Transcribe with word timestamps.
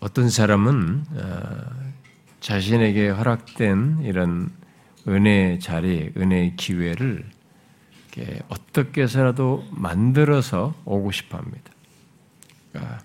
어떤 0.00 0.30
사람은 0.30 1.04
어, 1.10 1.88
자신에게 2.40 3.08
허락된 3.08 4.00
이런 4.02 4.50
은혜의 5.06 5.60
자리, 5.60 6.12
은혜의 6.16 6.56
기회를 6.56 7.28
어떻게 8.48 9.02
해서라도 9.02 9.64
만들어서 9.70 10.74
오고 10.84 11.12
싶어 11.12 11.38
합니다. 11.38 11.70
그러니까, 12.72 12.98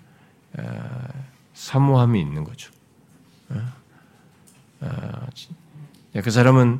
어, 0.57 1.07
사모함이 1.53 2.19
있는 2.19 2.43
거죠. 2.43 2.71
그 6.23 6.31
사람은 6.31 6.79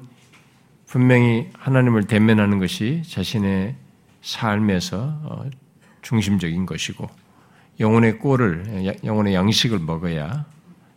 분명히 0.88 1.50
하나님을 1.54 2.06
대면하는 2.06 2.60
것이 2.60 3.04
자신의 3.08 3.76
삶에서 4.22 5.50
중심적인 6.02 6.66
것이고 6.66 7.10
영혼의 7.80 8.20
꼴을 8.20 8.98
영혼의 9.04 9.34
양식을 9.34 9.80
먹어야 9.80 10.46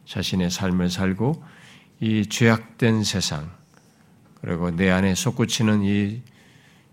자신의 0.04 0.50
삶을 0.50 0.90
살고 0.90 1.42
이 2.00 2.26
죄악된 2.26 3.04
세상 3.04 3.50
그리고 4.40 4.70
내 4.70 4.90
안에 4.90 5.14
솟구치는 5.14 5.82
이 5.82 6.22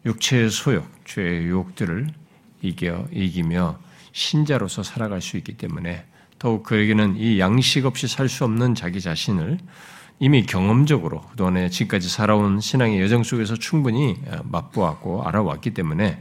육체의 0.06 0.50
소욕, 0.50 0.90
죄의 1.06 1.44
유혹들을 1.46 2.08
이겨 2.62 3.06
이기며 3.12 3.80
신자로서 4.12 4.84
살아갈 4.84 5.22
수 5.22 5.38
있기 5.38 5.58
때문에 5.58 6.06
더욱 6.40 6.64
그에게는 6.64 7.16
이 7.18 7.40
양식 7.40 7.86
없이 7.86 8.08
살 8.08 8.28
수 8.28 8.44
없는 8.44 8.76
자기 8.76 9.02
자신을 9.02 9.60
이미 10.20 10.46
경험적으로 10.46 11.22
그동안에 11.22 11.70
지금까지 11.70 12.08
살아온 12.10 12.60
신앙의 12.60 13.02
여정 13.02 13.24
속에서 13.24 13.56
충분히 13.56 14.16
맛보았고 14.44 15.24
알아왔기 15.24 15.72
때문에 15.72 16.20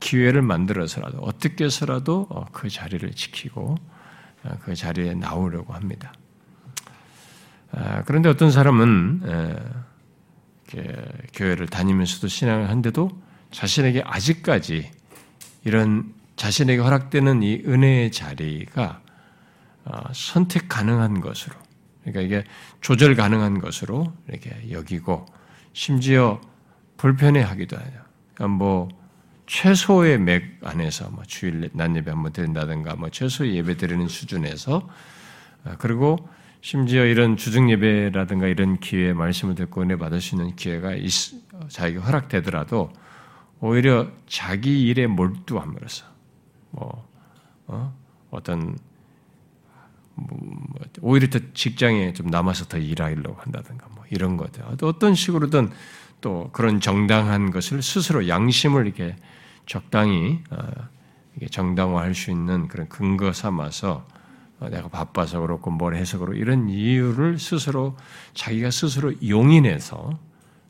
기회를 0.00 0.42
만들어서라도 0.42 1.18
어떻게 1.18 1.64
해서라도 1.64 2.26
어, 2.30 2.46
그 2.52 2.68
자리를 2.68 3.10
지키고 3.12 3.76
어, 4.44 4.58
그 4.62 4.74
자리에 4.74 5.14
나오려고 5.14 5.72
합니다. 5.72 6.12
아, 7.72 8.02
그런데 8.04 8.28
어떤 8.28 8.50
사람은 8.50 9.22
교회를 11.32 11.66
다니면서도 11.66 12.28
신앙을 12.28 12.68
한데도 12.70 13.10
자신에게 13.50 14.02
아직까지 14.04 14.90
이런 15.64 16.14
자신에게 16.36 16.80
허락되는 16.80 17.42
이 17.42 17.62
은혜의 17.66 18.12
자리가 18.12 19.00
어, 19.86 20.02
선택 20.12 20.68
가능한 20.68 21.20
것으로, 21.20 21.54
그러니까 22.00 22.22
이게 22.22 22.44
조절 22.80 23.14
가능한 23.14 23.60
것으로 23.60 24.12
이렇게 24.28 24.70
여기고 24.70 25.26
심지어 25.72 26.40
불편해하기도 26.96 27.76
해요. 27.76 28.00
그러니까 28.34 28.56
뭐 28.56 28.88
최소의 29.46 30.18
맥 30.18 30.58
안에서 30.62 31.10
뭐 31.10 31.22
주일 31.24 31.70
낮 31.72 31.94
예배 31.94 32.10
한번 32.10 32.32
드린다든가 32.32 32.96
뭐 32.96 33.10
최소의 33.10 33.54
예배 33.56 33.76
드리는 33.76 34.08
수준에서 34.08 34.88
어, 35.64 35.74
그리고 35.78 36.28
심지어 36.60 37.04
이런 37.04 37.36
주중 37.36 37.70
예배라든가 37.70 38.46
이런 38.46 38.78
기회에 38.80 39.12
말씀을 39.12 39.54
듣고 39.54 39.82
은혜 39.82 39.96
받을 39.96 40.20
수 40.22 40.34
있는 40.34 40.56
기회가 40.56 40.94
있, 40.94 41.10
자기가 41.68 42.02
허락되더라도 42.06 42.90
오히려 43.60 44.08
자기 44.26 44.86
일에 44.86 45.06
몰두함으로써 45.06 46.06
뭐 46.70 47.06
어? 47.66 47.94
떤 48.42 48.76
뭐, 50.14 50.38
뭐, 50.40 50.80
오히려 51.02 51.28
더 51.28 51.38
직장에 51.54 52.12
좀 52.14 52.28
남아서 52.28 52.64
더 52.64 52.78
일하려고 52.78 53.34
한다든가 53.40 53.86
뭐 53.94 54.04
이런 54.10 54.36
것들 54.36 54.62
어떤 54.82 55.14
식으로든 55.14 55.70
또 56.20 56.48
그런 56.52 56.80
정당한 56.80 57.50
것을 57.50 57.82
스스로 57.82 58.26
양심을 58.26 58.86
이렇게 58.86 59.16
적당히 59.66 60.40
어, 60.50 60.58
정당화할 61.50 62.14
수 62.14 62.30
있는 62.30 62.68
그런 62.68 62.88
근거 62.88 63.32
삼아서 63.32 64.06
어, 64.60 64.68
내가 64.68 64.88
바빠서 64.88 65.40
그렇고 65.40 65.70
뭘 65.70 65.96
해서 65.96 66.18
그렇고 66.18 66.36
이런 66.36 66.68
이유를 66.68 67.38
스스로 67.38 67.96
자기가 68.34 68.70
스스로 68.70 69.12
용인해서 69.26 70.18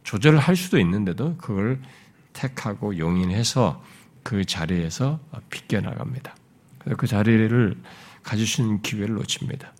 조절을 0.04 0.38
할 0.38 0.56
수도 0.56 0.78
있는데도 0.78 1.36
그걸 1.36 1.80
택하고 2.32 2.98
용인해서 2.98 3.82
그 4.22 4.44
자리에서 4.44 5.20
비껴나갑니다. 5.50 6.34
그 6.96 7.06
자리를 7.06 7.76
있는 8.22 8.82
기회를 8.82 9.14
놓칩니다. 9.14 9.72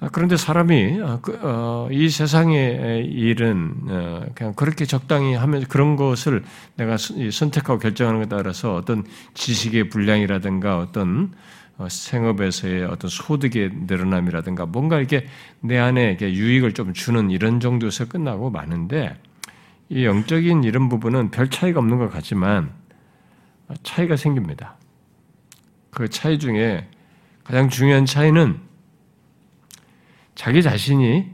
아, 0.00 0.08
그런데 0.12 0.36
사람이 0.36 1.00
아, 1.02 1.18
그, 1.22 1.38
어, 1.42 1.88
이 1.90 2.08
세상의 2.08 3.06
일은 3.06 3.74
어, 3.88 4.26
그냥 4.34 4.52
그렇게 4.54 4.84
적당히 4.84 5.34
하면 5.34 5.64
그런 5.64 5.96
것을 5.96 6.44
내가 6.76 6.96
선택하고 6.96 7.78
결정하는 7.78 8.20
것에 8.20 8.28
따라서 8.28 8.74
어떤 8.74 9.04
지식의 9.34 9.88
분량이라든가 9.88 10.78
어떤 10.78 11.32
어, 11.78 11.88
생업에서의 11.88 12.84
어떤 12.84 13.08
소득의 13.08 13.70
늘어남이라든가 13.86 14.66
뭔가 14.66 14.98
이렇게 14.98 15.26
내 15.60 15.78
안에 15.78 16.10
이렇게 16.10 16.32
유익을 16.32 16.72
좀 16.72 16.92
주는 16.92 17.30
이런 17.30 17.60
정도에서 17.60 18.06
끝나고 18.06 18.50
마는데 18.50 19.16
이 19.88 20.04
영적인 20.04 20.64
이런 20.64 20.88
부분은 20.88 21.30
별 21.30 21.50
차이가 21.50 21.80
없는 21.80 21.98
것 21.98 22.10
같지만 22.10 22.72
차이가 23.82 24.16
생깁니다. 24.16 24.76
그 25.90 26.08
차이 26.08 26.38
중에 26.38 26.88
가장 27.44 27.68
중요한 27.68 28.04
차이는 28.04 28.63
자기 30.34 30.62
자신이 30.62 31.26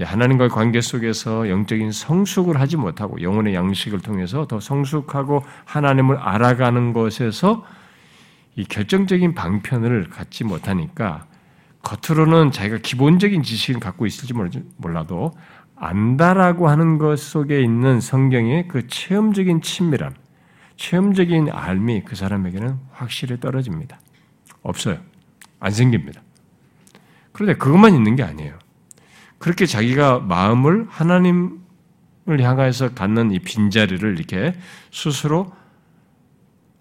하나님과의 0.00 0.50
관계 0.50 0.80
속에서 0.80 1.48
영적인 1.48 1.92
성숙을 1.92 2.58
하지 2.58 2.76
못하고 2.76 3.20
영혼의 3.22 3.54
양식을 3.54 4.00
통해서 4.00 4.46
더 4.46 4.58
성숙하고 4.58 5.42
하나님을 5.64 6.16
알아가는 6.16 6.92
것에서 6.92 7.64
이 8.56 8.64
결정적인 8.64 9.34
방편을 9.34 10.08
갖지 10.08 10.44
못하니까 10.44 11.26
겉으로는 11.82 12.52
자기가 12.52 12.78
기본적인 12.78 13.42
지식을 13.42 13.80
갖고 13.80 14.06
있을지 14.06 14.34
몰라도 14.76 15.32
안다라고 15.76 16.68
하는 16.68 16.98
것 16.98 17.18
속에 17.18 17.60
있는 17.60 18.00
성경의 18.00 18.68
그 18.68 18.86
체험적인 18.86 19.62
친밀함, 19.62 20.14
체험적인 20.76 21.48
알미 21.50 22.02
그 22.04 22.14
사람에게는 22.14 22.78
확실히 22.92 23.40
떨어집니다. 23.40 23.98
없어요. 24.62 24.98
안 25.58 25.72
생깁니다. 25.72 26.22
그런데 27.32 27.54
그것만 27.56 27.94
있는 27.94 28.16
게 28.16 28.22
아니에요. 28.22 28.58
그렇게 29.38 29.66
자기가 29.66 30.20
마음을 30.20 30.86
하나님을 30.88 31.58
향해서 32.26 32.94
갖는 32.94 33.32
이 33.32 33.40
빈자리를 33.40 34.16
이렇게 34.16 34.54
스스로 34.92 35.52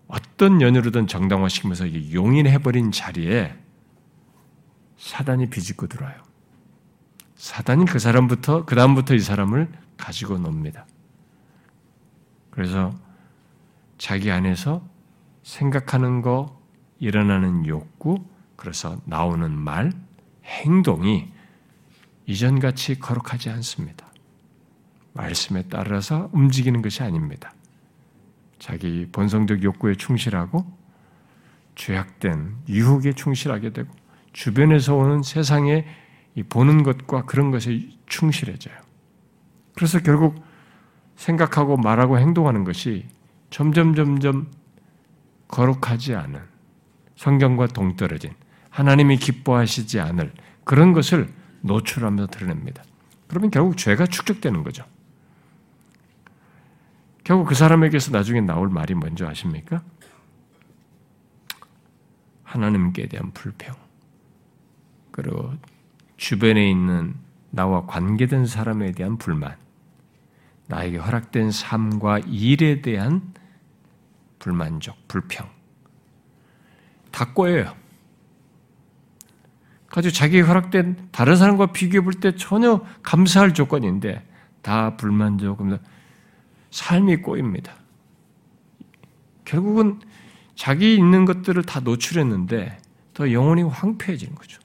어떤 0.08 0.62
연유로든 0.62 1.08
정당화시키면서 1.08 2.14
용인해버린 2.14 2.92
자리에 2.92 3.56
사단이 4.98 5.50
비집고 5.50 5.88
들어와요. 5.88 6.22
사단이 7.36 7.86
그 7.86 7.98
사람부터, 7.98 8.66
그 8.66 8.76
다음부터 8.76 9.16
이 9.16 9.20
사람을 9.20 9.72
가지고 9.98 10.38
놉니다. 10.38 10.86
그래서 12.52 12.94
자기 13.98 14.30
안에서 14.30 14.88
생각하는 15.42 16.22
거, 16.22 16.62
일어나는 17.00 17.66
욕구, 17.66 18.24
그래서 18.56 19.00
나오는 19.06 19.52
말, 19.58 19.92
행동이 20.52 21.32
이전같이 22.26 23.00
거룩하지 23.00 23.50
않습니다. 23.50 24.08
말씀에 25.14 25.64
따라서 25.70 26.30
움직이는 26.34 26.82
것이 26.82 27.04
아닙니다. 27.04 27.54
자기 28.60 29.08
본성적 29.12 29.64
욕구에 29.64 29.96
충실하고 29.96 30.66
죄악된 31.76 32.58
유혹에 32.70 33.14
충실하게 33.14 33.72
되고 33.72 33.92
주변에서 34.34 34.96
오는 34.96 35.24
세상에 35.24 35.86
보는 36.50 36.84
것과 36.84 37.26
그런 37.26 37.52
것에 37.52 37.90
충실해져요. 38.06 38.76
그래서 39.76 40.00
결국 40.00 40.44
생각하고 41.16 41.78
말하고 41.78 42.20
행동하는 42.20 42.64
것이 42.64 43.08
점점 43.50 43.96
점점 43.96 44.50
거룩하지 45.48 46.16
않은 46.16 46.40
성경과 47.16 47.68
동떨어진 47.68 48.32
하나님이 48.70 49.18
기뻐하시지 49.18 50.00
않을 50.00 50.32
그런 50.64 50.94
것을 50.94 51.32
노출하면서 51.62 52.28
드러냅니다. 52.32 52.84
그러면 53.28 53.52
결국 53.52 53.78
죄가 53.78 54.06
축적되는 54.08 54.64
거죠. 54.64 54.86
결국 57.24 57.46
그 57.46 57.56
사람에게서 57.56 58.12
나중에 58.12 58.42
나올 58.42 58.70
말이 58.70 58.94
뭔지 58.94 59.24
아십니까? 59.24 59.84
하나님께 62.44 63.08
대한 63.08 63.32
불평. 63.32 63.76
그리고 65.12 65.54
주변에 66.18 66.70
있는 66.70 67.16
나와 67.50 67.86
관계된 67.86 68.46
사람에 68.46 68.92
대한 68.92 69.18
불만. 69.18 69.56
나에게 70.68 70.98
허락된 70.98 71.52
삶과 71.52 72.20
일에 72.20 72.82
대한 72.82 73.34
불만족, 74.40 75.08
불평. 75.08 75.50
다 77.12 77.34
꼬여요. 77.34 77.76
가지고 79.92 80.14
자기에게 80.14 80.48
허락된 80.48 81.10
다른 81.12 81.36
사람과 81.36 81.68
비교해 81.68 82.02
볼 82.02 82.14
때 82.14 82.36
전혀 82.36 82.82
감사할 83.04 83.54
조건인데 83.54 84.26
다 84.62 84.96
불만족, 84.96 85.60
삶이 86.70 87.18
꼬입니다. 87.18 87.74
결국은 89.44 90.00
자기 90.56 90.96
있는 90.96 91.26
것들을 91.26 91.62
다 91.64 91.82
노출했는데 91.82 92.78
더 93.14 93.32
영혼이 93.32 93.64
황폐해지는 93.64 94.36
거죠. 94.36 94.62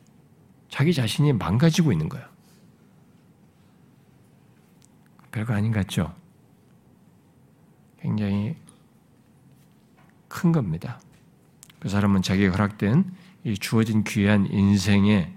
자기 0.68 0.94
자신이 0.94 1.32
망가지고 1.32 1.90
있는 1.90 2.08
거예요. 2.08 2.26
별거 5.32 5.54
아닌 5.54 5.72
것 5.72 5.80
같죠? 5.80 6.14
굉장히 8.00 8.54
큰 10.28 10.52
겁니다. 10.52 11.00
그 11.80 11.88
사람은 11.88 12.22
자기가 12.22 12.52
허락된 12.52 13.00
이 13.00 13.25
주어진 13.54 14.02
귀한 14.04 14.46
인생에 14.50 15.32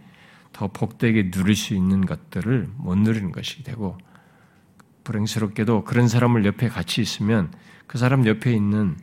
더 0.52 0.68
복되게 0.68 1.32
누릴 1.32 1.56
수 1.56 1.74
있는 1.74 2.06
것들을 2.06 2.70
못 2.78 2.98
누리는 2.98 3.32
것이 3.32 3.64
되고 3.64 3.98
불행스럽게도 5.04 5.84
그런 5.84 6.08
사람을 6.08 6.46
옆에 6.46 6.70
같이 6.70 7.02
있으면 7.02 7.52
그 7.88 7.98
사람 7.98 8.26
옆에 8.26 8.54
있는 8.54 8.98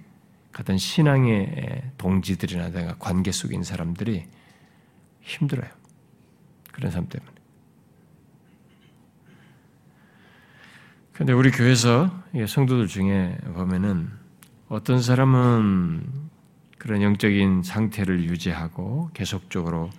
같은 0.53 0.79
신앙의 0.79 1.93
동지들이나 1.99 2.97
관계 2.99 3.32
속에 3.32 3.55
있는 3.55 3.64
사람들이 3.64 4.26
힘들어요. 5.20 5.70
그런 6.73 6.91
사람 6.91 7.08
때문에. 7.08 7.32
근데 11.12 11.32
우리 11.32 11.50
교회에서 11.50 12.23
성도들 12.47 12.87
중에 12.88 13.38
보면은 13.55 14.11
어떤 14.69 15.00
사람은 15.00 16.25
그런 16.78 17.02
영적인 17.02 17.62
상태를 17.62 18.25
유지하고 18.25 19.11
계속적으로 19.14 19.90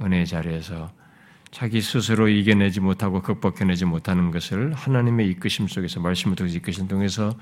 은혜의 0.00 0.26
자리에서 0.26 0.90
자기 1.50 1.80
스스로 1.80 2.28
이겨내지 2.28 2.80
못하고 2.80 3.22
극복해내지 3.22 3.84
못하는 3.84 4.30
것을 4.30 4.72
하나님의 4.72 5.28
이끄심 5.30 5.66
속에서 5.66 6.00
말씀을 6.00 6.36
통해서 6.36 6.56
이끄심 6.56 6.86
통해서 6.86 7.34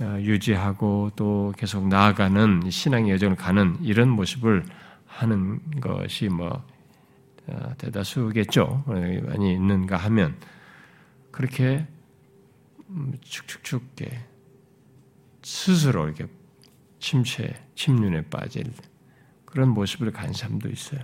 어, 0.00 0.18
유지하고 0.20 1.12
또 1.16 1.54
계속 1.56 1.88
나아가는 1.88 2.68
신앙의 2.68 3.12
여정을 3.12 3.36
가는 3.36 3.78
이런 3.80 4.10
모습을 4.10 4.64
하는 5.06 5.60
것이 5.80 6.28
뭐 6.28 6.62
어, 7.46 7.72
대다수겠죠. 7.78 8.84
많이 8.86 9.54
있는가 9.54 9.96
하면 9.96 10.36
그렇게 11.30 11.86
축축축 13.22 13.94
스스로 15.42 16.06
이렇게 16.06 16.26
침체, 17.06 17.54
침륜에 17.76 18.22
빠질 18.22 18.64
그런 19.44 19.68
모습을 19.68 20.10
간 20.10 20.32
사람도 20.32 20.68
있어요. 20.68 21.02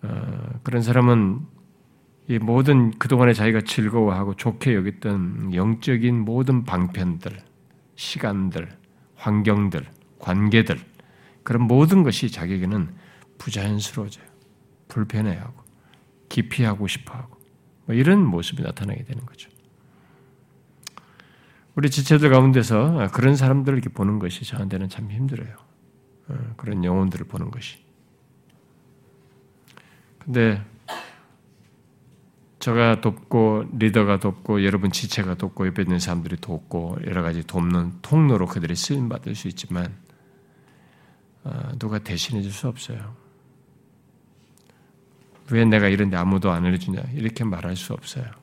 어, 0.00 0.60
그런 0.62 0.80
사람은 0.80 1.46
이 2.28 2.38
모든 2.38 2.92
그동안에 2.92 3.34
자기가 3.34 3.60
즐거워하고 3.60 4.36
좋게 4.36 4.74
여겼던 4.74 5.52
영적인 5.52 6.18
모든 6.18 6.64
방편들, 6.64 7.44
시간들, 7.96 8.70
환경들, 9.16 9.86
관계들, 10.18 10.80
그런 11.42 11.66
모든 11.66 12.02
것이 12.02 12.30
자기에게는 12.30 12.94
부자연스러워져요. 13.36 14.24
불편해하고, 14.88 15.62
기피하고 16.30 16.86
싶어 16.86 17.12
하고, 17.12 17.36
뭐 17.84 17.94
이런 17.94 18.24
모습이 18.24 18.62
나타나게 18.62 19.04
되는 19.04 19.26
거죠. 19.26 19.50
우리 21.74 21.90
지체들 21.90 22.30
가운데서 22.30 23.08
그런 23.12 23.36
사람들을 23.36 23.78
이렇게 23.78 23.92
보는 23.92 24.18
것이 24.18 24.44
저한테는 24.44 24.88
참 24.88 25.10
힘들어요. 25.10 25.54
어, 26.28 26.54
그런 26.56 26.84
영혼들을 26.84 27.26
보는 27.26 27.50
것이. 27.50 27.78
근데 30.18 30.62
저가 32.58 33.00
돕고 33.00 33.70
리더가 33.78 34.18
돕고 34.20 34.64
여러분 34.64 34.90
지체가 34.92 35.36
돕고 35.36 35.66
옆에 35.68 35.82
있는 35.82 35.98
사람들이 35.98 36.36
돕고 36.36 36.98
여러 37.06 37.22
가지 37.22 37.42
돕는 37.46 38.00
통로로 38.02 38.46
그들이 38.46 38.76
쓰임 38.76 39.08
받을 39.08 39.34
수 39.34 39.48
있지만 39.48 39.96
어, 41.42 41.70
누가 41.78 41.98
대신해 41.98 42.42
줄 42.42 42.52
수 42.52 42.68
없어요. 42.68 43.16
왜 45.50 45.64
내가 45.64 45.88
이런데 45.88 46.16
아무도 46.16 46.50
안 46.50 46.64
알려주냐 46.66 47.00
이렇게 47.14 47.44
말할 47.44 47.76
수 47.76 47.92
없어요. 47.92 48.39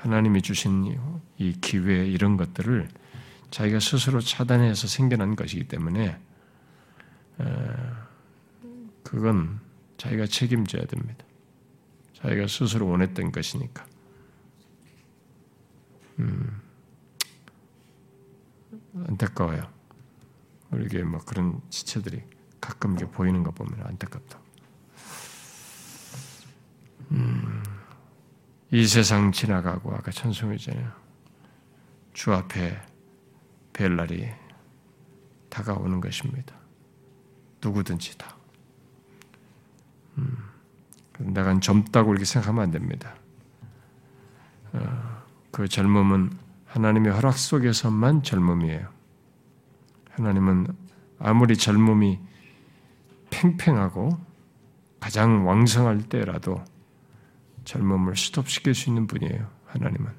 하나님이 0.00 0.40
주신 0.40 0.98
이 1.36 1.52
기회 1.60 2.06
이런 2.06 2.38
것들을 2.38 2.88
자기가 3.50 3.80
스스로 3.80 4.20
차단해서 4.20 4.86
생겨난 4.86 5.36
것이기 5.36 5.68
때문에 5.68 6.18
그건 9.02 9.60
자기가 9.98 10.26
책임져야 10.26 10.86
됩니다. 10.86 11.24
자기가 12.14 12.46
스스로 12.46 12.88
원했던 12.88 13.30
것이니까. 13.30 13.84
음, 16.20 16.60
안타까워요. 19.08 19.70
우리 20.70 20.88
교회 20.88 21.02
뭐 21.02 21.20
그런 21.20 21.60
지체들이 21.68 22.22
가끔 22.60 22.94
이게 22.94 23.06
보이는 23.06 23.42
거 23.42 23.50
보면 23.50 23.82
안타깝다. 23.86 24.38
음. 27.10 27.79
이 28.72 28.86
세상 28.86 29.32
지나가고 29.32 29.92
아까 29.92 30.10
천성이잖아요. 30.10 30.92
주 32.12 32.32
앞에 32.32 32.80
뵐 33.72 33.96
날이 33.96 34.28
다가오는 35.48 36.00
것입니다. 36.00 36.54
누구든지 37.62 38.16
다. 38.16 38.36
음, 40.18 40.36
내가 41.18 41.58
젊다고 41.58 42.12
이렇게 42.12 42.24
생각하면 42.24 42.62
안 42.64 42.70
됩니다. 42.70 43.14
어, 44.72 45.22
그 45.50 45.66
젊음은 45.66 46.30
하나님의 46.66 47.12
허락 47.12 47.36
속에서만 47.36 48.22
젊음이에요. 48.22 48.88
하나님은 50.12 50.68
아무리 51.18 51.56
젊음이 51.56 52.20
팽팽하고 53.30 54.18
가장 55.00 55.46
왕성할 55.46 56.02
때라도 56.08 56.62
젊음을 57.70 58.16
스톱시킬 58.16 58.74
수 58.74 58.90
있는 58.90 59.06
분이에요. 59.06 59.48
하나님은. 59.66 60.10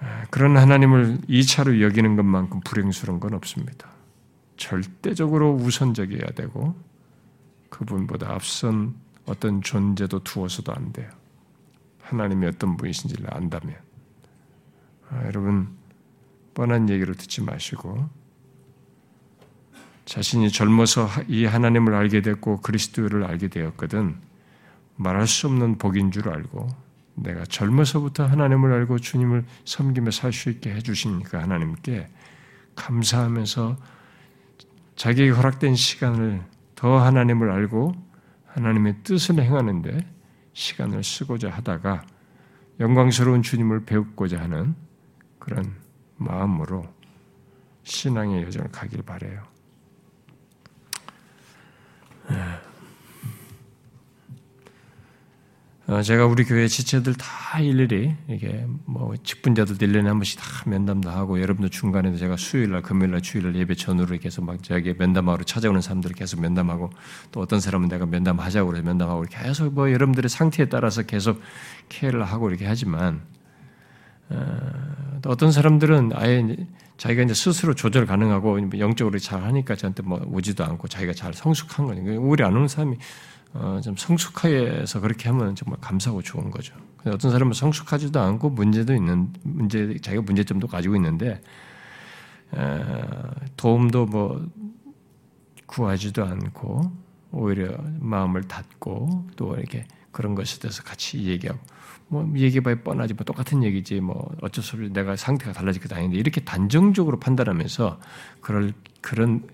아, 0.00 0.24
그런 0.30 0.56
하나님을 0.56 1.18
2차로 1.28 1.80
여기는 1.80 2.16
것만큼 2.16 2.60
불행스러운 2.60 3.20
건 3.20 3.34
없습니다. 3.34 3.88
절대적으로 4.56 5.54
우선적이어야 5.54 6.30
되고 6.34 6.74
그분보다 7.68 8.32
앞선 8.32 8.96
어떤 9.24 9.62
존재도 9.62 10.24
두어서도 10.24 10.72
안 10.72 10.92
돼요. 10.92 11.08
하나님이 12.00 12.46
어떤 12.46 12.76
분이신지를 12.76 13.32
안다면. 13.32 13.76
아, 15.10 15.26
여러분 15.26 15.68
뻔한 16.54 16.88
얘기를 16.88 17.14
듣지 17.14 17.40
마시고 17.40 18.08
자신이 20.08 20.50
젊어서 20.50 21.06
이 21.28 21.44
하나님을 21.44 21.94
알게 21.94 22.22
됐고 22.22 22.62
그리스도를 22.62 23.24
알게 23.24 23.48
되었거든 23.48 24.16
말할 24.96 25.26
수 25.26 25.48
없는 25.48 25.76
복인 25.76 26.12
줄 26.12 26.30
알고 26.30 26.66
내가 27.14 27.44
젊어서부터 27.44 28.24
하나님을 28.24 28.72
알고 28.72 29.00
주님을 29.00 29.44
섬기며 29.66 30.10
살 30.10 30.32
수 30.32 30.48
있게 30.48 30.72
해주시니까 30.72 31.42
하나님께 31.42 32.08
감사하면서 32.74 33.76
자기에게 34.96 35.30
허락된 35.32 35.74
시간을 35.74 36.42
더 36.74 36.98
하나님을 36.98 37.50
알고 37.50 37.94
하나님의 38.46 39.02
뜻을 39.04 39.42
행하는데 39.42 40.06
시간을 40.54 41.04
쓰고자 41.04 41.50
하다가 41.50 42.02
영광스러운 42.80 43.42
주님을 43.42 43.84
배우고자 43.84 44.40
하는 44.40 44.74
그런 45.38 45.74
마음으로 46.16 46.86
신앙의 47.82 48.44
여정을 48.44 48.72
가길 48.72 49.02
바래요. 49.02 49.57
어, 55.88 56.02
제가 56.02 56.26
우리 56.26 56.44
교회 56.44 56.68
지체들 56.68 57.14
다 57.14 57.60
일일이 57.60 58.14
이게 58.28 58.66
뭐 58.84 59.16
직분자들도 59.16 59.86
1년에 59.86 60.04
한 60.04 60.18
번씩 60.18 60.38
다 60.38 60.44
면담도 60.66 61.08
하고 61.08 61.40
여러분들 61.40 61.70
중간에도 61.70 62.18
제가 62.18 62.36
수요일날 62.36 62.82
금요일날 62.82 63.22
주일날 63.22 63.56
예배 63.56 63.74
전후로 63.74 64.18
계속 64.18 64.44
막 64.44 64.62
저기 64.62 64.92
면담하러 64.92 65.44
찾아오는 65.44 65.80
사람들을 65.80 66.14
계속 66.14 66.42
면담하고 66.42 66.90
또 67.32 67.40
어떤 67.40 67.60
사람은 67.60 67.88
내가 67.88 68.04
면담하자고 68.04 68.68
그래서 68.68 68.84
면담하고 68.84 69.24
계속 69.30 69.72
뭐 69.72 69.90
여러분들의 69.90 70.28
상태에 70.28 70.66
따라서 70.66 71.04
계속 71.04 71.40
케어를 71.88 72.22
하고 72.22 72.50
이렇게 72.50 72.66
하지만 72.66 73.22
어, 74.30 75.20
어떤 75.26 75.52
사람들은 75.52 76.12
아예 76.14 76.56
자기가 76.96 77.22
이제 77.22 77.34
스스로 77.34 77.74
조절 77.74 78.06
가능하고 78.06 78.78
영적으로 78.78 79.18
잘 79.18 79.42
하니까 79.44 79.76
저한테 79.76 80.02
뭐 80.02 80.20
오지도 80.26 80.64
않고 80.64 80.88
자기가 80.88 81.12
잘 81.12 81.32
성숙한 81.32 81.86
거니까 81.86 82.20
우리 82.20 82.44
안 82.44 82.54
오는 82.56 82.68
사람이 82.68 82.96
어, 83.54 83.80
좀 83.82 83.96
성숙해서 83.96 85.00
그렇게 85.00 85.28
하면 85.28 85.54
정말 85.54 85.80
감사하고 85.80 86.22
좋은 86.22 86.50
거죠. 86.50 86.74
근데 86.98 87.14
어떤 87.14 87.30
사람은 87.30 87.52
성숙하지도 87.52 88.20
않고 88.20 88.50
문제도 88.50 88.94
있는 88.94 89.32
문제 89.42 89.96
자기가 90.02 90.22
문제점도 90.22 90.66
가지고 90.66 90.96
있는데 90.96 91.40
어, 92.50 93.30
도움도 93.56 94.06
뭐 94.06 94.46
구하지도 95.66 96.24
않고 96.24 96.92
오히려 97.30 97.76
마음을 98.00 98.42
닫고 98.42 99.28
또 99.36 99.54
이렇게 99.56 99.86
그런 100.10 100.34
것에 100.34 100.58
대해서 100.58 100.82
같이 100.82 101.24
얘기하고 101.24 101.60
뭐 102.08 102.26
얘기해봐야 102.34 102.82
뻔하지 102.82 103.14
뭐 103.14 103.24
똑같은 103.24 103.62
얘기지 103.62 104.00
뭐 104.00 104.34
어쩔 104.40 104.64
수 104.64 104.76
없이 104.76 104.90
내가 104.92 105.16
상태가 105.16 105.52
달라질 105.52 105.82
것 105.82 105.92
아닌데 105.92 106.16
이렇게 106.16 106.40
단정적으로 106.40 107.20
판단하면서 107.20 108.00
그럴 108.40 108.72
그런 109.00 109.46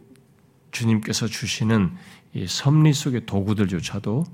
주님께서 0.71 1.27
주시는 1.27 1.93
이 2.35 2.47
섭리 2.47 2.93
속의 2.93 3.27
도구들조차도 3.27 4.25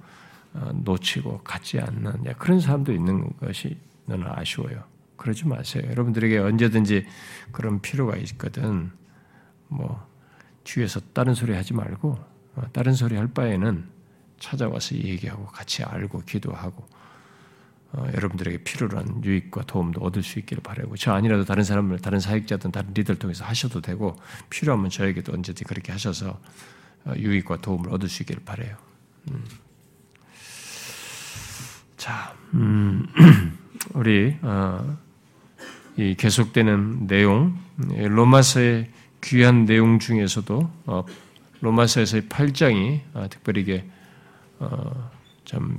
어, 0.52 0.70
놓치고 0.74 1.42
갖지 1.44 1.78
않는 1.78 2.24
그런 2.38 2.60
사람도 2.60 2.92
있는 2.92 3.30
것이 3.38 3.76
너무 4.06 4.24
아쉬워요. 4.26 4.84
그러지 5.16 5.46
마세요. 5.46 5.84
여러분들에게 5.88 6.38
언제든지 6.38 7.06
그런 7.52 7.80
필요가 7.80 8.16
있거든. 8.16 8.90
뭐 9.68 10.06
뒤에서 10.64 11.00
다른 11.12 11.34
소리 11.34 11.54
하지 11.54 11.74
말고 11.74 12.18
어, 12.56 12.62
다른 12.72 12.94
소리 12.94 13.16
할 13.16 13.28
바에는 13.28 13.84
찾아와서 14.38 14.96
얘기하고 14.96 15.46
같이 15.46 15.84
알고 15.84 16.22
기도하고 16.22 16.86
어, 17.92 18.06
여러분들에게 18.14 18.59
필요로 18.59 18.99
한 18.99 19.25
유익과 19.25 19.62
도움도 19.64 20.00
얻을 20.00 20.23
수 20.23 20.38
있기를 20.38 20.62
바라고 20.62 20.97
저 20.97 21.12
아니라도 21.12 21.44
다른 21.44 21.64
사람을 21.64 21.99
다른 21.99 22.20
사역자든 22.20 22.70
다른 22.70 22.92
리더를 22.94 23.18
통해서 23.18 23.44
하셔도 23.44 23.80
되고 23.80 24.16
필요하면 24.49 24.90
저에게도 24.90 25.32
언제든지 25.32 25.64
그렇게 25.64 25.90
하셔서 25.90 26.38
어, 27.04 27.12
유익과 27.16 27.61
도움을 27.61 27.90
얻을 27.90 28.09
수 28.09 28.23
있기를 28.23 28.42
바래요. 28.44 28.76
음. 29.30 29.44
자, 31.97 32.35
음, 32.54 33.06
우리 33.94 34.37
어, 34.42 34.97
이 35.97 36.14
계속되는 36.14 37.06
내용 37.06 37.59
로마서의 37.76 38.90
귀한 39.23 39.64
내용 39.64 39.99
중에서도 39.99 40.70
어, 40.87 41.04
로마서에서의 41.61 42.23
8장이 42.23 43.00
어, 43.14 43.26
특별히 43.28 43.62
이게 43.62 43.85
어, 44.61 45.11
참 45.44 45.78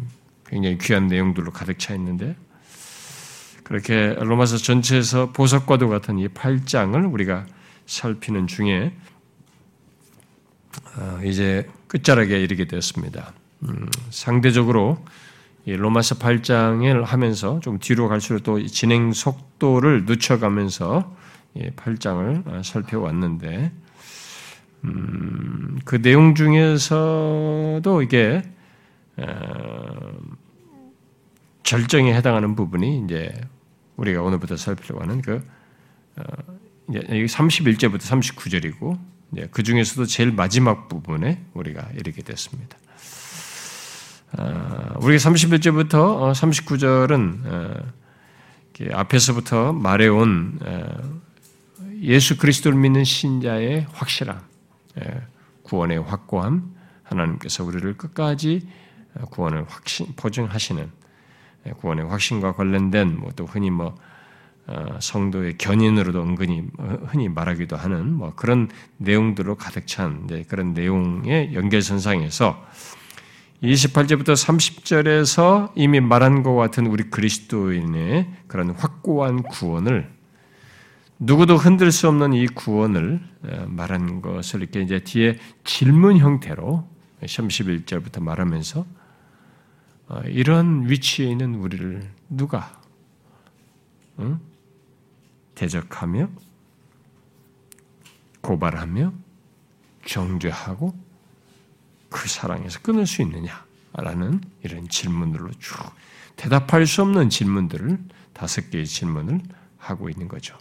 굉장히 0.52 0.78
귀한 0.80 1.08
내용들로 1.08 1.52
가득 1.52 1.80
차 1.80 1.96
있는데 1.96 2.36
그렇게 3.64 4.14
로마서 4.20 4.58
전체에서 4.58 5.32
보석과도 5.32 5.88
같은 5.88 6.20
이 6.20 6.28
8장을 6.28 7.12
우리가 7.12 7.46
살피는 7.86 8.48
중에 8.48 8.94
어, 10.98 11.22
이제 11.24 11.70
끝자락에 11.88 12.38
이르게 12.42 12.66
되었습니다. 12.66 13.34
음, 13.64 13.90
상대적으로 14.10 15.04
로마서 15.66 16.16
8장을 16.16 17.02
하면서 17.06 17.62
좀 17.62 17.80
뒤로 17.80 18.10
갈수록 18.10 18.40
또 18.44 18.66
진행 18.66 19.14
속도를 19.14 20.04
늦춰가면서 20.06 21.16
8장을 21.56 22.48
어, 22.48 22.62
살펴왔는데 22.62 23.72
음, 24.84 25.80
그 25.86 26.02
내용 26.02 26.36
중에서도 26.36 28.02
이게 28.02 28.42
어, 29.18 30.12
절정에 31.72 32.14
해당하는 32.14 32.54
부분이 32.58 33.06
이제 33.06 33.32
우리가 33.96 34.22
오늘부터 34.22 34.58
살피려고 34.58 35.04
하는 35.04 35.22
그 35.22 35.42
어, 36.18 36.24
이제 36.90 37.00
31절부터 37.00 38.02
39절이고 38.02 39.00
그 39.52 39.64
중에서도 39.64 40.06
제일 40.06 40.34
마지막 40.34 40.90
부분에 40.90 41.46
우리가 41.54 41.88
이르게 41.96 42.24
됐습니다. 42.24 42.78
어, 44.38 44.98
우리가 45.00 45.30
31절부터 45.30 46.34
39절은 46.34 47.94
앞에서부터 48.92 49.72
말해온 49.72 50.60
예수 52.02 52.36
그리스도를 52.36 52.78
믿는 52.78 53.06
신자의 53.06 53.88
확실함, 53.94 54.42
구원의 55.64 56.02
확고함, 56.02 56.76
하나님께서 57.04 57.64
우리를 57.64 57.96
끝까지 57.96 58.68
구원을 59.30 59.64
확신, 59.70 60.08
보증하시는 60.18 61.01
구원의 61.78 62.06
확신과 62.06 62.54
관련된 62.54 63.18
뭐 63.18 63.32
또 63.36 63.46
흔히 63.46 63.70
뭐 63.70 63.96
어, 64.68 64.98
성도의 65.00 65.58
견인으로도 65.58 66.22
은근히 66.22 66.64
어, 66.78 66.98
흔히 67.08 67.28
말하기도 67.28 67.76
하는 67.76 68.14
뭐 68.14 68.34
그런 68.36 68.70
내용들로 68.98 69.56
가득 69.56 69.88
찬 69.88 70.28
그런 70.48 70.74
내용의 70.74 71.54
연결선상에서 71.54 72.64
28절부터 73.64 74.34
30절에서 74.34 75.72
이미 75.76 76.00
말한 76.00 76.44
것 76.44 76.56
같은 76.56 76.88
우리 76.88 77.10
그리스도인의 77.10 78.30
그런 78.48 78.72
확고한 78.72 79.44
구원을 79.44 80.10
누구도 81.20 81.58
흔들 81.58 81.92
수 81.92 82.08
없는 82.08 82.34
이 82.34 82.46
구원을 82.48 83.20
어, 83.44 83.66
말한 83.68 84.22
것을 84.22 84.62
이렇게 84.62 84.82
이제 84.82 85.00
뒤에 85.00 85.38
질문 85.64 86.18
형태로 86.18 86.88
31절부터 87.24 88.22
말하면서 88.22 88.80
어, 88.80 89.01
이런 90.26 90.90
위치에 90.90 91.30
있는 91.30 91.56
우리를 91.56 92.10
누가 92.30 92.82
응? 94.20 94.40
대적하며 95.56 96.30
고발하며 98.42 99.14
정죄하고 100.06 100.96
그 102.10 102.28
사랑에서 102.28 102.80
끊을 102.82 103.08
수 103.08 103.22
있느냐라는 103.22 104.42
이런 104.64 104.90
질문들로 104.90 105.52
쭉 105.60 105.78
대답할 106.36 106.86
수 106.88 107.02
없는 107.04 107.30
질문들을 107.30 108.00
다섯 108.34 108.70
개의 108.70 108.86
질문을 108.86 109.42
하고 109.78 110.10
있는 110.10 110.28
거죠. 110.28 110.58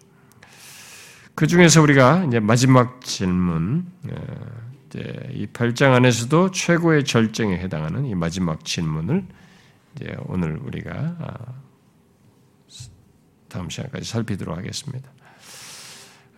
그 1.35 1.47
중에서 1.47 1.80
우리가 1.80 2.25
이제 2.25 2.38
마지막 2.38 3.00
질문, 3.02 3.90
어, 4.11 4.70
이제 4.90 5.30
이 5.32 5.47
8장 5.47 5.92
안에서도 5.92 6.50
최고의 6.50 7.04
절정에 7.04 7.56
해당하는 7.59 8.06
이 8.06 8.14
마지막 8.16 8.64
질문을 8.64 9.25
이제 9.94 10.16
오늘 10.26 10.56
우리가 10.56 10.90
아, 11.20 11.35
다음 13.49 13.70
시간까지 13.70 14.09
살피도록 14.09 14.56
하겠습니다. 14.56 15.09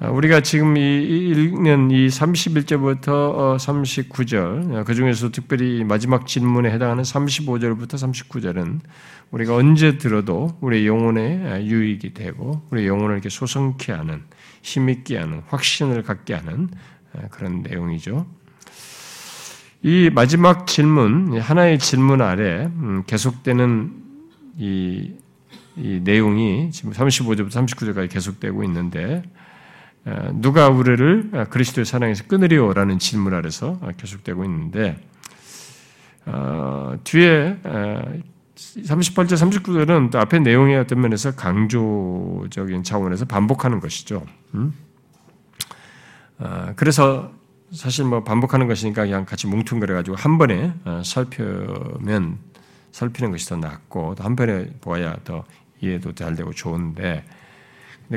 아, 0.00 0.10
우리가 0.10 0.40
지금 0.40 0.76
읽는 0.76 1.90
이 1.92 2.08
31절부터 2.08 3.56
39절, 3.56 4.74
어, 4.74 4.84
그 4.84 4.94
중에서 4.94 5.30
특별히 5.30 5.82
마지막 5.84 6.26
질문에 6.26 6.70
해당하는 6.70 7.04
35절부터 7.04 7.92
39절은 7.92 8.80
우리가 9.30 9.54
언제 9.54 9.96
들어도 9.96 10.58
우리 10.60 10.86
영혼에 10.86 11.64
유익이 11.64 12.12
되고 12.12 12.62
우리 12.70 12.86
영혼을 12.86 13.14
이렇게 13.14 13.30
소성케 13.30 13.92
하는, 13.92 14.24
힘있게 14.62 15.16
하는, 15.16 15.42
확신을 15.46 16.02
갖게 16.02 16.34
하는 16.34 16.68
어, 17.14 17.28
그런 17.30 17.62
내용이죠. 17.62 18.26
이 19.84 20.10
마지막 20.14 20.68
질문, 20.68 21.40
하나의 21.40 21.80
질문 21.80 22.22
아래 22.22 22.66
음, 22.66 23.02
계속되는 23.04 23.92
이, 24.58 25.12
이 25.76 26.00
내용이 26.04 26.70
지금 26.70 26.92
35절부터 26.92 27.50
39절까지 27.50 28.08
계속되고 28.08 28.62
있는데 28.64 29.24
어, 30.04 30.30
누가 30.34 30.68
우리를 30.68 31.48
그리스도의 31.50 31.84
사랑에서 31.84 32.24
끊으리오라는 32.28 33.00
질문 33.00 33.34
아래서 33.34 33.80
계속되고 33.96 34.44
있는데 34.44 34.98
어, 36.26 36.94
뒤에 37.02 37.58
38절, 37.64 39.32
어, 39.32 39.36
39절은 39.36 40.12
또 40.12 40.20
앞에 40.20 40.38
내용의 40.38 40.78
어떤 40.78 41.00
면에서 41.00 41.34
강조적인 41.34 42.84
차원에서 42.84 43.24
반복하는 43.24 43.80
것이죠. 43.80 44.24
음? 44.54 44.72
어, 46.38 46.72
그래서 46.76 47.32
사실 47.72 48.04
뭐 48.04 48.22
반복하는 48.22 48.68
것이니까 48.68 49.02
그냥 49.02 49.24
같이 49.24 49.46
뭉뚱그려가지고 49.46 50.16
한 50.16 50.38
번에 50.38 50.74
어, 50.84 51.02
살펴면 51.04 52.38
살피는 52.90 53.30
것이 53.30 53.48
더 53.48 53.56
낫고 53.56 54.16
한 54.18 54.36
번에 54.36 54.66
보아야 54.80 55.16
더 55.24 55.44
이해도 55.80 56.14
잘 56.14 56.36
되고 56.36 56.52
좋은데 56.52 57.24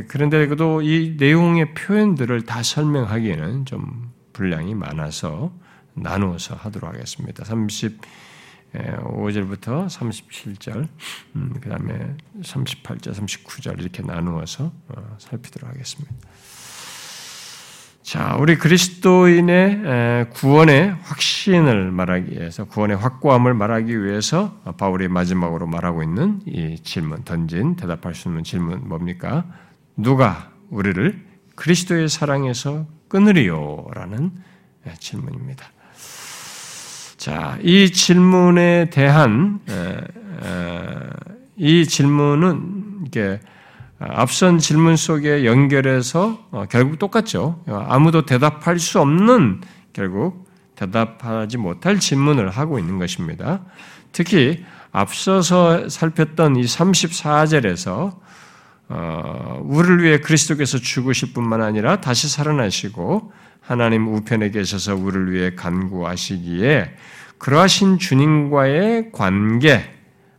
그런데 0.07 0.45
그래도 0.45 0.81
이 0.81 1.15
내용의 1.17 1.73
표현들을 1.73 2.41
다 2.41 2.61
설명하기에는 2.61 3.65
좀 3.65 4.11
분량이 4.33 4.75
많아서 4.75 5.53
나누어서 5.93 6.55
하도록 6.55 6.93
하겠습니다. 6.93 7.45
35절부터 7.45 9.87
37절, 9.87 10.89
음, 11.37 11.53
그 11.61 11.69
다음에 11.69 12.17
38절, 12.41 13.13
39절 13.13 13.79
이렇게 13.79 14.03
나누어서 14.03 14.73
어, 14.89 15.15
살피도록 15.19 15.69
하겠습니다. 15.69 16.13
자, 18.05 18.37
우리 18.39 18.55
그리스도인의 18.59 20.29
구원의 20.29 20.95
확신을 21.01 21.89
말하기 21.89 22.33
위해서, 22.33 22.65
구원의 22.65 22.97
확고함을 22.97 23.55
말하기 23.55 24.03
위해서 24.03 24.61
바울이 24.77 25.07
마지막으로 25.07 25.65
말하고 25.65 26.03
있는 26.03 26.39
이 26.45 26.77
질문, 26.83 27.23
던진, 27.23 27.75
대답할 27.75 28.13
수 28.13 28.27
있는 28.27 28.43
질문 28.43 28.87
뭡니까? 28.87 29.45
누가 29.97 30.51
우리를 30.69 31.19
그리스도의 31.55 32.07
사랑에서 32.07 32.85
끊으리요? 33.07 33.87
라는 33.95 34.29
질문입니다. 34.99 35.65
자, 37.17 37.57
이 37.63 37.91
질문에 37.91 38.91
대한, 38.91 39.61
이 41.57 41.87
질문은 41.87 43.05
이게 43.07 43.39
앞선 43.99 44.59
질문 44.59 44.97
속에 44.97 45.45
연결해서 45.45 46.47
어, 46.51 46.65
결국 46.69 46.99
똑같죠. 46.99 47.63
아무도 47.67 48.25
대답할 48.25 48.79
수 48.79 48.99
없는 48.99 49.61
결국 49.93 50.45
대답하지 50.75 51.57
못할 51.57 51.99
질문을 51.99 52.49
하고 52.49 52.77
있는 52.77 52.99
것입니다. 52.99 53.61
특히 54.11 54.65
앞서서 54.91 55.89
살폈던 55.89 56.57
이 56.57 56.63
34절에서 56.63 58.17
어, 58.87 59.61
우리를 59.63 60.03
위해 60.03 60.19
그리스도께서 60.19 60.77
죽으실 60.77 61.33
뿐만 61.33 61.61
아니라 61.61 62.01
다시 62.01 62.29
살아나시고 62.29 63.31
하나님 63.61 64.07
우편에 64.13 64.51
계셔서 64.51 64.95
우리를 64.95 65.31
위해 65.33 65.55
간구하시기에 65.55 66.95
그러하신 67.37 67.97
주님과의 67.97 69.11
관계, 69.11 69.91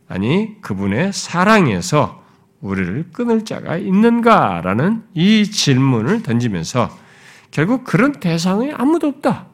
아니 0.07 0.61
그분의 0.61 1.11
사랑에서 1.13 2.23
우리를 2.61 3.09
끊을 3.13 3.45
자가 3.45 3.77
있는가라는 3.77 5.03
이 5.13 5.45
질문을 5.45 6.23
던지면서 6.23 6.89
결국 7.51 7.83
그런 7.83 8.13
대상이 8.13 8.71
아무도 8.71 9.07
없다. 9.07 9.47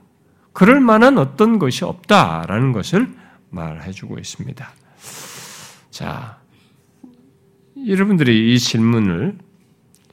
그럴 0.53 0.79
만한 0.79 1.17
어떤 1.17 1.59
것이 1.59 1.83
없다라는 1.83 2.71
것을 2.71 3.13
말해주고 3.49 4.19
있습니다. 4.19 4.71
자, 5.91 6.37
여러분들이 7.87 8.53
이 8.53 8.59
질문을 8.59 9.37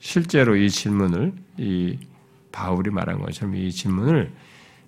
실제로 0.00 0.56
이 0.56 0.70
질문을 0.70 1.32
이 1.58 1.98
바울이 2.52 2.90
말한 2.90 3.20
것처럼 3.20 3.54
이 3.54 3.70
질문을 3.70 4.32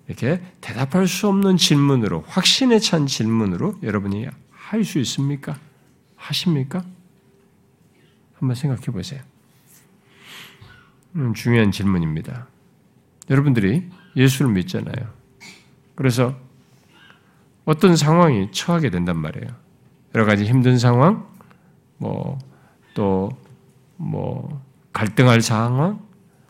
이렇게 0.07 0.41
대답할 0.59 1.07
수 1.07 1.27
없는 1.27 1.57
질문으로 1.57 2.23
확신에 2.27 2.79
찬 2.79 3.07
질문으로 3.07 3.79
여러분이 3.83 4.27
할 4.51 4.83
수 4.83 4.97
있습니까? 4.99 5.55
하십니까? 6.15 6.83
한번 8.43 8.55
생각해 8.55 8.87
보세요. 8.87 9.21
음, 11.15 11.33
중요한 11.33 11.71
질문입니다. 11.71 12.47
여러분들이 13.29 13.89
예수를 14.17 14.51
믿잖아요. 14.51 15.09
그래서 15.95 16.35
어떤 17.63 17.95
상황이 17.95 18.51
처하게 18.51 18.89
된단 18.89 19.17
말이에요. 19.17 19.47
여러 20.13 20.25
가지 20.25 20.43
힘든 20.43 20.77
상황, 20.77 21.25
뭐, 21.97 22.37
또, 22.93 23.31
뭐, 23.95 24.61
갈등할 24.91 25.41
상황, 25.41 26.01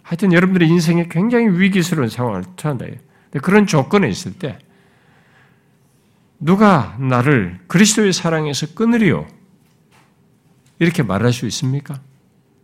하여튼 0.01 0.33
여러분들의 0.33 0.67
인생에 0.67 1.07
굉장히 1.12 1.47
위기스러운 1.59 2.09
상황을 2.09 2.43
처한다. 2.55 2.85
그런 3.43 3.67
조건에 3.67 4.09
있을 4.09 4.33
때, 4.33 4.57
누가 6.39 6.97
나를 7.00 7.59
그리스도의 7.67 8.13
사랑에서 8.13 8.73
끊으리요? 8.73 9.27
이렇게 10.83 11.01
말할 11.01 11.33
수 11.33 11.45
있습니까? 11.47 11.99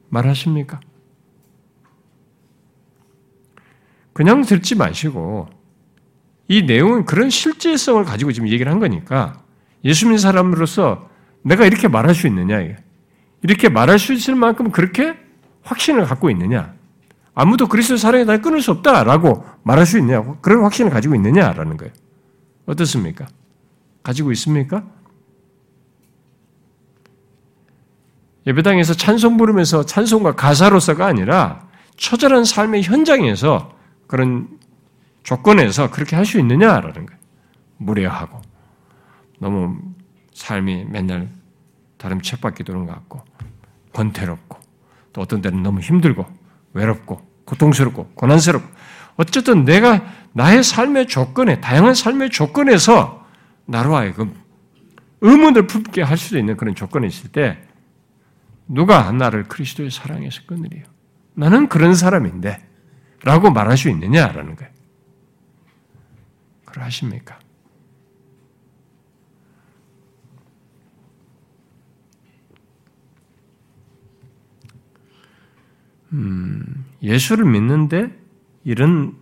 말하십니까? 0.09 0.79
그냥 4.13 4.41
듣지 4.43 4.75
마시고 4.75 5.47
이 6.47 6.63
내용은 6.63 7.05
그런 7.05 7.29
실제성을 7.29 8.03
가지고 8.03 8.31
지금 8.31 8.49
얘기를 8.49 8.71
한 8.71 8.79
거니까 8.79 9.41
예수 9.85 10.05
믿는 10.05 10.17
사람으로서 10.17 11.09
내가 11.41 11.65
이렇게 11.65 11.87
말할 11.87 12.13
수 12.13 12.27
있느냐 12.27 12.59
이렇게 13.41 13.69
말할 13.69 13.97
수 13.97 14.13
있을 14.13 14.35
만큼 14.35 14.71
그렇게 14.71 15.15
확신을 15.61 16.05
갖고 16.05 16.29
있느냐 16.31 16.73
아무도 17.33 17.67
그리스도 17.67 17.95
사랑에 17.95 18.25
날 18.25 18.41
끊을 18.41 18.61
수 18.61 18.71
없다라고 18.71 19.45
말할 19.63 19.85
수 19.85 19.97
있느냐 19.99 20.21
그런 20.41 20.63
확신을 20.63 20.91
가지고 20.91 21.15
있느냐라는 21.15 21.77
거예요. 21.77 21.93
어떻습니까? 22.65 23.27
가지고 24.03 24.31
있습니까? 24.33 24.83
예배당에서 28.47 28.93
찬송 28.93 29.37
부르면서 29.37 29.85
찬송과 29.85 30.35
가사로서가 30.35 31.05
아니라 31.05 31.67
처절한 31.97 32.45
삶의 32.45 32.83
현장에서 32.83 33.73
그런 34.07 34.47
조건에서 35.23 35.91
그렇게 35.91 36.15
할 36.15 36.25
수 36.25 36.39
있느냐라는 36.39 37.05
거예요. 37.05 37.19
무례하고 37.77 38.41
너무 39.39 39.77
삶이 40.33 40.85
맨날 40.89 41.29
다른 41.97 42.21
책밖에 42.21 42.63
도는 42.63 42.85
것 42.85 42.93
같고 42.93 43.23
권태롭고 43.93 44.57
또 45.13 45.21
어떤 45.21 45.41
때는 45.41 45.63
너무 45.63 45.81
힘들고 45.81 46.25
외롭고 46.73 47.21
고통스럽고 47.45 48.11
고난스럽고 48.15 48.67
어쨌든 49.17 49.65
내가 49.65 50.01
나의 50.33 50.63
삶의 50.63 51.07
조건에 51.07 51.59
다양한 51.59 51.93
삶의 51.93 52.29
조건에서 52.29 53.25
나로 53.65 53.95
하여금 53.95 54.33
의문을 55.21 55.67
품게 55.67 56.01
할 56.01 56.17
수도 56.17 56.37
있는 56.37 56.55
그런 56.55 56.75
조건이 56.75 57.07
있을 57.07 57.31
때 57.31 57.61
누가 58.69 59.11
나를 59.11 59.45
그리스도의 59.45 59.89
사랑에서 59.89 60.43
끊으리요? 60.45 60.85
나는 61.33 61.67
그런 61.67 61.95
사람인데 61.95 62.65
라고 63.23 63.51
말할 63.51 63.75
수 63.77 63.89
있느냐라는 63.89 64.55
거예요. 64.55 64.71
그러하십니까? 66.65 67.39
음, 76.13 76.85
예수를 77.01 77.45
믿는데 77.45 78.17
이런 78.63 79.17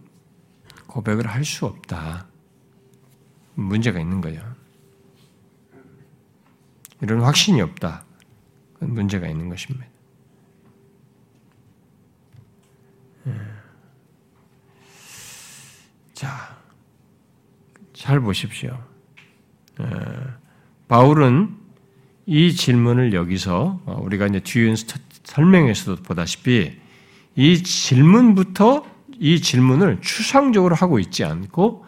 고백을 0.88 1.28
할 1.28 1.44
수 1.44 1.66
없다. 1.66 2.28
문제가 3.56 4.00
있는 4.00 4.22
거예요. 4.22 4.42
이런 7.02 7.22
확신이 7.22 7.62
없다. 7.62 8.07
문제가 8.80 9.28
있는 9.28 9.50
것입니다. 9.50 9.86
예. 13.28 13.32
자, 16.14 16.58
잘 17.94 18.20
보십시오. 18.20 18.82
예. 19.82 19.86
바울은 20.88 21.56
이 22.26 22.54
질문을 22.54 23.14
여기서 23.14 23.82
어, 23.86 24.02
우리가 24.02 24.28
이제 24.28 24.40
뒤에 24.40 24.74
설명에서도 25.24 26.04
보다시피 26.04 26.80
이 27.36 27.64
질문부터 27.64 28.86
이 29.20 29.42
질문을 29.42 30.02
추상적으로 30.02 30.76
하고 30.76 31.00
있지 31.00 31.24
않고 31.24 31.86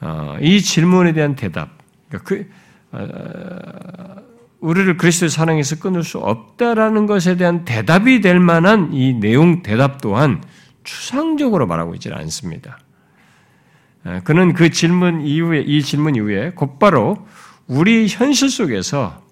어, 0.00 0.36
이 0.40 0.60
질문에 0.60 1.12
대한 1.12 1.34
대답, 1.34 1.78
그러니까 2.08 2.28
그, 2.28 2.50
어, 2.92 4.33
우리를 4.64 4.96
그리스도의 4.96 5.28
사랑에서 5.28 5.76
끊을 5.76 6.02
수 6.02 6.16
없다라는 6.16 7.04
것에 7.04 7.36
대한 7.36 7.66
대답이 7.66 8.22
될 8.22 8.40
만한 8.40 8.94
이 8.94 9.12
내용 9.12 9.62
대답 9.62 10.00
또한 10.00 10.42
추상적으로 10.84 11.66
말하고 11.66 11.94
있지는 11.94 12.16
않습니다. 12.16 12.78
어, 14.04 14.20
그는 14.24 14.54
그 14.54 14.70
질문 14.70 15.20
이후에 15.20 15.60
이 15.60 15.82
질문 15.82 16.16
이후에 16.16 16.52
곧바로 16.52 17.26
우리 17.66 18.06
현실 18.08 18.48
속에서 18.48 19.22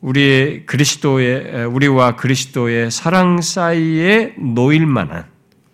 우리의 0.00 0.66
그리스도의 0.66 1.66
우리와 1.66 2.16
그리스도의 2.16 2.90
사랑 2.90 3.40
사이에 3.40 4.34
놓일 4.38 4.86
만한 4.86 5.24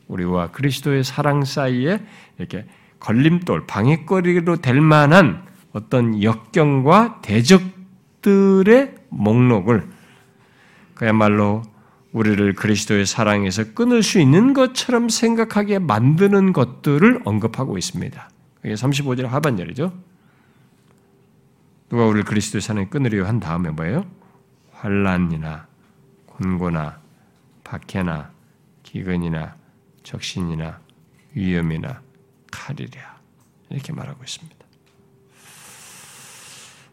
우리와 0.09 0.50
그리스도의 0.50 1.04
사랑 1.04 1.46
사이에 1.46 2.00
이렇게 2.37 2.66
걸림돌, 3.00 3.66
방해거리로 3.66 4.57
될 4.57 4.83
만한 4.83 5.46
어떤 5.72 6.22
역경과 6.22 7.20
대적 7.22 7.77
들의 8.22 8.94
목록을 9.11 9.88
그야말로 10.94 11.62
우리를 12.12 12.54
그리스도의 12.54 13.07
사랑에서 13.07 13.74
끊을 13.74 14.02
수 14.02 14.18
있는 14.18 14.52
것처럼 14.54 15.09
생각하게 15.09 15.78
만드는 15.78 16.52
것들을 16.52 17.22
언급하고 17.24 17.78
있습니다. 17.78 18.31
그게 18.62 18.74
35절 18.74 19.26
하반절이죠. 19.26 19.92
누가 21.90 22.04
우리를 22.07 22.24
그리스도의 22.24 22.61
사랑에 22.61 22.88
끊으려 22.88 23.26
한 23.26 23.40
다음에 23.40 23.70
뭐예요? 23.70 24.04
환란이나 24.72 25.66
곤고나 26.26 26.98
박해나 27.64 28.31
기근이나 28.83 29.57
적신이나 30.02 30.81
위험이나 31.35 32.00
칼이랴 32.50 33.18
이렇게 33.70 33.92
말하고 33.92 34.22
있습니다. 34.24 34.57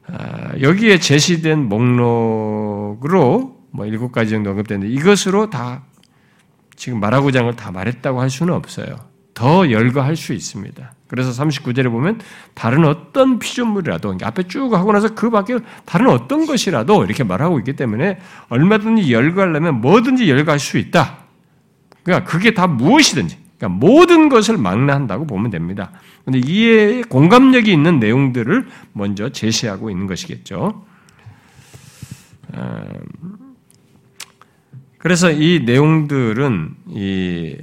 아, 0.07 0.51
여기에 0.61 0.99
제시된 0.99 1.67
목록으로 1.67 3.55
뭐 3.71 3.85
일곱 3.85 4.11
가지 4.11 4.31
정도 4.31 4.51
언급되는데 4.51 4.91
이것으로 4.93 5.49
다 5.49 5.83
지금 6.75 6.99
말하고자 6.99 7.39
하는 7.39 7.51
걸다 7.51 7.71
말했다고 7.71 8.21
할 8.21 8.29
수는 8.29 8.53
없어요. 8.53 8.95
더 9.33 9.69
열거할 9.69 10.15
수 10.15 10.33
있습니다. 10.33 10.93
그래서 11.07 11.43
39절에 11.43 11.91
보면 11.91 12.21
다른 12.53 12.85
어떤 12.85 13.37
피조물이라도 13.37 14.17
앞에 14.23 14.43
쭉 14.43 14.73
하고 14.73 14.91
나서 14.91 15.13
그 15.13 15.29
밖에 15.29 15.59
다른 15.85 16.07
어떤 16.07 16.45
것이라도 16.45 17.03
이렇게 17.03 17.23
말하고 17.23 17.59
있기 17.59 17.73
때문에 17.73 18.19
얼마든지 18.49 19.11
열거하려면 19.11 19.81
뭐든지 19.81 20.29
열거할 20.29 20.57
수 20.59 20.77
있다. 20.77 21.17
그러니까 22.03 22.29
그게 22.29 22.53
다 22.53 22.67
무엇이든지 22.67 23.44
그러니까 23.65 23.69
모든 23.69 24.29
것을 24.29 24.57
망라한다고 24.57 25.25
보면 25.25 25.49
됩니다. 25.49 25.91
그런데 26.23 26.47
이에 26.47 27.01
공감력이 27.01 27.71
있는 27.71 27.99
내용들을 27.99 28.67
먼저 28.93 29.29
제시하고 29.29 29.89
있는 29.89 30.07
것이겠죠. 30.07 30.85
어, 32.53 32.83
그래서 34.97 35.31
이 35.31 35.63
내용들은 35.65 36.75
이 36.89 37.57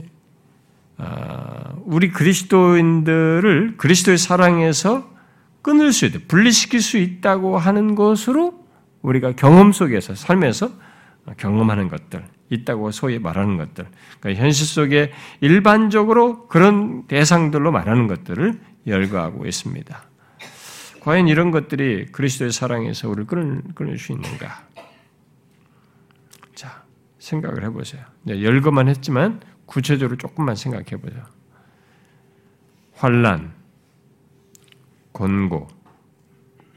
어, 0.98 1.82
우리 1.84 2.10
그리스도인들을 2.10 3.74
그리스도의 3.76 4.18
사랑에서 4.18 5.10
끊을 5.62 5.92
수 5.92 6.06
있다, 6.06 6.18
분리시킬 6.26 6.80
수 6.80 6.98
있다고 6.98 7.58
하는 7.58 7.94
것으로 7.94 8.60
우리가 9.02 9.32
경험 9.32 9.72
속에서 9.72 10.14
삶에서 10.14 10.70
경험하는 11.36 11.88
것들 11.88 12.24
있다고 12.50 12.90
소위 12.90 13.18
말하는 13.18 13.56
것들. 13.56 13.86
그러니까 14.20 14.42
현실 14.42 14.66
속에 14.66 15.12
일반적으로 15.40 16.46
그런 16.48 17.06
대상들로 17.06 17.72
말하는 17.72 18.06
것들을 18.06 18.60
열거하고 18.86 19.46
있습니다. 19.46 20.04
과연 21.00 21.28
이런 21.28 21.50
것들이 21.50 22.06
그리스도의 22.12 22.52
사랑에서 22.52 23.08
우리를 23.08 23.26
끊을, 23.26 23.62
끊을 23.74 23.98
수 23.98 24.12
있는가? 24.12 24.68
자, 26.54 26.84
생각을 27.18 27.64
해보세요. 27.64 28.04
열거만 28.28 28.88
했지만 28.88 29.40
구체적으로 29.66 30.16
조금만 30.16 30.54
생각해 30.54 31.00
보죠. 31.00 31.16
환란, 32.94 33.52
곤고, 35.12 35.66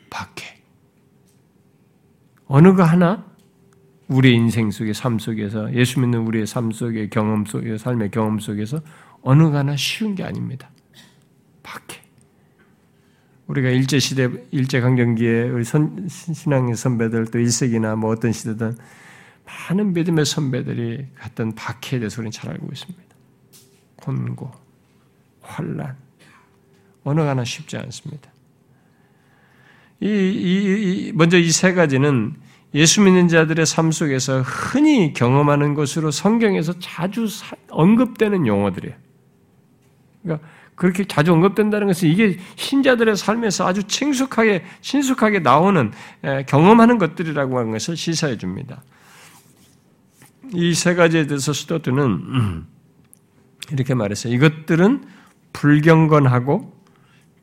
박해. 0.09 0.59
어느 2.47 2.73
거 2.73 2.83
하나 2.83 3.25
우리 4.07 4.33
인생 4.35 4.69
속의 4.69 4.93
삶 4.93 5.17
속에서 5.17 5.73
예수 5.73 5.99
믿는 5.99 6.19
우리의 6.27 6.45
삶 6.45 6.71
속의 6.71 7.09
경험 7.09 7.45
속의 7.45 7.79
삶의 7.79 8.11
경험 8.11 8.39
속에서 8.39 8.81
어느 9.21 9.43
거 9.49 9.57
하나 9.57 9.75
쉬운 9.75 10.13
게 10.13 10.23
아닙니다. 10.23 10.69
박해. 11.63 12.01
우리가 13.47 13.69
일제 13.69 13.99
시대 13.99 14.29
일제 14.51 14.79
강점기에 14.79 15.49
우리 15.49 15.63
선, 15.63 16.07
신앙의 16.07 16.75
선배들 16.75 17.25
또 17.25 17.39
1세기나 17.39 17.95
뭐 17.95 18.11
어떤 18.11 18.31
시대든 18.31 18.77
많은 19.45 19.93
믿음의 19.93 20.25
선배들이 20.25 21.07
갔던 21.15 21.53
박해에 21.55 21.99
대해서 21.99 22.21
우리는 22.21 22.31
잘 22.31 22.51
알고 22.51 22.67
있습니다. 22.71 23.15
곤고, 23.97 24.51
환란, 25.41 25.95
어느 27.03 27.21
하나 27.21 27.43
쉽지 27.43 27.77
않습니다. 27.77 28.31
이, 29.99 30.07
이, 30.07 31.07
이 31.07 31.11
먼저 31.13 31.37
이 31.37 31.49
세 31.51 31.73
가지는 31.73 32.35
예수 32.75 33.01
믿는 33.01 33.29
자들의 33.29 33.65
삶 33.65 33.91
속에서 33.91 34.41
흔히 34.41 35.13
경험하는 35.13 35.73
것으로 35.73 36.11
성경에서 36.11 36.77
자주 36.79 37.27
언급되는 37.69 38.45
용어들이에요. 38.45 38.95
그러니까 40.21 40.47
그렇게 40.75 41.05
자주 41.05 41.31
언급된다는 41.31 41.87
것은 41.87 42.09
이게 42.09 42.37
신자들의 42.57 43.15
삶에서 43.15 43.65
아주 43.65 43.83
친숙하게, 43.83 44.65
친숙하게 44.81 45.39
나오는, 45.39 45.91
경험하는 46.47 46.97
것들이라고 46.97 47.57
하는 47.57 47.71
것을 47.71 47.95
시사해 47.95 48.37
줍니다. 48.37 48.83
이 50.53 50.73
세 50.73 50.93
가지에 50.93 51.27
대해서 51.27 51.53
스토트는 51.53 52.03
음, 52.03 52.67
이렇게 53.71 53.93
말했어요. 53.93 54.33
이것들은 54.33 55.05
불경건하고 55.53 56.73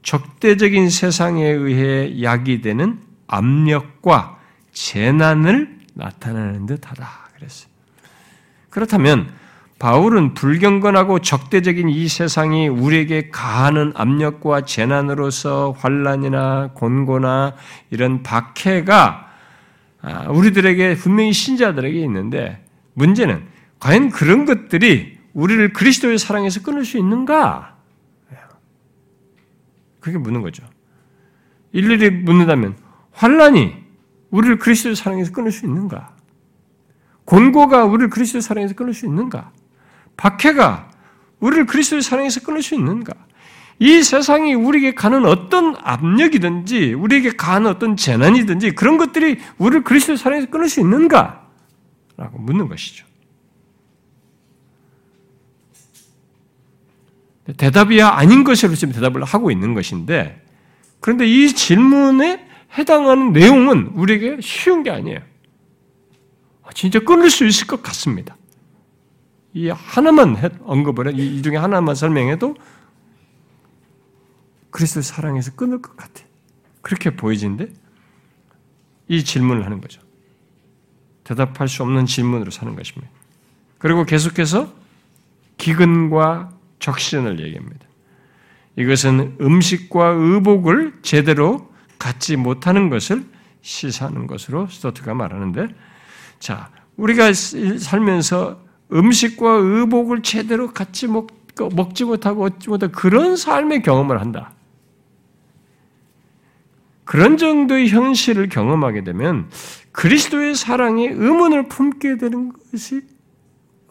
적대적인 0.03 0.91
세상에 0.91 1.47
의해 1.49 2.23
야기되는 2.23 3.01
압력과 3.27 4.42
재난을 4.73 5.81
나타내는 5.95 6.67
듯하다. 6.67 7.09
그랬어요. 7.35 7.71
그렇다면 8.71 9.33
바울은 9.79 10.35
불경건하고 10.35 11.19
적대적인 11.19 11.89
이 11.89 12.09
세상이 12.09 12.69
우리에게 12.69 13.31
가하는 13.31 13.93
압력과 13.97 14.65
재난으로서 14.65 15.75
환란이나 15.77 16.71
곤고나 16.75 17.55
이런 17.91 18.23
박해가 18.23 19.29
아, 20.03 20.29
우리들에게 20.31 20.95
분명히 20.97 21.33
신자들에게 21.33 21.99
있는데 22.01 22.65
문제는 22.95 23.47
과연 23.81 24.11
그런 24.11 24.45
것들이 24.45 25.19
우리를 25.33 25.73
그리스도의 25.73 26.19
사랑에서 26.19 26.63
끊을 26.63 26.85
수 26.85 26.99
있는가? 26.99 27.77
그게 30.03 30.19
묻는 30.19 30.43
거죠. 30.43 30.65
일일이 31.73 32.11
묻는다면 32.11 32.77
환란이 33.13 33.82
우리를 34.33 34.59
그리스도의 34.59 34.97
사랑에서 34.97 35.31
끊을 35.31 35.53
수 35.53 35.67
있는가? 35.67 36.17
곤고가 37.25 37.85
우리를 37.85 38.11
그리스도의 38.11 38.43
사랑에서 38.43 38.75
끊을 38.75 38.95
수 38.95 39.07
있는가? 39.07 39.53
박해가 40.17 40.91
우리를 41.39 41.67
그리스도의 41.67 42.03
사랑에서 42.03 42.41
끊을 42.41 42.63
수 42.63 42.75
있는가? 42.75 43.13
이 43.79 44.03
세상이 44.03 44.55
우리에게 44.55 44.95
가는 44.95 45.25
어떤 45.27 45.77
압력이든지 45.79 46.95
우리에게 46.95 47.33
가는 47.33 47.71
어떤 47.71 47.97
재난이든지 47.97 48.73
그런 48.73 48.97
것들이 48.97 49.39
우리를 49.59 49.85
그리스도의 49.85 50.17
사랑에서 50.17 50.49
끊을 50.49 50.69
수 50.69 50.81
있는가? 50.81 51.47
라고 52.17 52.39
묻는 52.39 52.69
것이죠. 52.69 53.07
대답이야 57.57 58.09
아닌 58.09 58.45
것으로 58.45 58.75
지금 58.75 58.95
대답을 58.95 59.25
하고 59.25 59.51
있는 59.51 59.75
것인데 59.75 60.43
그런데 61.01 61.27
이 61.27 61.49
질문에 61.49 62.52
해당하는 62.77 63.33
내용은 63.33 63.89
우리에게 63.95 64.41
쉬운 64.41 64.83
게 64.83 64.91
아니에요. 64.91 65.21
진짜 66.75 67.01
끊을 67.01 67.31
수 67.31 67.47
있을 67.47 67.67
것 67.67 67.83
같습니다. 67.83 68.37
이 69.53 69.69
하나만 69.69 70.37
언급을 70.65 71.09
해, 71.09 71.13
이 71.13 71.43
중에 71.43 71.57
하나만 71.57 71.95
설명해도 71.95 72.57
그리스도의 74.71 75.03
사랑에서 75.03 75.55
끊을 75.55 75.83
것 75.83 75.97
같아. 75.97 76.25
그렇게 76.81 77.15
보이진데 77.15 77.69
이 79.09 79.23
질문을 79.23 79.65
하는 79.67 79.81
거죠. 79.81 80.01
대답할 81.25 81.69
수 81.69 81.83
없는 81.83 82.07
질문으로 82.07 82.51
사는 82.51 82.75
것입니다. 82.75 83.13
그리고 83.79 84.05
계속해서 84.05 84.73
기근과 85.59 86.51
적신을 86.79 87.39
얘기합니다. 87.41 87.87
이것은 88.77 89.37
음식과 89.41 90.09
의복을 90.09 91.01
제대로 91.03 91.72
갖지 92.03 92.35
못하는 92.35 92.91
것을 92.91 93.25
시사하는 93.61 94.27
것으로 94.27 94.67
스토트가 94.67 95.15
말하는데, 95.15 95.69
자, 96.41 96.69
우리가 96.97 97.33
살면서 97.33 98.61
음식과 98.93 99.49
의복을 99.49 100.23
제대로 100.23 100.73
갖지 100.73 101.07
못, 101.07 101.29
먹지 101.57 102.05
못하고 102.05 102.43
얻지 102.45 102.71
못하고 102.71 102.93
그런 102.93 103.37
삶의 103.37 103.83
경험을 103.83 104.21
한다. 104.21 104.53
그런 107.05 107.37
정도의 107.37 107.89
현실을 107.89 108.49
경험하게 108.49 109.05
되면 109.05 109.49
그리스도의 109.93 110.57
사랑에 110.57 111.09
의문을 111.09 111.69
품게 111.69 112.17
되는 112.17 112.53
것이 112.53 113.03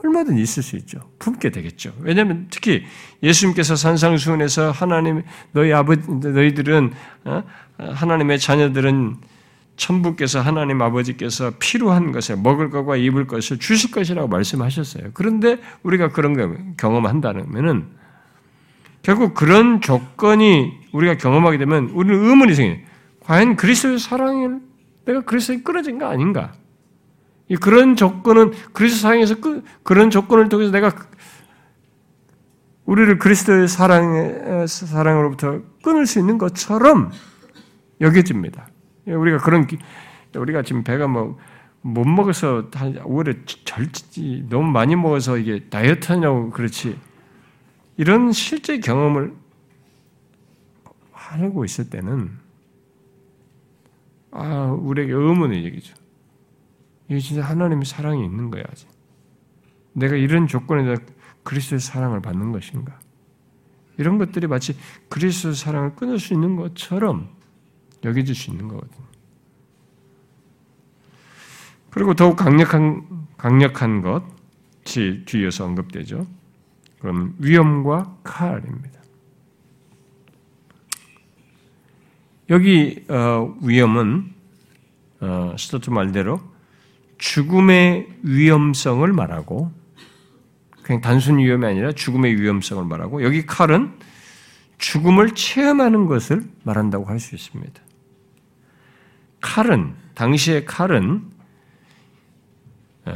얼마든 0.04 0.38
있을 0.38 0.64
수 0.64 0.76
있죠. 0.78 1.00
품게 1.20 1.52
되겠죠. 1.52 1.94
왜냐하면 2.00 2.48
특히 2.50 2.84
예수님께서 3.22 3.76
산상수훈에서 3.76 4.72
하나님 4.72 5.24
너희 5.52 5.72
아버지 5.74 6.10
너희들은 6.10 6.94
어? 7.26 7.44
하나님의 7.78 8.40
자녀들은 8.40 9.18
천부께서 9.76 10.42
하나님 10.42 10.82
아버지께서 10.82 11.54
필요한 11.60 12.12
것을 12.12 12.38
먹을 12.38 12.70
것과 12.70 12.98
입을 12.98 13.26
것을 13.28 13.58
주실 13.58 13.92
것이라고 13.92 14.28
말씀하셨어요. 14.28 15.12
그런데 15.14 15.58
우리가 15.84 16.10
그런 16.10 16.34
거 16.34 16.56
경험한다면은 16.78 17.88
결국 19.02 19.34
그런 19.34 19.82
조건이 19.82 20.72
우리가 20.92 21.18
경험하게 21.18 21.58
되면 21.58 21.90
우리는 21.90 22.24
의문이 22.24 22.54
생겨요. 22.54 22.86
과연 23.22 23.56
그리스도의 23.56 23.98
사랑을 23.98 24.60
내가 25.06 25.22
그리스도에 25.22 25.62
끌어진 25.62 25.98
거 25.98 26.08
아닌가? 26.08 26.54
그런 27.56 27.96
조건은 27.96 28.52
그리스도 28.74 29.02
사랑에서 29.02 29.36
그, 29.40 29.64
그런 29.84 30.10
조건을 30.10 30.50
통해서 30.50 30.72
내가 30.72 30.94
우리를 32.86 33.18
그리스도의 33.20 33.68
사랑 33.68 34.68
사랑으로부터 34.68 35.62
끊을 35.84 36.06
수 36.06 36.20
있는 36.20 36.38
것처럼 36.38 37.12
여겨집니다. 38.00 38.68
우리가 39.08 39.38
그런 39.38 39.68
우리가 40.36 40.64
지금 40.64 40.84
배가 40.84 41.08
뭐 41.08 41.38
못 41.82 42.08
먹어서 42.08 42.70
오히려 43.06 43.34
절지 43.66 44.46
너무 44.50 44.72
많이 44.72 44.96
먹어서 44.96 45.38
이게 45.38 45.68
다이어트 45.70 46.12
하냐고 46.12 46.52
그렇지 46.52 46.98
이런 47.98 48.32
실제 48.32 48.80
경험을 48.80 49.34
하고 51.12 51.66
있을 51.66 51.90
때는 51.90 52.38
아 54.32 54.66
우리에게 54.80 55.14
의문의 55.14 55.66
얘기죠. 55.66 55.96
이게 57.12 57.20
진짜 57.20 57.44
하나님의 57.44 57.84
사랑이 57.84 58.24
있는 58.24 58.50
거야. 58.50 58.64
내가 59.92 60.16
이런 60.16 60.48
조건에다 60.48 61.04
그리스도의 61.44 61.82
사랑을 61.82 62.22
받는 62.22 62.54
것인가? 62.54 62.98
이런 63.98 64.18
것들이 64.18 64.48
마치 64.48 64.78
그리스도의 65.10 65.56
사랑을 65.56 65.94
끊을 65.96 66.20
수 66.20 66.34
있는 66.34 66.56
것처럼 66.56 67.30
여겨질 68.06 68.34
수 68.34 68.50
있는 68.50 68.70
거거든요. 68.70 69.06
그리고 71.90 72.14
더욱 72.14 72.38
강력한 72.38 73.28
강력한 73.36 74.02
것이 74.02 75.24
뒤에서 75.26 75.66
언급되죠. 75.66 76.26
그럼 77.02 77.36
위험과 77.40 78.20
칼입니다. 78.24 79.02
여기 82.50 83.04
어, 83.10 83.54
위험은 83.62 84.34
어, 85.20 85.56
스토트 85.60 85.90
말대로 85.90 86.52
죽음의 87.22 88.08
위험성을 88.24 89.14
말하고 89.14 89.72
그냥 90.82 91.02
단순 91.02 91.38
위험이 91.38 91.68
아니라 91.68 91.92
죽음의 91.92 92.42
위험성을 92.42 92.84
말하고 92.84 93.24
여기 93.24 93.46
칼은 93.46 93.92
죽음을 94.80 95.36
체험하는 95.36 96.08
것을 96.08 96.44
말한다고 96.64 97.06
할 97.06 97.20
수 97.20 97.36
있습니다. 97.36 97.80
칼은 99.40 99.94
당시의 100.16 100.66
칼은 100.66 101.22
어, 103.06 103.14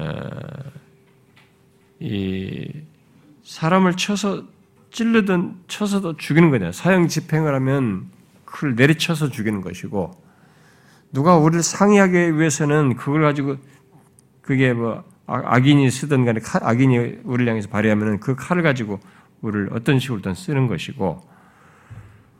이 2.00 2.72
사람을 3.44 3.98
쳐서 3.98 4.44
찔르든 4.91 5.63
쳐서도 5.68 6.18
죽이는 6.18 6.52
거냐. 6.52 6.72
사형 6.72 7.08
집행을 7.08 7.56
하면 7.56 8.12
그걸 8.46 8.76
내리쳐서 8.76 9.32
죽이는 9.32 9.62
것이고 9.62 10.12
누가 11.12 11.38
우리를 11.38 11.63
상의하기 11.63 12.38
위해서는 12.38 12.98
그걸 12.98 13.24
가지고 13.24 13.58
그게 14.45 14.73
뭐 14.73 15.03
아, 15.25 15.41
악인이 15.43 15.89
쓰든 15.89 16.23
간에 16.23 16.39
악인이 16.62 16.97
우리를 17.23 17.49
향해서 17.49 17.67
발휘하면 17.69 18.19
그 18.19 18.36
칼을 18.36 18.62
가지고 18.62 18.99
우리를 19.41 19.69
어떤 19.73 19.99
식으로든 19.99 20.36
쓰는 20.36 20.67
것이고 20.67 21.21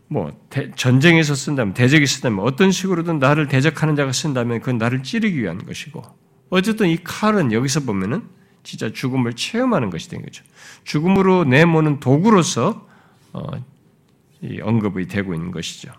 뭐 0.07 0.31
대, 0.51 0.69
전쟁에서 0.75 1.33
쓴다면 1.33 1.73
대적이 1.73 2.05
쓴다면 2.05 2.45
어떤 2.45 2.71
식으로든 2.71 3.17
나를 3.17 3.47
대적하는 3.47 3.95
자가 3.95 4.11
쓴다면 4.11 4.59
그건 4.59 4.77
나를 4.77 5.01
찌르기 5.01 5.41
위한 5.41 5.57
것이고 5.65 6.03
어쨌든 6.51 6.89
이 6.89 7.03
칼은 7.03 7.51
여기서 7.51 7.81
보면은 7.81 8.21
진짜 8.61 8.91
죽음을 8.91 9.33
체험하는 9.33 9.89
것이 9.89 10.07
된 10.07 10.21
거죠. 10.21 10.43
죽음으로 10.83 11.43
내모는 11.45 11.99
도구로서 11.99 12.87
어, 13.33 13.41
언급이 14.61 15.07
되고 15.07 15.33
있는 15.33 15.49
것이죠. 15.49 15.91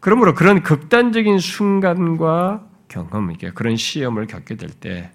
그러므로 0.00 0.34
그런 0.34 0.62
극단적인 0.62 1.38
순간과 1.38 2.73
경험, 2.88 3.30
이게 3.30 3.50
그런 3.50 3.76
시험을 3.76 4.26
겪게 4.26 4.56
될 4.56 4.70
때, 4.70 5.12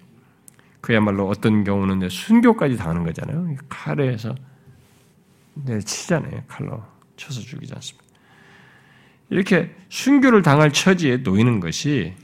그야말로 0.80 1.28
어떤 1.28 1.64
경우는 1.64 2.08
순교까지 2.08 2.76
당하는 2.76 3.04
거잖아요. 3.04 3.54
칼에서 3.68 4.34
치잖아요. 5.84 6.44
칼로 6.48 6.82
쳐서 7.16 7.40
죽이지 7.40 7.72
않습니다. 7.74 8.06
이렇게 9.28 9.74
순교를 9.90 10.42
당할 10.42 10.72
처지에 10.72 11.18
놓이는 11.18 11.60
것이 11.60 12.14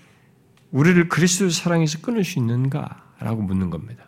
우리를 0.73 1.09
그리스도 1.09 1.51
사랑에서 1.51 2.01
끊을 2.01 2.25
수 2.25 2.39
있는가라고 2.39 3.43
묻는 3.43 3.71
겁니다. 3.71 4.05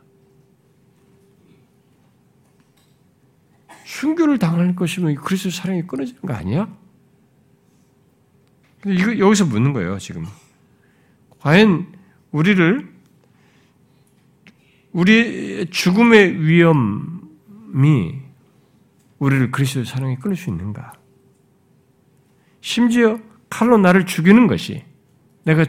순교를 3.85 4.39
당할 4.39 4.75
것이면 4.75 5.15
그리스도 5.17 5.51
사랑이 5.51 5.87
끊어지는 5.87 6.21
거 6.23 6.33
아니야? 6.33 6.69
근데 8.81 8.97
이거 9.01 9.19
여기서 9.19 9.45
묻는 9.47 9.73
거예요, 9.73 9.99
지금. 9.99 10.27
과연 11.41 11.93
우리를 12.33 12.99
우리 14.93 15.67
죽음의 15.71 16.45
위험이 16.45 18.21
우리를 19.19 19.51
그리스도의 19.51 19.87
사랑에 19.87 20.17
끊을 20.17 20.37
수 20.37 20.51
있는가? 20.51 20.93
심지어 22.61 23.19
칼로 23.49 23.79
나를 23.79 24.07
죽이는 24.07 24.47
것이 24.47 24.85
내가 25.45 25.65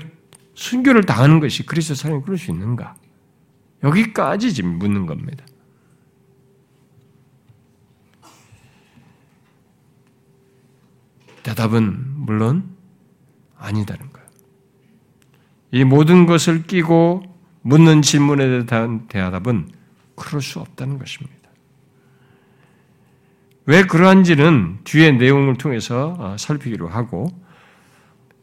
순교를 0.54 1.04
당하는 1.04 1.40
것이 1.40 1.66
그리스도 1.66 1.96
사랑에 1.96 2.22
끊을 2.22 2.38
수 2.38 2.52
있는가? 2.52 2.96
여기까지 3.84 4.54
지금 4.54 4.78
묻는 4.78 5.06
겁니다. 5.06 5.46
대답은 11.44 12.26
물론 12.26 12.76
아니다는. 13.58 14.09
이 15.72 15.84
모든 15.84 16.26
것을 16.26 16.64
끼고 16.64 17.24
묻는 17.62 18.02
질문에 18.02 18.66
대한 18.66 19.08
대답은 19.08 19.68
그럴 20.16 20.42
수 20.42 20.60
없다는 20.60 20.98
것입니다. 21.00 21.38
왜 23.66 23.84
그러한지는 23.84 24.80
뒤에 24.84 25.12
내용을 25.12 25.58
통해서 25.58 26.16
어, 26.18 26.36
살피기로 26.40 26.88
하고 26.88 27.28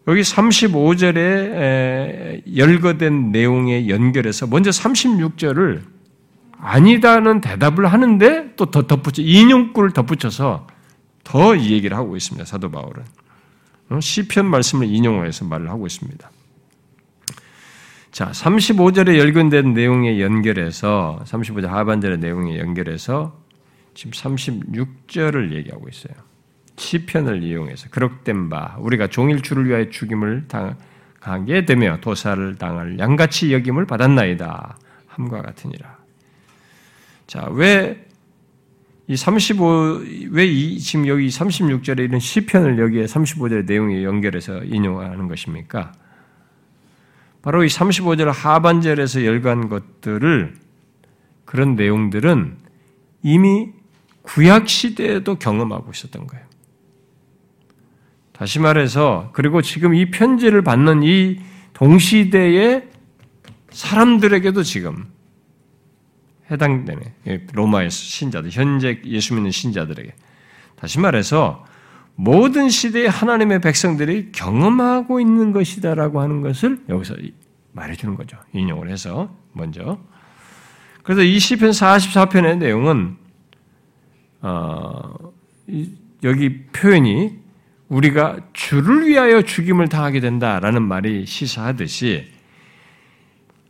여기 0.07 0.21
35절에 0.21 2.57
열거된 2.57 3.33
내용에 3.33 3.89
연결해서 3.89 4.47
먼저 4.47 4.71
36절을 4.71 5.83
아니다는 6.59 7.41
대답을 7.41 7.87
하는데 7.87 8.55
또 8.55 8.67
더 8.67 8.87
덧붙여 8.87 9.23
인용구를 9.23 9.91
덧붙여서 9.91 10.69
더 11.25 11.57
이 11.57 11.73
얘기를 11.73 11.97
하고 11.97 12.17
있습니다. 12.17 12.45
사도 12.45 12.71
바울은 12.71 13.03
어, 13.91 14.01
시편 14.01 14.47
말씀을 14.47 14.87
인용해서 14.87 15.45
말을 15.45 15.69
하고 15.69 15.87
있습니다. 15.87 16.31
자, 18.16 18.31
35절에 18.31 19.18
열건된 19.18 19.74
내용에 19.74 20.22
연결해서 20.22 21.20
35절 21.26 21.66
하반절의 21.66 22.16
내용에 22.16 22.59
연결해서 22.59 23.38
지금 23.92 24.12
36절을 24.12 25.52
얘기하고 25.52 25.87
있어요. 25.90 26.14
시편을 26.79 27.42
이용해서 27.42 27.90
그럭된 27.90 28.48
바 28.48 28.76
우리가 28.79 29.09
종일 29.09 29.42
주를 29.42 29.66
위하여 29.66 29.90
죽임을 29.90 30.46
당하게 30.48 31.66
되며 31.66 31.98
도사를 32.00 32.57
당할 32.57 32.98
양같이 32.98 33.52
여김을 33.52 33.85
받았나이다 33.85 34.79
함과 35.09 35.42
같으니라. 35.42 35.98
자, 37.26 37.46
왜 37.50 38.02
이 39.09 39.16
35, 39.16 40.00
왜 40.31 40.46
이, 40.46 40.79
지금 40.81 41.07
여기 41.07 41.29
36절에 41.29 42.00
이런 42.00 42.18
시편을 42.18 42.79
여기에 42.79 43.05
35절의 43.05 43.66
내용에 43.66 44.02
연결해서 44.02 44.64
인용하는 44.64 45.29
것입니까? 45.29 45.92
바로 47.46 47.62
이 47.62 47.68
35절 47.68 48.24
하반절에서 48.32 49.24
열간 49.24 49.68
것들을, 49.68 50.56
그런 51.44 51.76
내용들은 51.76 52.56
이미 53.22 53.68
구약 54.22 54.68
시대에도 54.68 55.37
경험하고 55.37 55.92
있었던 55.92 56.26
거예요. 56.26 56.44
다시 58.32 58.59
말해서 58.59 59.30
그리고 59.32 59.62
지금 59.62 59.94
이 59.94 60.11
편지를 60.11 60.62
받는 60.62 61.04
이 61.04 61.38
동시대의 61.74 62.88
사람들에게도 63.70 64.64
지금 64.64 65.06
해당되는 66.50 67.46
로마의 67.52 67.92
신자들, 67.92 68.50
현재 68.50 69.00
예수 69.04 69.35
믿는 69.35 69.52
신자들에게 69.52 70.12
다시 70.74 70.98
말해서 70.98 71.64
모든 72.16 72.70
시대의 72.70 73.09
하나님의 73.09 73.61
백성들이 73.61 74.33
경험하고 74.33 75.20
있는 75.20 75.52
것이다라고 75.52 76.20
하는 76.20 76.40
것을 76.40 76.81
여기서 76.88 77.14
말해주는 77.72 78.16
거죠. 78.16 78.38
인용을 78.52 78.90
해서 78.90 79.31
먼저. 79.52 79.98
그래서 81.02 81.22
이 81.22 81.38
시편 81.38 81.70
44편의 81.70 82.59
내용은 82.59 83.16
어, 84.40 85.14
여기 86.24 86.62
표현이 86.72 87.33
우리가 87.88 88.38
주를 88.52 89.07
위하여 89.07 89.42
죽임을 89.42 89.88
당하게 89.88 90.20
된다라는 90.20 90.83
말이 90.83 91.26
시사하듯이 91.26 92.33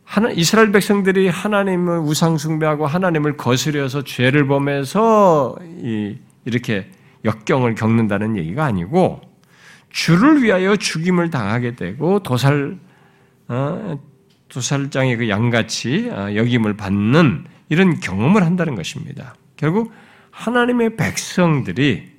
하나, 0.03 0.31
이스라엘 0.31 0.71
백성들이 0.71 1.27
하나님을 1.27 1.99
우상 1.99 2.37
숭배하고 2.37 2.87
하나님을 2.87 3.35
거스려서 3.35 4.03
죄를 4.05 4.47
범해서 4.47 5.57
이, 5.83 6.15
이렇게 6.45 6.89
역경을 7.25 7.75
겪는다는 7.75 8.37
얘기가 8.37 8.65
아니고 8.65 9.21
주를 9.89 10.43
위하여 10.43 10.75
죽임을 10.75 11.29
당하게 11.29 11.75
되고 11.75 12.19
도살 12.19 12.77
어, 13.47 13.99
도살장의 14.49 15.17
그 15.17 15.29
양같이 15.29 16.09
어, 16.09 16.35
여김을 16.35 16.75
받는 16.75 17.45
이런 17.69 17.99
경험을 17.99 18.43
한다는 18.43 18.75
것입니다. 18.75 19.35
결국 19.55 19.91
하나님의 20.31 20.95
백성들이 20.95 22.11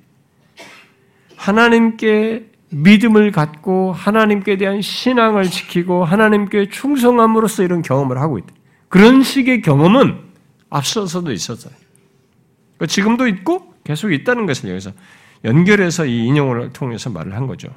하나님께 1.35 2.49
믿음을 2.71 3.31
갖고 3.31 3.93
하나님께 3.93 4.57
대한 4.57 4.81
신앙을 4.81 5.45
지키고 5.45 6.05
하나님께 6.05 6.69
충성함으로써 6.69 7.63
이런 7.63 7.81
경험을 7.81 8.19
하고 8.19 8.37
있다. 8.37 8.53
그런 8.89 9.23
식의 9.23 9.61
경험은 9.61 10.19
앞서서도 10.69 11.31
있었어요. 11.31 11.73
그러니까 12.77 12.85
지금도 12.87 13.27
있고 13.27 13.68
계속 13.89 14.13
있다는 14.13 14.45
것을 14.45 14.69
여기서 14.69 14.91
연결해서 15.43 16.05
이 16.05 16.27
인용을 16.27 16.73
통해서 16.73 17.09
말을 17.09 17.33
한 17.33 17.47
거죠. 17.47 17.73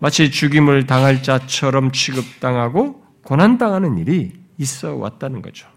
마치 0.00 0.32
죽임을 0.32 0.86
당할 0.86 1.22
자처럼 1.22 1.92
취급당하고 1.92 3.06
고난당하는 3.22 3.98
일이 3.98 4.32
있어 4.58 4.96
왔다는 4.96 5.40
거죠. 5.40 5.68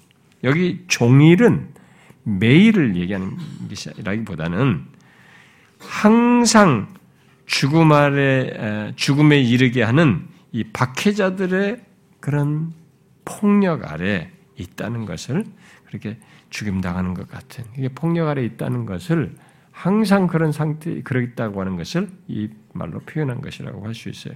여기 0.43 0.83
종일은 0.87 1.69
매일을 2.23 2.95
얘기하는 2.95 3.37
것이라기보다는 3.69 4.83
항상 5.77 6.87
죽음 7.45 7.91
아래 7.91 8.93
죽음에 8.95 9.39
이르게 9.39 9.83
하는 9.83 10.27
이 10.53 10.63
박해자들의 10.63 11.83
그런 12.19 12.73
폭력 13.25 13.91
아래 13.91 14.31
있다는 14.57 15.05
것을 15.05 15.45
그렇게 15.85 16.17
죽임 16.55 16.79
당하는 16.79 17.13
것 17.13 17.27
같은 17.27 17.65
이게 17.77 17.89
폭력 17.89 18.29
아래 18.29 18.41
있다는 18.45 18.85
것을 18.85 19.35
항상 19.73 20.25
그런 20.25 20.53
상태 20.53 21.01
그러있다고 21.01 21.59
하는 21.59 21.75
것을 21.75 22.07
이 22.29 22.49
말로 22.71 23.01
표현한 23.01 23.41
것이라고 23.41 23.85
할 23.85 23.93
수 23.93 24.07
있어요. 24.07 24.35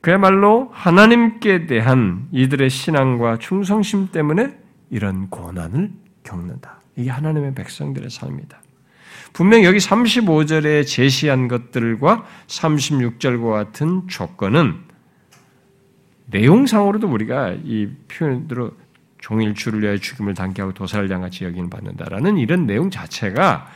그야말로 0.00 0.70
하나님께 0.72 1.66
대한 1.66 2.28
이들의 2.30 2.70
신앙과 2.70 3.38
충성심 3.38 4.12
때문에 4.12 4.56
이런 4.90 5.28
고난을 5.30 5.90
겪는다. 6.22 6.80
이게 6.94 7.10
하나님의 7.10 7.56
백성들의 7.56 8.08
삶이다. 8.08 8.62
분명 9.32 9.64
여기 9.64 9.78
35절에 9.78 10.86
제시한 10.86 11.48
것들과 11.48 12.24
36절과 12.46 13.50
같은 13.50 14.06
조건은 14.06 14.76
내용상으로도 16.26 17.08
우리가 17.08 17.56
이 17.64 17.88
표현으로 18.06 18.76
종일 19.18 19.54
주를 19.54 19.82
위하여 19.82 19.96
죽임을 19.98 20.34
당케 20.34 20.62
하고 20.62 20.72
도살을 20.72 21.10
양같이 21.10 21.44
여기는 21.44 21.70
받는다라는 21.70 22.38
이런 22.38 22.66
내용 22.66 22.90
자체가 22.90 23.68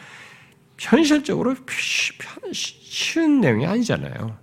현실적으로 0.78 1.54
쉬운 2.52 3.40
내용이 3.40 3.66
아니잖아요. 3.66 4.36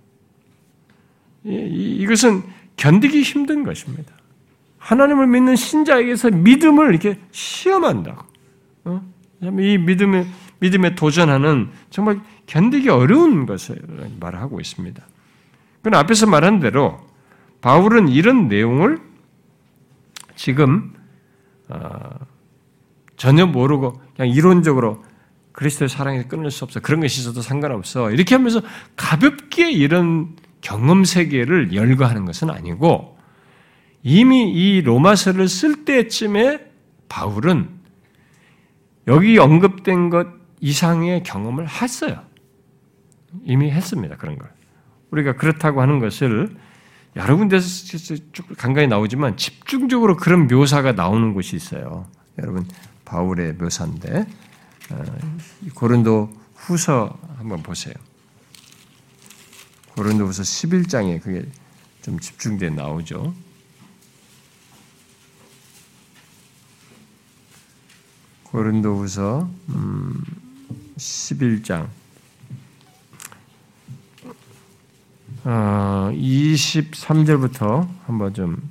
이것은 1.44 2.42
견디기 2.76 3.22
힘든 3.22 3.62
것입니다. 3.62 4.14
하나님을 4.78 5.26
믿는 5.26 5.56
신자에게서 5.56 6.30
믿음을 6.30 6.90
이렇게 6.90 7.18
시험한다고. 7.30 8.24
어? 8.84 9.02
이 9.42 9.78
믿음에, 9.78 10.26
믿음에 10.58 10.94
도전하는 10.94 11.70
정말 11.90 12.20
견디기 12.46 12.88
어려운 12.88 13.46
것을 13.46 13.76
말하고 14.18 14.60
있습니다. 14.60 15.02
그럼 15.82 16.00
앞에서 16.00 16.26
말한 16.26 16.60
대로 16.60 16.98
바울은 17.60 18.08
이런 18.08 18.48
내용을 18.48 19.09
지금 20.40 20.94
어, 21.68 22.18
전혀 23.18 23.44
모르고 23.44 24.00
그냥 24.16 24.30
이론적으로 24.34 25.04
그리스도의 25.52 25.90
사랑에서 25.90 26.28
끊을 26.28 26.50
수 26.50 26.64
없어 26.64 26.80
그런 26.80 27.00
것이 27.02 27.20
있어도 27.20 27.42
상관없어 27.42 28.10
이렇게 28.10 28.36
하면서 28.36 28.62
가볍게 28.96 29.70
이런 29.70 30.34
경험 30.62 31.04
세계를 31.04 31.74
열거하는 31.74 32.24
것은 32.24 32.48
아니고 32.48 33.18
이미 34.02 34.50
이 34.50 34.80
로마서를 34.80 35.46
쓸 35.46 35.84
때쯤에 35.84 36.70
바울은 37.10 37.68
여기 39.08 39.36
언급된 39.36 40.08
것 40.08 40.26
이상의 40.60 41.22
경험을 41.22 41.68
했어요. 41.68 42.22
이미 43.44 43.70
했습니다. 43.70 44.16
그런 44.16 44.38
걸. 44.38 44.50
우리가 45.10 45.36
그렇다고 45.36 45.82
하는 45.82 45.98
것을 45.98 46.56
여러 47.16 47.36
군데서 47.36 47.66
쭉 48.32 48.46
간간히 48.56 48.86
나오지만 48.86 49.36
집중적으로 49.36 50.16
그런 50.16 50.46
묘사가 50.46 50.92
나오는 50.92 51.34
곳이 51.34 51.56
있어요. 51.56 52.06
여러분 52.38 52.66
바울의 53.04 53.54
묘사인데 53.54 54.26
어, 54.90 55.04
고린도 55.74 56.32
후서 56.54 57.18
한번 57.36 57.62
보세요. 57.62 57.94
고린도후서 59.96 60.42
11장에 60.42 61.20
그게 61.20 61.44
좀 62.02 62.18
집중돼 62.18 62.70
나오죠. 62.70 63.34
고린도후서 68.44 69.50
11장 70.96 71.88
음, 75.46 76.12
23절부터 76.12 77.62
어, 77.62 77.88
한번 78.06 78.34
좀 78.34 78.70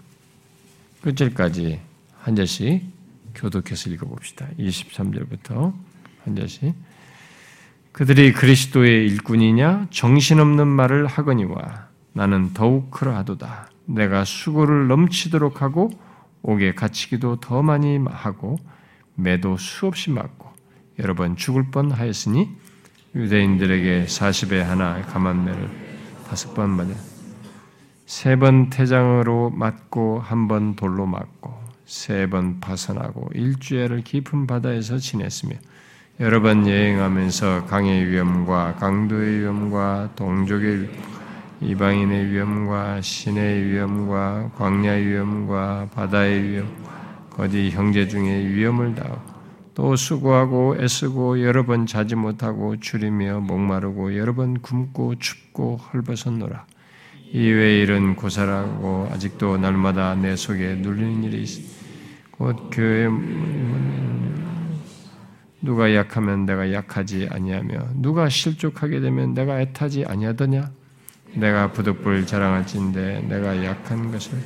끝절까지 1.01 1.79
한 2.19 2.35
절씩 2.35 2.83
교독해서 3.33 3.89
읽어봅시다. 3.89 4.47
23절부터 4.59 5.73
한 6.23 6.35
절씩 6.35 6.75
그들이 7.91 8.33
그리스도의 8.33 9.07
일꾼이냐 9.07 9.87
정신없는 9.89 10.67
말을 10.67 11.07
하거니와 11.07 11.87
나는 12.13 12.53
더욱 12.53 12.91
그러하도다. 12.91 13.71
내가 13.85 14.23
수고를 14.23 14.87
넘치도록 14.87 15.63
하고 15.63 15.89
옥에 16.43 16.75
갇히기도 16.75 17.37
더 17.39 17.63
많이 17.63 17.97
하고 17.97 18.57
매도 19.15 19.57
수없이 19.57 20.11
맞고 20.11 20.47
여러 20.99 21.15
번 21.15 21.35
죽을 21.35 21.71
뻔하였으니 21.71 22.47
유대인들에게 23.15 24.05
40에 24.05 24.59
하나 24.59 25.01
가만매를 25.01 25.88
다섯 26.29 26.53
번 26.53 26.69
맞아 26.71 26.93
세번 28.05 28.69
태장으로 28.69 29.49
맞고 29.51 30.19
한 30.19 30.47
번 30.47 30.75
돌로 30.75 31.05
맞고 31.05 31.57
세 31.85 32.27
번 32.29 32.59
파선하고 32.59 33.29
일주일을 33.33 34.03
깊은 34.03 34.45
바다에서 34.45 34.97
지냈으며 34.97 35.55
여러 36.19 36.41
번 36.41 36.67
여행하면서 36.67 37.65
강의 37.65 38.05
위험과 38.07 38.75
강도의 38.75 39.39
위험과 39.41 40.11
동족의 40.15 40.89
이방인의 41.61 42.31
위험과 42.31 43.01
신의 43.01 43.65
위험과 43.65 44.51
광야의 44.57 45.07
위험과 45.07 45.87
바다의 45.93 46.43
위험, 46.43 46.67
거디 47.31 47.71
형제 47.71 48.07
중에 48.07 48.45
위험을 48.47 48.95
당하고 48.95 49.38
또 49.79 49.95
수고하고 49.95 50.75
애쓰고 50.77 51.41
여러 51.41 51.65
번 51.65 51.85
자지 51.85 52.13
못하고 52.13 52.77
줄이며 52.81 53.39
목마르고 53.39 54.17
여러 54.17 54.35
번 54.35 54.59
굶고 54.59 55.15
춥고 55.19 55.77
헐벗었노라. 55.77 56.65
이외 57.31 57.79
일은 57.79 58.17
고사라고 58.17 59.07
아직도 59.13 59.55
날마다 59.55 60.15
내 60.15 60.35
속에 60.35 60.75
눌리는 60.75 61.23
일이 61.23 61.43
있어. 61.43 61.61
곧 62.31 62.69
교회 62.73 63.07
누가 65.61 65.95
약하면 65.95 66.45
내가 66.45 66.73
약하지 66.73 67.29
아니하며 67.31 67.91
누가 67.95 68.27
실족하게 68.27 68.99
되면 68.99 69.33
내가 69.33 69.61
애타지 69.61 70.03
아니하더냐 70.03 70.71
내가 71.35 71.71
부득불 71.71 72.25
자랑할진데 72.25 73.27
내가 73.29 73.63
약한 73.63 74.11
것을 74.11 74.39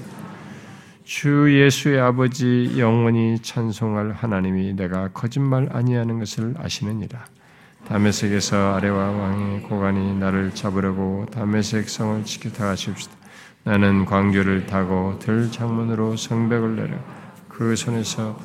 주 1.04 1.50
예수의 1.54 2.00
아버지 2.00 2.76
영원히 2.78 3.38
찬송할 3.40 4.14
하나님이 4.14 4.74
내가 4.74 5.10
거짓말 5.10 5.68
아니하는 5.72 6.20
것을 6.20 6.56
아시느니라 6.58 7.26
다메섹에서 7.88 8.76
아래와 8.76 9.12
왕의 9.12 9.64
고관이 9.64 10.16
나를 10.18 10.56
잡으려고 10.56 11.26
다메섹 11.30 11.90
성을 11.90 12.24
지키다 12.24 12.66
가십시다 12.68 13.14
나는 13.66 14.06
광주를 14.06 14.66
타고 14.66 15.20
들 15.20 15.52
창문으로 15.52 16.16
성벽을 16.16 16.76
내려 16.78 16.98
그 17.50 17.76
손에서 17.76 18.40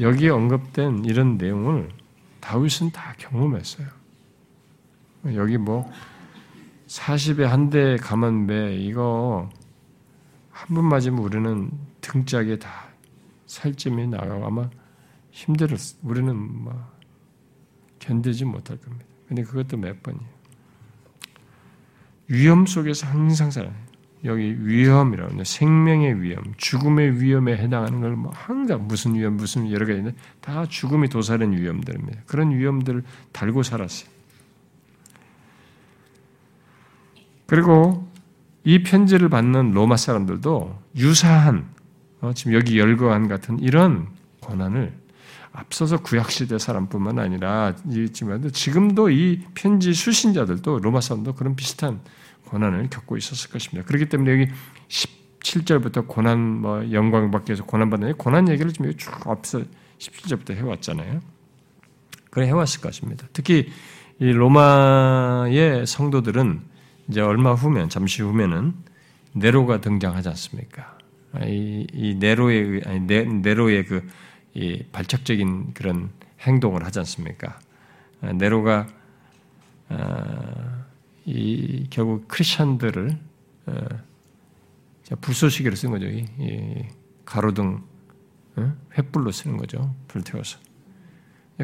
여기에 0.00 0.30
언급된 0.30 1.04
이런 1.04 1.36
내용을 1.36 1.88
다윗은 2.40 2.92
다 2.92 3.14
경험했어요. 3.18 3.86
여기 5.34 5.58
뭐 5.58 5.90
40에 6.86 7.42
한 7.42 7.68
대 7.68 7.96
가만 7.96 8.46
매 8.46 8.74
이거 8.76 9.50
한 10.58 10.74
번 10.74 10.84
맞으면 10.86 11.20
우리는 11.20 11.70
등짝에 12.00 12.58
다 12.58 12.88
살점이 13.46 14.08
나가고 14.08 14.44
아마 14.44 14.68
힘들었 15.30 15.78
우리는 16.02 16.34
뭐 16.36 16.74
견디지 18.00 18.44
못할 18.44 18.76
겁니다. 18.78 19.06
근데 19.28 19.42
그것도 19.44 19.76
몇 19.76 20.02
번이에요. 20.02 20.26
위험 22.26 22.66
속에서 22.66 23.06
항상 23.06 23.50
살아요. 23.52 23.72
여기 24.24 24.66
위험이라고 24.66 25.44
생명의 25.44 26.20
위험, 26.20 26.42
죽음의 26.56 27.20
위험에 27.22 27.56
해당하는 27.56 28.00
걸 28.00 28.16
뭐 28.16 28.32
항상 28.34 28.88
무슨 28.88 29.14
위험, 29.14 29.36
무슨 29.36 29.70
여러 29.70 29.86
가지 29.86 29.98
있는데 29.98 30.18
다 30.40 30.66
죽음이 30.66 31.08
도사는 31.08 31.56
위험들입니다. 31.56 32.22
그런 32.26 32.50
위험들을 32.50 33.04
달고 33.30 33.62
살았어요. 33.62 34.10
그리고 37.46 38.07
이 38.68 38.82
편지를 38.82 39.30
받는 39.30 39.70
로마 39.70 39.96
사람들도 39.96 40.78
유사한 40.96 41.70
어, 42.20 42.34
지금 42.34 42.52
여기 42.52 42.78
열거한 42.78 43.26
같은 43.26 43.58
이런 43.60 44.08
고난을 44.40 44.92
앞서서 45.52 46.02
구약시대 46.02 46.58
사람뿐만 46.58 47.18
아니라 47.18 47.74
지금도 48.52 49.08
이 49.08 49.40
편지 49.54 49.94
수신자들도 49.94 50.80
로마 50.80 51.00
사람도 51.00 51.32
그런 51.32 51.56
비슷한 51.56 52.00
고난을 52.44 52.90
겪고 52.90 53.16
있었을 53.16 53.48
것입니다. 53.48 53.88
그렇기 53.88 54.10
때문에 54.10 54.32
여기 54.32 54.52
17절부터 54.88 56.06
고난, 56.06 56.38
뭐, 56.38 56.92
영광 56.92 57.30
위해서 57.30 57.64
고난받는, 57.64 58.18
고난 58.18 58.50
얘기를 58.50 58.70
지금 58.70 58.94
쭉 58.98 59.30
앞서 59.30 59.62
17절부터 59.98 60.54
해왔잖아요. 60.54 61.20
그래 62.28 62.46
해왔을 62.48 62.82
것입니다. 62.82 63.26
특히 63.32 63.70
이 64.20 64.26
로마의 64.26 65.86
성도들은 65.86 66.76
이제 67.08 67.20
얼마 67.20 67.54
후면, 67.54 67.88
잠시 67.88 68.22
후면은 68.22 68.74
네로가 69.32 69.80
등장하지 69.80 70.28
않습니까? 70.30 70.98
이, 71.44 71.86
이 71.92 72.14
네로의, 72.14 72.82
아니, 72.86 73.00
네, 73.00 73.24
네로의 73.24 73.84
그, 73.86 74.06
이 74.54 74.82
발작적인 74.92 75.74
그런 75.74 76.10
행동을 76.40 76.84
하지 76.84 76.98
않습니까? 77.00 77.58
네로가, 78.20 78.86
어, 79.90 80.84
이 81.24 81.86
결국 81.90 82.26
크리스천들을 82.28 83.18
어, 83.66 83.86
불쏘시개로 85.20 85.76
쓴 85.76 85.90
거죠. 85.90 86.06
이 86.06 86.86
가로등 87.24 87.82
어? 88.56 88.76
횃불로 88.94 89.32
쓰는 89.32 89.56
거죠. 89.56 89.94
불태워서. 90.08 90.58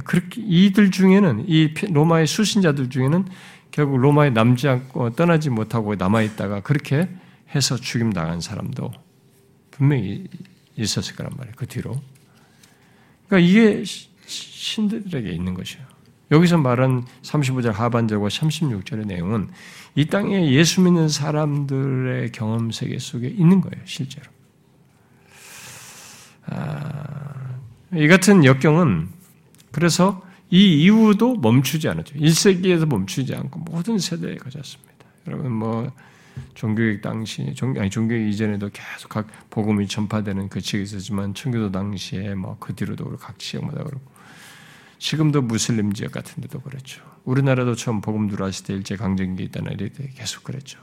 그렇게 0.05 0.43
이들 0.43 0.91
중에는 0.91 1.45
이 1.49 1.73
로마의 1.91 2.27
수신자들 2.27 2.91
중에는 2.91 3.27
결국 3.75 3.99
로마에 3.99 4.31
남지 4.31 4.69
않고 4.69 5.17
떠나지 5.17 5.51
못하고 5.51 5.97
남아 5.97 6.23
있다가 6.23 6.61
그렇게 6.61 7.09
해서 7.57 7.75
죽임 7.75 8.13
당한 8.13 8.41
사람도 8.41 8.93
분명히 9.73 10.29
있었을 10.77 11.17
거란 11.17 11.33
말이에요. 11.37 11.55
그 11.57 11.67
뒤로. 11.67 12.01
그러니까 13.27 13.51
이게 13.51 13.83
신들에게 14.27 15.29
있는 15.29 15.55
것이에요. 15.55 15.85
여기서 16.31 16.59
말한 16.59 17.05
35절 17.23 17.73
하반절과 17.73 18.29
36절의 18.29 19.09
내용은 19.09 19.51
이 19.97 20.07
땅에 20.07 20.53
예수 20.53 20.81
믿는 20.81 21.09
사람들의 21.09 22.31
경험 22.31 22.71
세계 22.71 23.01
속에 23.01 23.27
있는 23.27 23.61
거예요, 23.61 23.85
실제로. 23.87 24.31
아, 26.47 27.59
이 27.93 28.07
같은 28.07 28.45
역경은 28.45 29.09
그래서 29.73 30.23
이 30.51 30.85
이후도 30.85 31.37
멈추지 31.37 31.89
않았죠. 31.89 32.15
1세기에서 32.15 32.87
멈추지 32.87 33.35
않고 33.35 33.61
모든 33.61 33.99
세대에 33.99 34.37
거쳤습니다. 34.37 34.93
여러분 35.27 35.53
뭐 35.53 35.91
종교육 36.55 37.01
당시 37.01 37.55
종 37.55 37.79
아니 37.79 37.91
종교육 37.91 38.29
이전에도 38.29 38.69
계속 38.73 39.09
각 39.09 39.27
복음이 39.51 39.89
전파되는 39.89 40.49
그 40.49 40.61
지역이 40.61 40.85
있었지만 40.85 41.35
청교도 41.35 41.71
당시에 41.73 42.35
뭐 42.35 42.57
그 42.61 42.75
뒤로도 42.75 43.17
각 43.17 43.39
지역마다 43.39 43.85
그렇고 43.85 44.13
지금도 44.99 45.43
무슬림 45.43 45.93
지역 45.93 46.13
같은 46.13 46.41
데도 46.43 46.61
그렇죠. 46.61 47.03
우리나라도 47.25 47.75
처음 47.75 48.01
복음 48.01 48.29
들어왔을 48.29 48.67
때 48.67 48.75
일제 48.75 48.97
강점기 48.97 49.43
있다나 49.45 49.73
이렇게 49.73 50.11
계속 50.15 50.45
그랬죠. 50.45 50.79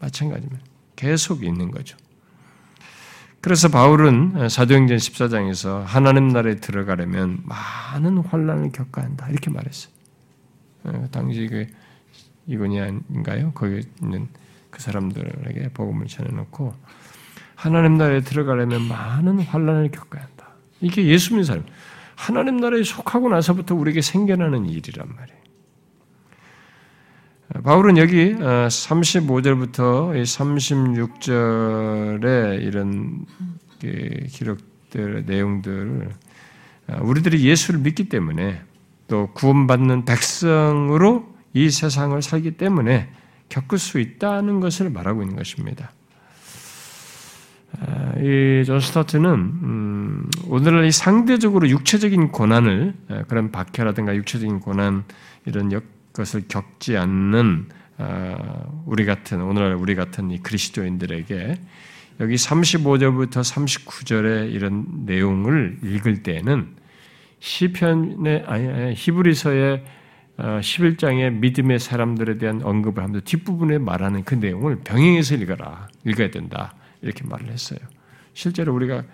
마찬가지면 0.00 0.60
계속 0.96 1.44
있는 1.44 1.70
거죠. 1.70 1.96
그래서 3.42 3.68
바울은 3.68 4.48
사도행전 4.48 4.96
14장에서 4.98 5.82
하나님 5.84 6.28
나라에 6.28 6.54
들어가려면 6.54 7.40
많은 7.42 8.18
환란을 8.18 8.70
겪어야 8.70 9.04
한다 9.04 9.26
이렇게 9.28 9.50
말했어요. 9.50 9.92
어, 10.84 11.08
당시 11.10 11.48
그 11.48 11.66
이고니아인가요? 12.46 13.50
거기 13.52 13.82
있는 14.00 14.28
그 14.70 14.80
사람들에게 14.80 15.70
복음을 15.74 16.06
전해놓고 16.06 16.72
하나님 17.56 17.98
나라에 17.98 18.20
들어가려면 18.20 18.82
많은 18.82 19.40
환란을 19.40 19.90
겪어야 19.90 20.22
한다. 20.22 20.50
이게 20.80 21.04
예수 21.06 21.30
믿는 21.30 21.44
사람. 21.44 21.64
하나님 22.14 22.58
나라에 22.58 22.84
속하고 22.84 23.28
나서부터 23.28 23.74
우리에게 23.74 24.02
생겨나는 24.02 24.66
일이란 24.66 25.08
말이에요. 25.16 25.41
바울은 27.64 27.96
여기 27.96 28.34
35절부터 28.34 29.80
어, 29.80 30.12
36절의 30.12 32.60
이런 32.60 33.24
기록들, 34.28 35.24
내용들을 35.26 36.10
어, 36.88 36.98
우리들이 37.02 37.44
예수를 37.44 37.78
믿기 37.80 38.08
때문에 38.08 38.60
또 39.06 39.28
구원받는 39.34 40.04
백성으로 40.04 41.32
이 41.52 41.70
세상을 41.70 42.20
살기 42.20 42.50
때문에 42.52 43.08
겪을 43.48 43.78
수 43.78 44.00
있다는 44.00 44.58
것을 44.58 44.90
말하고 44.90 45.22
있는 45.22 45.36
것입니다. 45.36 45.92
아, 47.78 48.14
이존 48.18 48.80
스타트는 48.80 49.30
음, 49.30 50.28
오늘날 50.48 50.86
이 50.86 50.90
상대적으로 50.90 51.68
육체적인 51.68 52.32
고난을 52.32 52.94
그런 53.28 53.52
박해라든가 53.52 54.16
육체적인 54.16 54.58
고난 54.60 55.04
이런 55.46 55.70
것을 56.12 56.42
겪지 56.48 56.96
않는 56.96 57.68
아, 57.98 58.64
우리 58.86 59.04
같은 59.04 59.40
오늘날 59.42 59.74
우리 59.74 59.94
같은 59.94 60.30
이 60.30 60.38
그리스도인들에게 60.38 61.60
여기 62.20 62.34
35절부터 62.34 63.40
39절의 63.40 64.52
이런 64.52 65.04
내용을 65.06 65.78
읽을 65.82 66.22
때는 66.22 66.76
시편의 67.40 68.44
아니 68.46 68.94
히브리서의 68.94 69.84
11장의 70.38 71.26
어, 71.26 71.30
믿음의 71.30 71.78
사람들에 71.78 72.38
대한 72.38 72.62
언급을 72.62 73.02
하면서 73.02 73.24
뒷부분에 73.24 73.78
말하는 73.78 74.24
그 74.24 74.34
내용을 74.34 74.80
병행해서 74.84 75.34
읽어라. 75.36 75.88
읽어야 76.04 76.30
된다. 76.30 76.74
이렇게 77.02 77.24
말을 77.24 77.48
했어요. 77.48 77.80
실제로 78.32 78.74
우리가 78.74 78.96
어, 78.96 79.04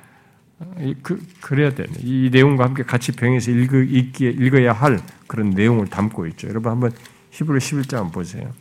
그, 1.03 1.25
그래야 1.41 1.75
되는 1.75 1.93
이 2.01 2.31
내용과 2.31 2.65
함께 2.65 2.83
같이 2.83 3.13
병행해서 3.13 3.53
읽, 3.53 3.73
읽기, 3.73 4.27
읽어야 4.27 4.73
할 4.73 5.01
그런 5.27 5.51
내용을 5.51 5.87
담고 5.87 6.27
있죠. 6.29 6.49
여러분 6.49 6.73
한번 6.73 6.93
히브리 7.31 7.61
11장 7.61 7.97
한번 7.97 8.13
보세요. 8.13 8.53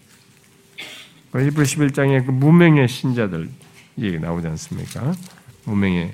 그 1.31 1.45
히브리 1.45 1.65
11장에 1.65 2.25
그 2.25 2.31
무명의 2.31 2.87
신자들 2.87 3.49
얘기 3.99 4.19
나오지 4.19 4.47
않습니까? 4.47 5.13
무명의 5.65 6.13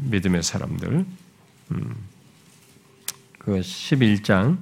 믿음의 0.00 0.42
사람들. 0.42 1.04
음. 1.72 1.94
그 3.38 3.60
11장 3.60 4.58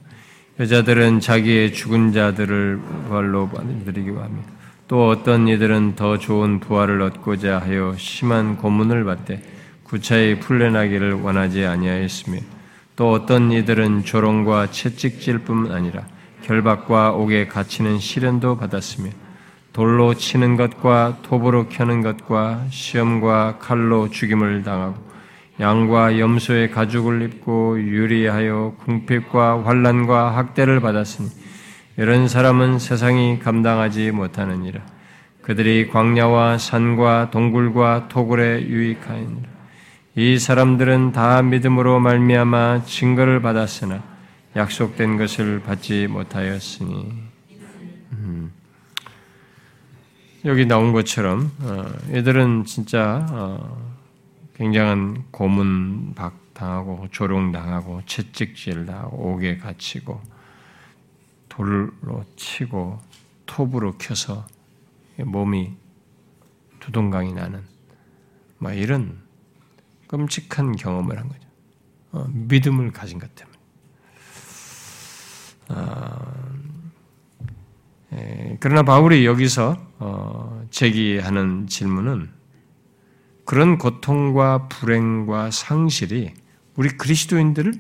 여자들은 0.60 1.20
자기의 1.20 1.74
죽은 1.74 2.12
자들을 2.12 2.80
부활로 3.08 3.48
받아들이기 3.50 4.10
합니다. 4.10 4.50
또 4.88 5.10
어떤 5.10 5.48
이들은 5.48 5.96
더 5.96 6.18
좋은 6.18 6.60
부활을 6.60 7.02
얻고자 7.02 7.60
하여 7.60 7.96
심한 7.98 8.58
고문을 8.58 9.04
받되 9.04 9.44
구차히 9.84 10.40
풀려나기를 10.40 11.14
원하지 11.14 11.66
아니하였으며 11.66 12.40
또 12.96 13.12
어떤 13.12 13.52
이들은 13.52 14.04
조롱과 14.04 14.72
채찍질뿐 14.72 15.72
아니라 15.72 16.08
결박과 16.42 17.12
옥에 17.12 17.48
갇히는 17.48 18.00
시련도 18.00 18.58
받았으며 18.58 19.12
돌로 19.78 20.16
치는 20.16 20.56
것과 20.56 21.20
톱으로 21.22 21.70
켜는 21.70 22.02
것과 22.02 22.66
시험과 22.72 23.60
칼로 23.60 24.10
죽임을 24.10 24.64
당하고 24.64 24.96
양과 25.60 26.18
염소의 26.18 26.72
가죽을 26.72 27.22
입고 27.22 27.80
유리하여 27.80 28.74
궁핍과 28.84 29.66
환란과 29.66 30.36
학대를 30.36 30.80
받았으니 30.80 31.30
이런 31.96 32.28
사람은 32.28 32.80
세상이 32.80 33.38
감당하지 33.38 34.10
못하느니라. 34.10 34.82
그들이 35.44 35.90
광야와 35.90 36.58
산과 36.58 37.30
동굴과 37.30 38.08
토굴에 38.08 38.64
유익하니라. 38.64 39.48
이 40.16 40.40
사람들은 40.40 41.12
다 41.12 41.44
믿음으로 41.44 42.00
말미암아 42.00 42.86
증거를 42.86 43.44
받았으나 43.44 44.02
약속된 44.56 45.18
것을 45.20 45.62
받지 45.62 46.08
못하였으니 46.08 47.14
음. 48.14 48.52
여기 50.48 50.66
나온 50.66 50.93
것처럼 50.93 51.52
어, 51.60 51.86
얘들은 52.10 52.64
진짜 52.64 53.28
어, 53.32 53.91
굉장한 54.56 55.26
고문 55.30 56.14
박당하고 56.16 57.10
조롱 57.12 57.52
당하고 57.52 58.02
채찍질 58.06 58.86
당하고 58.86 59.34
옥에 59.34 59.58
갇히고 59.58 60.22
돌로 61.50 62.24
치고 62.38 62.98
톱으로 63.45 63.98
켜서 63.98 64.48
몸이 65.18 65.74
두동강이 66.80 67.34
나는 67.34 67.64
뭐 68.58 68.72
이런 68.72 69.20
끔찍한 70.08 70.78
경험을 70.78 71.20
한 71.20 71.28
거죠. 71.28 71.41
어, 72.14 72.26
믿음을 72.32 72.93
가진 72.93 73.20
것 73.20 73.36
때문에. 73.36 73.58
아, 78.18 78.20
에, 78.20 78.57
그러나 78.59 78.84
바울이 78.84 79.26
여기서 79.26 79.78
어, 79.99 80.65
제기하는 80.72 81.68
질문은 81.68 82.30
그런 83.45 83.78
고통과 83.78 84.68
불행과 84.68 85.51
상실이 85.51 86.34
우리 86.76 86.89
그리스도인들을 86.89 87.74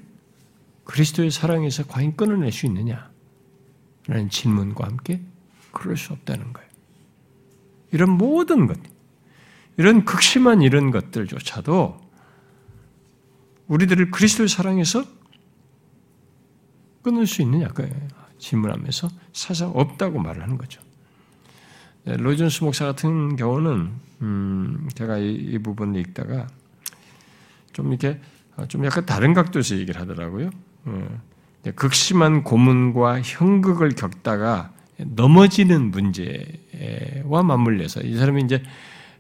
그리스도의 0.85 1.31
사랑에서 1.31 1.85
과연 1.87 2.15
끊어낼 2.15 2.51
수 2.51 2.65
있느냐? 2.67 3.11
라는 4.07 4.29
질문과 4.29 4.85
함께 4.85 5.21
그럴 5.71 5.97
수 5.97 6.13
없다는 6.13 6.53
거예요. 6.53 6.69
이런 7.91 8.11
모든 8.11 8.67
것, 8.67 8.77
이런 9.75 10.05
극심한 10.05 10.61
이런 10.61 10.91
것들조차도 10.91 11.99
우리들을 13.67 14.11
그리스도의 14.11 14.47
사랑에서 14.47 15.03
끊을 17.01 17.27
수 17.27 17.41
있느냐? 17.41 17.67
그 17.69 17.89
질문하면서 18.39 19.09
사실 19.33 19.65
없다고 19.73 20.19
말을 20.19 20.41
하는 20.41 20.57
거죠. 20.57 20.81
네, 22.05 22.15
로이존스 22.17 22.63
목사 22.63 22.85
같은 22.85 23.35
경우는 23.35 23.91
음, 24.21 24.89
제가 24.95 25.17
이, 25.17 25.33
이 25.33 25.57
부분을 25.59 25.99
읽다가 25.99 26.47
좀 27.73 27.89
이렇게 27.89 28.19
좀 28.67 28.85
약간 28.85 29.05
다른 29.05 29.33
각도에서 29.33 29.75
얘기를 29.75 29.99
하더라고요. 30.01 30.49
어, 30.85 31.21
극심한 31.75 32.43
고문과 32.43 33.21
형극을 33.21 33.89
겪다가 33.89 34.71
넘어지는 34.97 35.91
문제와 35.91 37.43
맞물려서 37.43 38.01
이 38.01 38.17
사람이 38.17 38.43
이제 38.43 38.63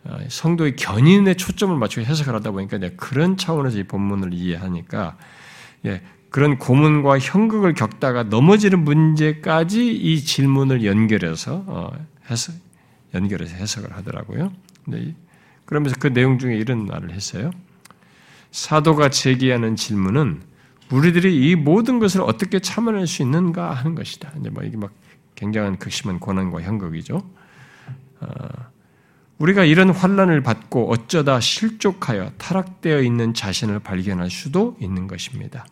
어, 0.03 0.17
성도의 0.27 0.75
견인에 0.75 1.35
초점을 1.35 1.75
맞추고 1.75 2.05
해석을 2.05 2.33
하다 2.35 2.51
보니까 2.51 2.79
그런 2.95 3.37
차원에서 3.37 3.79
이 3.79 3.83
본문을 3.83 4.33
이해하니까 4.33 5.17
예, 5.85 6.01
그런 6.29 6.57
고문과 6.57 7.19
형극을 7.19 7.73
겪다가 7.73 8.23
넘어지는 8.23 8.83
문제까지 8.83 9.95
이 9.95 10.23
질문을 10.23 10.85
연결해서 10.85 11.63
어, 11.67 11.91
해석, 12.29 12.55
연결해서 13.13 13.55
해석을 13.55 13.95
하더라고요. 13.95 14.51
그러면서 15.65 15.95
그 15.99 16.13
내용 16.13 16.39
중에 16.39 16.55
이런 16.55 16.85
말을 16.85 17.11
했어요. 17.11 17.51
사도가 18.51 19.09
제기하는 19.09 19.75
질문은 19.75 20.41
우리들이 20.91 21.49
이 21.49 21.55
모든 21.55 21.99
것을 21.99 22.21
어떻게 22.21 22.59
참아낼 22.59 23.07
수 23.07 23.21
있는가 23.21 23.73
하는 23.73 23.95
것이다. 23.95 24.31
이제 24.39 24.49
뭐 24.49 24.63
이게 24.63 24.77
막 24.77 24.91
굉장한 25.35 25.77
극심한 25.77 26.19
고난과 26.19 26.61
형극이죠. 26.61 27.21
어, 28.19 28.27
우리가 29.37 29.65
이런 29.65 29.89
환란을 29.91 30.41
받고 30.41 30.89
어쩌다 30.91 31.39
실족하여 31.39 32.31
타락되어 32.37 33.01
있는 33.01 33.33
자신을 33.33 33.79
발견할 33.79 34.29
수도 34.29 34.77
있는 34.81 35.07
것입니다. 35.07 35.65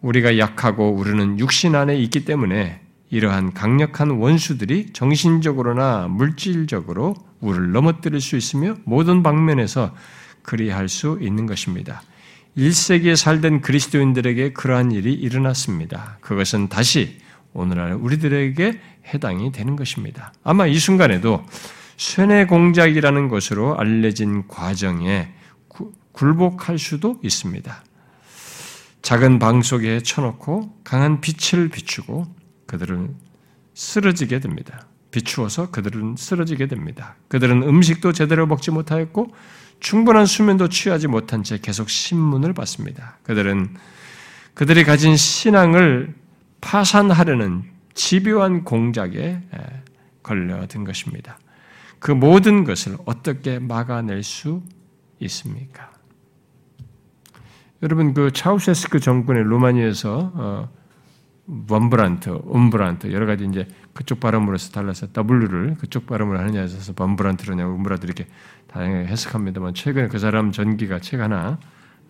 우리가 0.00 0.38
약하고 0.38 0.90
우리는 0.90 1.38
육신 1.38 1.74
안에 1.74 1.96
있기 1.96 2.24
때문에 2.24 2.80
이러한 3.10 3.54
강력한 3.54 4.10
원수들이 4.10 4.92
정신적으로나 4.92 6.08
물질적으로 6.08 7.14
우리를 7.40 7.72
넘어뜨릴 7.72 8.20
수 8.20 8.36
있으며 8.36 8.76
모든 8.84 9.22
방면에서 9.22 9.94
그리할 10.42 10.88
수 10.88 11.18
있는 11.20 11.46
것입니다. 11.46 12.02
1세기에 12.56 13.16
살던 13.16 13.60
그리스도인들에게 13.60 14.52
그러한 14.52 14.92
일이 14.92 15.12
일어났습니다. 15.12 16.18
그것은 16.20 16.68
다시 16.68 17.18
오늘날 17.52 17.92
우리들에게 17.92 18.80
해당이 19.12 19.52
되는 19.52 19.76
것입니다. 19.76 20.32
아마 20.42 20.66
이 20.66 20.78
순간에도 20.78 21.44
쇠뇌 21.96 22.46
공작이라는 22.46 23.28
것으로 23.28 23.76
알려진 23.78 24.46
과정에 24.48 25.28
굴복할 26.12 26.78
수도 26.78 27.20
있습니다. 27.22 27.84
작은 29.08 29.38
방 29.38 29.62
속에 29.62 30.02
쳐놓고 30.02 30.80
강한 30.84 31.22
빛을 31.22 31.70
비추고 31.70 32.26
그들은 32.66 33.16
쓰러지게 33.72 34.38
됩니다. 34.40 34.86
비추어서 35.12 35.70
그들은 35.70 36.16
쓰러지게 36.18 36.66
됩니다. 36.66 37.16
그들은 37.28 37.62
음식도 37.62 38.12
제대로 38.12 38.46
먹지 38.46 38.70
못하였고 38.70 39.34
충분한 39.80 40.26
수면도 40.26 40.68
취하지 40.68 41.08
못한 41.08 41.42
채 41.42 41.58
계속 41.58 41.88
신문을 41.88 42.52
봤습니다. 42.52 43.16
그들은 43.22 43.76
그들이 44.52 44.84
가진 44.84 45.16
신앙을 45.16 46.14
파산하려는 46.60 47.64
집요한 47.94 48.62
공작에 48.62 49.40
걸려든 50.22 50.84
것입니다. 50.84 51.38
그 51.98 52.10
모든 52.10 52.64
것을 52.64 52.98
어떻게 53.06 53.58
막아낼 53.58 54.22
수 54.22 54.62
있습니까? 55.20 55.97
여러분 57.82 58.12
그 58.12 58.32
차우세스크 58.32 58.98
정권의 58.98 59.44
로마니에서 59.44 60.32
어, 60.34 60.68
범브란트, 61.66 62.42
um브란트 62.44 63.12
여러 63.12 63.24
가지 63.24 63.46
이제 63.46 63.68
그쪽 63.94 64.20
발음으로서 64.20 64.72
달라서 64.72 65.08
W를 65.12 65.76
그쪽 65.76 66.06
발음을 66.06 66.38
하느냐에 66.38 66.64
있어서 66.64 66.92
범브란트로냐 66.94 67.66
um브란트 67.66 68.04
이렇게 68.04 68.26
다양하게 68.66 69.06
해석합니다만 69.06 69.74
최근에 69.74 70.08
그 70.08 70.18
사람 70.18 70.50
전기가 70.52 70.98
책 70.98 71.20
하나 71.20 71.58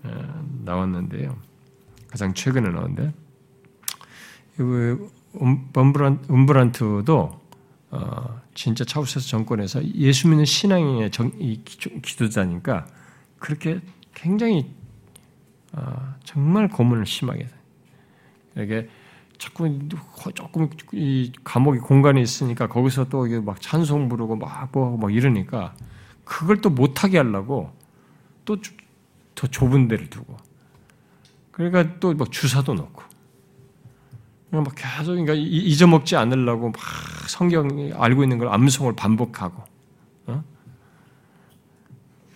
어, 0.04 0.44
나왔는데요. 0.64 1.36
가장 2.08 2.32
최근에 2.32 2.70
나왔는데 2.70 3.12
범브란 5.72 6.24
um브란트도 6.30 7.40
어, 7.90 8.40
진짜 8.54 8.84
차우세스 8.84 9.28
정권에서 9.28 9.84
예수 9.94 10.28
믿는 10.28 10.44
신앙의 10.44 11.10
정, 11.10 11.30
이 11.38 11.62
기도자니까 11.62 12.86
그렇게 13.38 13.80
굉장히 14.14 14.60
어, 14.60 14.77
정말 16.24 16.68
고문을 16.68 17.06
심하게 17.06 17.48
이게 18.56 18.88
자꾸 19.38 19.78
조금 20.34 20.68
이 20.92 21.32
감옥이 21.44 21.78
공간이 21.78 22.20
있으니까 22.20 22.66
거기서 22.68 23.08
또 23.08 23.26
막 23.42 23.60
찬송 23.60 24.08
부르고 24.08 24.36
막 24.36 24.70
뭐하고 24.72 24.96
막 24.96 25.14
이러니까 25.14 25.74
그걸 26.24 26.60
또 26.60 26.70
못하게 26.70 27.18
하려고 27.18 27.72
또 28.44 28.56
더 29.38 29.46
좁은 29.46 29.86
데를 29.86 30.10
두고. 30.10 30.36
그러니까 31.52 32.00
또 32.00 32.12
막 32.14 32.32
주사도 32.32 32.74
넣고. 32.74 33.02
막 34.50 34.64
계속 34.74 35.12
그러니까 35.12 35.34
잊어먹지 35.34 36.16
않으려고 36.16 36.70
막 36.70 36.80
성경 37.28 37.68
알고 37.94 38.24
있는 38.24 38.38
걸 38.38 38.48
암송을 38.48 38.96
반복하고. 38.96 39.62
어? 39.62 39.67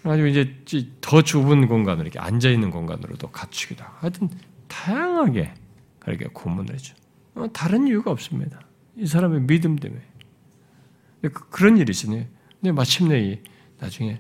그래가지고 0.03 0.27
이제 0.27 0.91
더 1.01 1.23
좁은 1.23 1.69
공간으로 1.69 2.03
이렇게 2.03 2.19
앉아 2.19 2.51
있는 2.51 2.71
공간으로도 2.71 3.31
갖추기도 3.31 3.85
하고 3.85 3.97
하여튼 4.01 4.29
다양하게 4.67 5.55
그렇게 6.01 6.27
고문을 6.33 6.75
해줘. 6.75 6.95
어, 7.37 7.47
다른 7.53 7.87
이유가 7.87 8.11
없습니다. 8.11 8.61
이 8.97 9.07
사람의 9.07 9.43
믿음 9.43 9.77
때문에. 9.77 10.03
그, 11.23 11.31
그런 11.51 11.79
일이 11.79 11.91
있으니 11.91 12.27
근데 12.61 12.73
마침내 12.73 13.21
이 13.21 13.41
나중에 13.79 14.19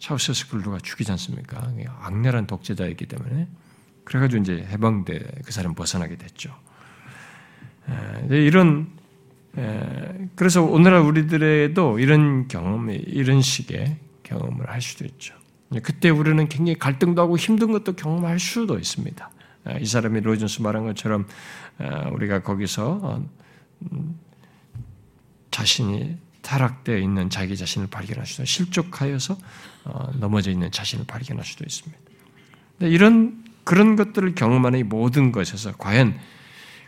차우세스크를 0.00 0.64
누가 0.64 0.78
죽이지 0.78 1.10
않습니까? 1.12 1.72
악랄한 2.00 2.46
독재자였기 2.46 3.06
때문에 3.06 3.46
그래가지고 4.04 4.42
이제 4.42 4.66
해방돼 4.70 5.20
그 5.44 5.52
사람 5.52 5.74
벗어나게 5.74 6.16
됐죠. 6.16 6.52
이런 8.30 8.90
그래서 10.34 10.62
오늘날 10.62 11.02
우리들에도 11.02 11.98
이런 11.98 12.48
경험이 12.48 12.96
이런 12.96 13.40
식의 13.40 13.98
경험을 14.30 14.70
할 14.70 14.80
수도 14.80 15.04
있죠. 15.04 15.34
그때 15.82 16.08
우리는 16.08 16.48
굉장히 16.48 16.78
갈등도 16.78 17.20
하고 17.20 17.36
힘든 17.36 17.72
것도 17.72 17.94
경험할 17.94 18.40
수도 18.40 18.78
있습니다. 18.78 19.30
이 19.80 19.84
사람이 19.84 20.20
로이존스 20.20 20.62
말한 20.62 20.84
것처럼 20.86 21.26
우리가 22.12 22.42
거기서 22.42 23.00
어, 23.02 23.28
음, 23.92 24.18
자신이 25.50 26.16
타락되어 26.42 26.96
있는 26.96 27.30
자기 27.30 27.56
자신을 27.56 27.88
발견할 27.88 28.26
수도 28.26 28.44
실족하여서 28.44 29.36
어, 29.84 30.10
넘어져 30.18 30.50
있는 30.50 30.70
자신을 30.70 31.06
발견할 31.06 31.44
수도 31.44 31.64
있습니다. 31.64 31.98
이런 32.80 33.44
그런 33.64 33.96
것들을 33.96 34.34
경험하는 34.34 34.78
이 34.78 34.82
모든 34.82 35.32
것에서 35.32 35.72
과연 35.72 36.18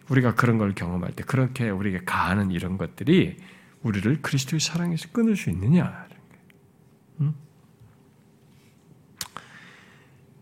우리가 0.09 0.34
그런 0.34 0.59
걸 0.59 0.74
경험할 0.74 1.12
때 1.12 1.22
그렇게 1.22 1.70
우리에게 1.70 2.05
가하는 2.05 2.51
이런 2.51 2.78
것들이 2.78 3.36
우리를 3.82 4.22
그리스도의 4.22 4.61
사랑에서 4.61 5.09
끊을 5.12 5.36
수 5.36 5.51
있느냐? 5.51 6.07
음? 7.20 7.34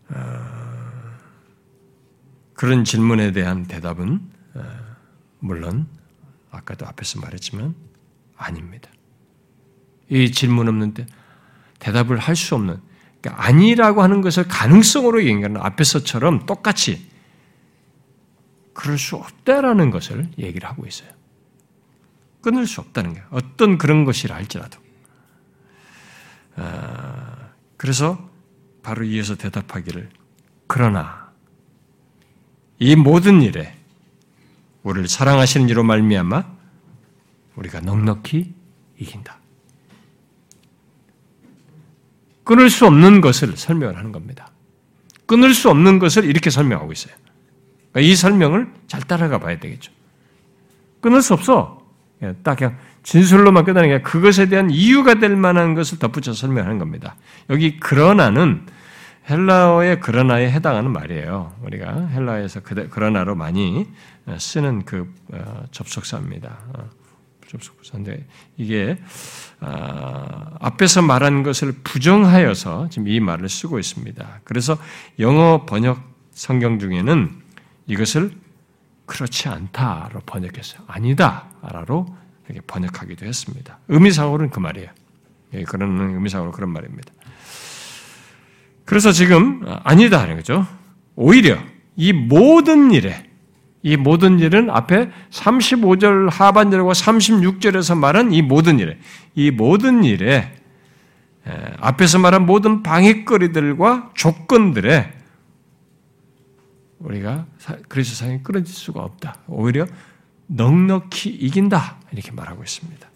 그런 2.53 2.83
질문에 2.83 3.31
대한 3.31 3.65
대답은 3.65 4.21
어, 4.53 4.61
물론 5.39 5.87
아까도 6.51 6.85
앞에서 6.85 7.19
말했지만 7.19 7.73
아닙니다. 8.37 8.89
이 10.09 10.31
질문 10.31 10.67
없는 10.67 10.93
데 10.93 11.05
대답을 11.79 12.17
할 12.17 12.35
수 12.35 12.55
없는 12.55 12.79
그러니까 13.21 13.45
아니라고 13.45 14.01
하는 14.03 14.21
것을 14.21 14.47
가능성으로 14.47 15.23
얘기하는 15.23 15.57
앞에서처럼 15.57 16.45
똑같이 16.45 17.09
그럴 18.73 18.97
수 18.97 19.15
없다라는 19.15 19.91
것을 19.91 20.29
얘기를 20.37 20.67
하고 20.67 20.85
있어요. 20.87 21.09
끊을 22.41 22.65
수 22.65 22.81
없다는 22.81 23.13
게 23.13 23.23
어떤 23.29 23.77
그런 23.77 24.05
것이라 24.05 24.35
할지라도. 24.35 24.79
아, 26.55 27.49
그래서 27.77 28.30
바로 28.83 29.03
이어서 29.03 29.35
대답하기를 29.35 30.09
그러나 30.67 31.31
이 32.79 32.95
모든 32.95 33.41
일에 33.41 33.75
우리를 34.83 35.07
사랑하시는 35.07 35.69
이로 35.69 35.83
말미암아 35.83 36.43
우리가 37.55 37.81
넉넉히 37.81 38.53
이긴다. 38.97 39.39
끊을 42.43 42.69
수 42.69 42.87
없는 42.87 43.21
것을 43.21 43.55
설명을 43.55 43.97
하는 43.97 44.11
겁니다. 44.11 44.51
끊을 45.25 45.53
수 45.53 45.69
없는 45.69 45.99
것을 45.99 46.25
이렇게 46.25 46.49
설명하고 46.49 46.91
있어요. 46.91 47.13
그러니까 47.91 48.11
이 48.11 48.15
설명을 48.15 48.73
잘 48.87 49.01
따라가 49.01 49.39
봐야 49.39 49.59
되겠죠. 49.59 49.91
끊을 51.01 51.21
수 51.21 51.33
없어. 51.33 51.80
예, 52.23 52.35
딱 52.43 52.57
그냥 52.57 52.77
진술로만 53.03 53.65
끝나는 53.65 53.89
게 53.89 54.01
그것에 54.01 54.47
대한 54.47 54.69
이유가 54.69 55.15
될 55.15 55.35
만한 55.35 55.73
것을 55.73 55.99
덧붙여 55.99 56.33
설명하는 56.33 56.77
겁니다. 56.77 57.15
여기 57.49 57.79
그러나는 57.79 58.65
헬라어의 59.29 59.99
그러나에 59.99 60.51
해당하는 60.51 60.91
말이에요. 60.91 61.53
우리가 61.63 62.07
헬라에서 62.07 62.61
그러나로 62.61 63.35
많이 63.35 63.87
쓰는 64.37 64.83
그 64.83 65.13
어, 65.31 65.63
접속사입니다. 65.71 66.57
어, 66.73 66.89
접속사인데 67.47 68.25
이게 68.57 68.97
아, 69.59 70.55
앞에서 70.59 71.01
말한 71.01 71.43
것을 71.43 71.73
부정하여서 71.83 72.89
지금 72.89 73.07
이 73.07 73.19
말을 73.19 73.49
쓰고 73.49 73.77
있습니다. 73.77 74.41
그래서 74.43 74.77
영어 75.19 75.65
번역 75.65 76.01
성경 76.31 76.79
중에는 76.79 77.29
이것을 77.87 78.31
그렇지 79.11 79.49
않다로 79.49 80.21
번역했어요. 80.25 80.83
아니다라로 80.87 82.05
이렇게 82.47 82.61
번역하기도 82.65 83.25
했습니다. 83.25 83.77
의미상으로는 83.89 84.51
그 84.51 84.59
말이에요. 84.59 84.87
예, 85.53 85.63
그런 85.63 86.13
의미상으로 86.13 86.51
그런 86.51 86.69
말입니다. 86.69 87.11
그래서 88.85 89.11
지금 89.11 89.65
아니다 89.83 90.21
하는 90.21 90.37
거죠. 90.37 90.65
오히려 91.15 91.57
이 91.97 92.13
모든 92.13 92.91
일에 92.91 93.29
이 93.83 93.97
모든 93.97 94.39
일은 94.39 94.69
앞에 94.69 95.11
35절 95.29 96.31
하반절과 96.31 96.93
36절에서 96.93 97.97
말한 97.97 98.31
이 98.31 98.41
모든 98.41 98.79
일에 98.79 98.97
이 99.35 99.51
모든 99.51 100.05
일에 100.05 100.53
앞에서 101.81 102.17
말한 102.19 102.45
모든 102.45 102.81
방해거리들과 102.81 104.11
조건들에 104.13 105.11
우리가 107.03 107.45
그리스도 107.87 108.17
상에 108.17 108.39
끊어질 108.41 108.73
수가 108.73 109.01
없다. 109.01 109.37
오히려 109.47 109.85
넉넉히 110.47 111.29
이긴다. 111.29 111.97
이렇게 112.11 112.31
말하고 112.31 112.63
있습니다. 112.63 113.09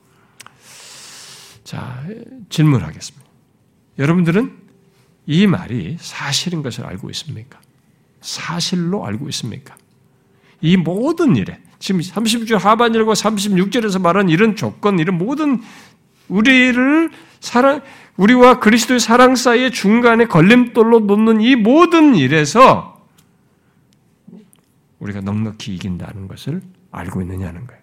자, 1.64 2.04
질문하겠습니다. 2.50 3.26
여러분들은 3.98 4.58
이 5.26 5.48
말이 5.48 5.98
사실인 6.00 6.62
것을 6.62 6.86
알고 6.86 7.10
있습니까? 7.12 7.60
사실로 8.22 9.06
알고 9.06 9.28
있습니까? 9.30 9.76
이 10.62 10.78
모든 10.78 11.36
일에, 11.36 11.60
지금 11.80 12.02
30절 12.02 12.60
하반절과 12.60 13.14
36절에서 13.14 14.02
말한 14.02 14.30
이런 14.30 14.56
조건, 14.56 15.00
이런 15.00 15.18
모든 15.18 15.62
우리를 16.28 17.12
사랑, 17.40 17.82
우리와 18.18 18.60
그리스도의 18.60 19.00
사랑 19.00 19.36
사이의 19.36 19.72
중간에 19.72 20.26
걸림돌로 20.26 21.02
놓는 21.02 21.42
이 21.42 21.56
모든 21.56 22.16
일에서 22.16 22.95
우리가 25.06 25.22
넉넉히 25.22 25.76
이긴다는 25.76 26.28
것을 26.28 26.62
알고 26.91 27.22
있느냐는 27.22 27.68
거예요. 27.68 27.82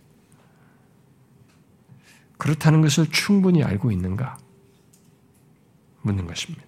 그렇다는 2.39 2.83
것을 2.83 3.07
충분히 3.11 3.63
알고 3.63 3.93
있는가? 3.93 4.37
묻는 6.03 6.27
것입니다. 6.27 6.65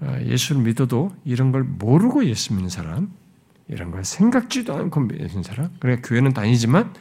아, 0.00 0.20
예수를 0.20 0.62
믿어도 0.62 1.16
이런 1.24 1.52
걸 1.52 1.64
모르고 1.64 2.26
예수 2.26 2.52
믿는 2.52 2.68
사람, 2.68 3.12
이런 3.68 3.90
걸 3.90 4.04
생각지도 4.04 4.74
않고 4.74 5.00
믿는 5.00 5.42
사람, 5.42 5.70
그래 5.80 5.96
교회는 6.02 6.34
다니지만 6.34 6.92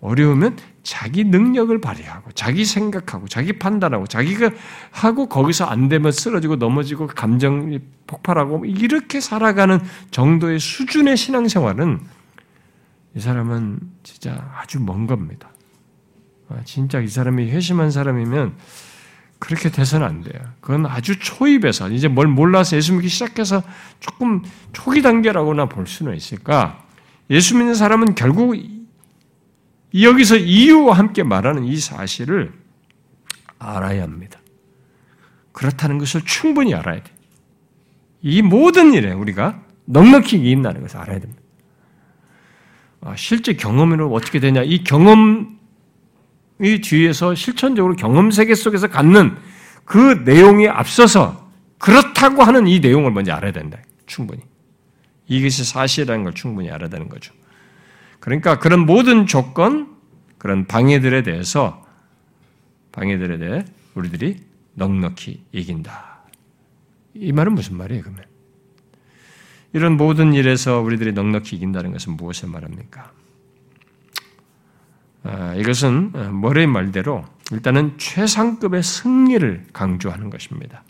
어려우면 0.00 0.56
자기 0.82 1.24
능력을 1.24 1.78
발휘하고 1.80 2.32
자기 2.32 2.64
생각하고 2.64 3.28
자기 3.28 3.52
판단하고 3.52 4.06
자기가 4.06 4.50
하고 4.90 5.28
거기서 5.28 5.66
안 5.66 5.88
되면 5.88 6.10
쓰러지고 6.10 6.56
넘어지고 6.56 7.06
감정이 7.06 7.80
폭발하고 8.06 8.64
이렇게 8.64 9.20
살아가는 9.20 9.78
정도의 10.10 10.58
수준의 10.58 11.16
신앙생활은 11.16 12.00
이 13.14 13.20
사람은 13.20 13.80
진짜 14.02 14.50
아주 14.56 14.80
먼 14.80 15.06
겁니다. 15.06 15.50
아, 16.48 16.56
진짜 16.64 17.00
이 17.00 17.08
사람이 17.08 17.50
회심한 17.50 17.90
사람이면 17.90 18.54
그렇게 19.38 19.70
돼서는 19.70 20.06
안 20.06 20.22
돼요. 20.22 20.40
그건 20.60 20.86
아주 20.86 21.18
초입에서 21.18 21.90
이제 21.90 22.08
뭘 22.08 22.26
몰라서 22.26 22.76
예수 22.76 22.92
믿기 22.94 23.08
시작해서 23.08 23.62
조금 23.98 24.42
초기 24.72 25.02
단계라고나 25.02 25.66
볼 25.66 25.86
수는 25.86 26.14
있을까? 26.14 26.84
예수 27.30 27.56
믿는 27.56 27.74
사람은 27.74 28.14
결국 28.14 28.54
여기서 29.94 30.36
이유와 30.36 30.96
함께 30.96 31.22
말하는 31.22 31.64
이 31.64 31.76
사실을 31.76 32.52
알아야 33.58 34.02
합니다. 34.02 34.40
그렇다는 35.52 35.98
것을 35.98 36.22
충분히 36.24 36.74
알아야 36.74 37.02
돼. 37.02 37.10
이 38.22 38.42
모든 38.42 38.92
일에 38.94 39.12
우리가 39.12 39.62
넉넉히 39.86 40.36
이긴다는 40.36 40.82
것을 40.82 40.98
알아야 40.98 41.18
됩니다. 41.18 41.42
아, 43.02 43.16
실제 43.16 43.54
경험으로 43.54 44.12
어떻게 44.12 44.40
되냐? 44.40 44.62
이 44.62 44.84
경험 44.84 45.58
이 46.62 46.80
뒤에서 46.80 47.34
실천적으로 47.34 47.96
경험 47.96 48.30
세계 48.30 48.54
속에서 48.54 48.88
갖는 48.88 49.36
그 49.84 50.22
내용에 50.24 50.68
앞서서 50.68 51.50
그렇다고 51.78 52.42
하는 52.42 52.66
이 52.68 52.80
내용을 52.80 53.10
먼저 53.10 53.32
알아야 53.32 53.52
된다. 53.52 53.78
충분히. 54.06 54.42
이것이 55.26 55.64
사실이라는 55.64 56.24
걸 56.24 56.34
충분히 56.34 56.70
알아야 56.70 56.90
되는 56.90 57.08
거죠. 57.08 57.32
그러니까 58.20 58.58
그런 58.58 58.86
모든 58.86 59.26
조건, 59.26 59.96
그런 60.38 60.66
방해들에 60.66 61.22
대해서 61.22 61.84
방해들에 62.92 63.38
대해 63.38 63.64
우리들이 63.94 64.38
넉넉히 64.74 65.44
이긴다. 65.52 66.20
이 67.14 67.32
말은 67.32 67.54
무슨 67.54 67.76
말이에요, 67.76 68.02
그러면? 68.02 68.24
이런 69.72 69.96
모든 69.96 70.34
일에서 70.34 70.80
우리들이 70.80 71.12
넉넉히 71.12 71.56
이긴다는 71.56 71.92
것은 71.92 72.16
무엇을 72.16 72.48
말합니까? 72.48 73.12
아, 75.22 75.54
이것은 75.54 76.40
머레의 76.40 76.66
말대로 76.66 77.24
일단은 77.52 77.98
최상급의 77.98 78.82
승리를 78.82 79.66
강조하는 79.72 80.30
것입니다. 80.30 80.82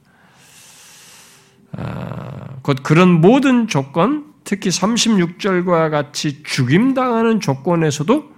아, 1.72 2.56
곧 2.62 2.82
그런 2.82 3.20
모든 3.20 3.66
조건, 3.66 4.29
특히 4.45 4.70
36절과 4.70 5.91
같이 5.91 6.43
죽임당하는 6.43 7.41
조건에서도 7.41 8.34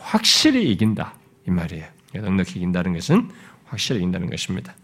확실히 0.00 0.70
이긴다. 0.70 1.14
이 1.46 1.50
말이에요. 1.50 1.86
넉넉히 2.14 2.56
이긴다는 2.56 2.94
것은 2.94 3.30
확실히 3.66 4.00
이긴다는 4.00 4.30
것입니다. 4.30 4.74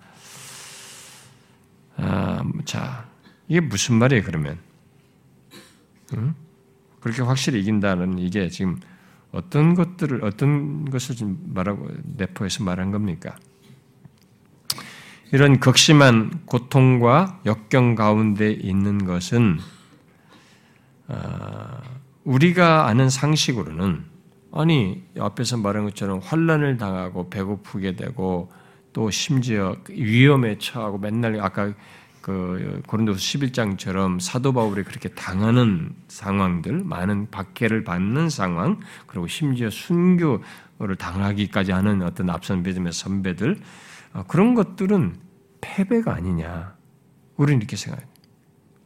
아, 1.96 2.42
자, 2.64 3.08
이게 3.48 3.60
무슨 3.60 3.96
말이에요, 3.96 4.22
그러면? 4.24 4.58
응? 6.14 6.34
그렇게 7.00 7.22
확실히 7.22 7.60
이긴다는 7.60 8.18
이게 8.18 8.48
지금 8.48 8.78
어떤 9.32 9.74
것들을 9.74 10.24
어떤 10.24 10.90
것을 10.90 11.16
말하고 11.46 11.88
내포해서 12.16 12.64
말한 12.64 12.90
겁니까? 12.90 13.36
이런 15.32 15.60
극심한 15.60 16.42
고통과 16.46 17.40
역경 17.46 17.94
가운데 17.94 18.50
있는 18.50 19.04
것은 19.04 19.58
아, 19.60 19.79
우리가 22.24 22.86
아는 22.86 23.08
상식으로는 23.08 24.04
아니 24.52 25.02
앞에서 25.18 25.56
말한 25.56 25.84
것처럼 25.84 26.20
환란을 26.22 26.76
당하고 26.76 27.30
배고프게 27.30 27.96
되고 27.96 28.50
또 28.92 29.10
심지어 29.10 29.76
위험에 29.88 30.58
처하고 30.58 30.98
맨날 30.98 31.40
아까 31.40 31.72
그 32.20 32.82
고린도서 32.86 33.18
11장처럼 33.18 34.20
사도 34.20 34.52
바울이 34.52 34.82
그렇게 34.84 35.08
당하는 35.08 35.94
상황들, 36.08 36.84
많은 36.84 37.30
박해를 37.30 37.82
받는 37.82 38.28
상황, 38.28 38.80
그리고 39.06 39.26
심지어 39.26 39.70
순교를 39.70 40.96
당하기까지 40.98 41.72
하는 41.72 42.02
어떤 42.02 42.28
앞선 42.28 42.62
믿음의 42.62 42.92
선배들 42.92 43.58
어, 44.12 44.24
그런 44.28 44.54
것들은 44.54 45.16
패배가 45.60 46.14
아니냐. 46.14 46.74
우리는 47.36 47.58
이렇게 47.60 47.76
생각해요. 47.76 48.08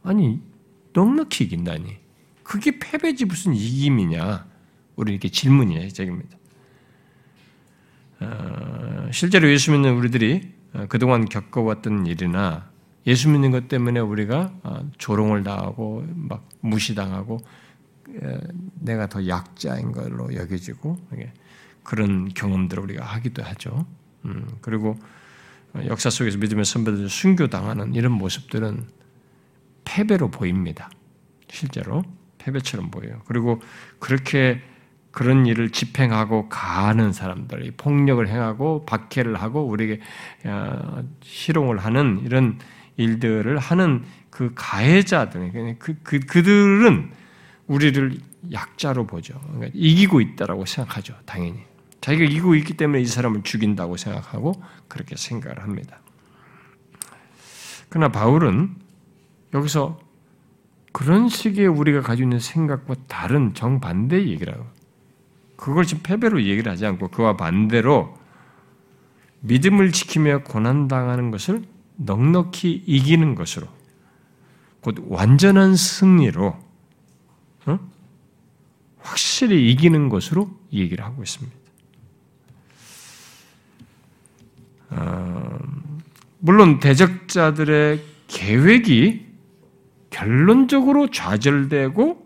아니 0.03 0.41
넉넉히 0.93 1.45
이긴다니. 1.45 2.04
그게 2.45 2.77
패배지 2.79 3.25
무슨 3.25 3.53
이김이냐. 3.53 4.45
우리 4.95 5.11
이렇게 5.11 5.27
질문이에요, 5.29 5.89
적입니다. 5.89 6.37
어, 8.21 9.09
실제로 9.11 9.49
예수 9.51 9.71
믿는 9.71 9.95
우리들이 9.95 10.53
어, 10.73 10.85
그동안 10.87 11.25
겪어왔던 11.25 12.05
일이나 12.05 12.69
예수 13.07 13.29
믿는 13.29 13.51
것 13.51 13.67
때문에 13.67 13.99
우리가 13.99 14.53
어, 14.63 14.89
조롱을 14.97 15.43
당하고 15.43 16.05
막 16.13 16.47
무시당하고 16.61 17.41
내가 18.75 19.09
더 19.09 19.27
약자인 19.27 19.91
걸로 19.91 20.33
여겨지고 20.33 20.97
그런 21.83 22.29
경험들을 22.29 22.83
우리가 22.83 23.03
하기도 23.03 23.43
하죠. 23.43 23.85
음, 24.23 24.47
그리고 24.61 24.97
역사 25.87 26.09
속에서 26.09 26.37
믿음의 26.37 26.63
선배들 26.63 27.09
순교당하는 27.09 27.93
이런 27.95 28.13
모습들은 28.13 28.87
패배로 29.83 30.31
보입니다. 30.31 30.89
실제로 31.49 32.03
패배처럼 32.45 32.91
보여요. 32.91 33.21
그리고 33.25 33.61
그렇게 33.99 34.61
그런 35.11 35.45
일을 35.45 35.69
집행하고 35.71 36.49
가는 36.49 37.13
사람들, 37.13 37.73
폭력을 37.77 38.27
행하고 38.27 38.85
박해를 38.85 39.41
하고 39.41 39.63
우리에게 39.63 40.01
어, 40.43 41.03
희롱을 41.21 41.77
하는 41.77 42.21
이런 42.23 42.59
일들을 42.97 43.57
하는 43.57 44.03
그 44.29 44.51
가해자들, 44.55 45.77
그, 45.79 45.95
그, 46.03 46.19
그들은 46.19 47.11
우리를 47.67 48.17
약자로 48.51 49.07
보죠. 49.07 49.39
그러니까 49.47 49.71
이기고 49.73 50.21
있다라고 50.21 50.65
생각하죠, 50.65 51.15
당연히. 51.25 51.63
자기가 52.01 52.25
이기고 52.25 52.55
있기 52.55 52.75
때문에 52.75 53.01
이 53.01 53.05
사람을 53.05 53.43
죽인다고 53.43 53.97
생각하고 53.97 54.61
그렇게 54.87 55.15
생각을 55.15 55.63
합니다. 55.63 55.99
그러나 57.89 58.09
바울은 58.09 58.75
여기서 59.53 60.04
그런 60.95 61.27
식의 61.27 61.67
우리가 61.67 61.99
가지고 61.99 62.27
있는 62.27 62.39
생각과 62.39 62.95
다른 63.09 63.53
정반대의 63.53 64.29
얘기를 64.29 64.53
하고, 64.53 64.65
그걸 65.57 65.83
지금 65.83 66.01
패배로 66.03 66.41
얘기를 66.43 66.71
하지 66.71 66.85
않고 66.85 67.09
그와 67.09 67.35
반대로 67.35 68.17
믿음을 69.41 69.91
지키며 69.91 70.43
고난당하는 70.43 71.31
것을 71.31 71.65
넉넉히 71.97 72.85
이기는 72.85 73.35
것으로 73.35 73.67
곧 74.79 75.03
완전한 75.09 75.75
승리로 75.75 76.57
어? 77.65 77.79
확실히 79.01 79.69
이기는 79.71 80.07
것으로 80.07 80.49
얘기를 80.71 81.03
하고 81.03 81.23
있습니다. 81.23 81.57
어, 84.91 85.59
물론 86.39 86.79
대적자들의 86.79 88.01
계획이 88.27 89.24
결론적으로 90.15 91.07
좌절되고 91.11 92.25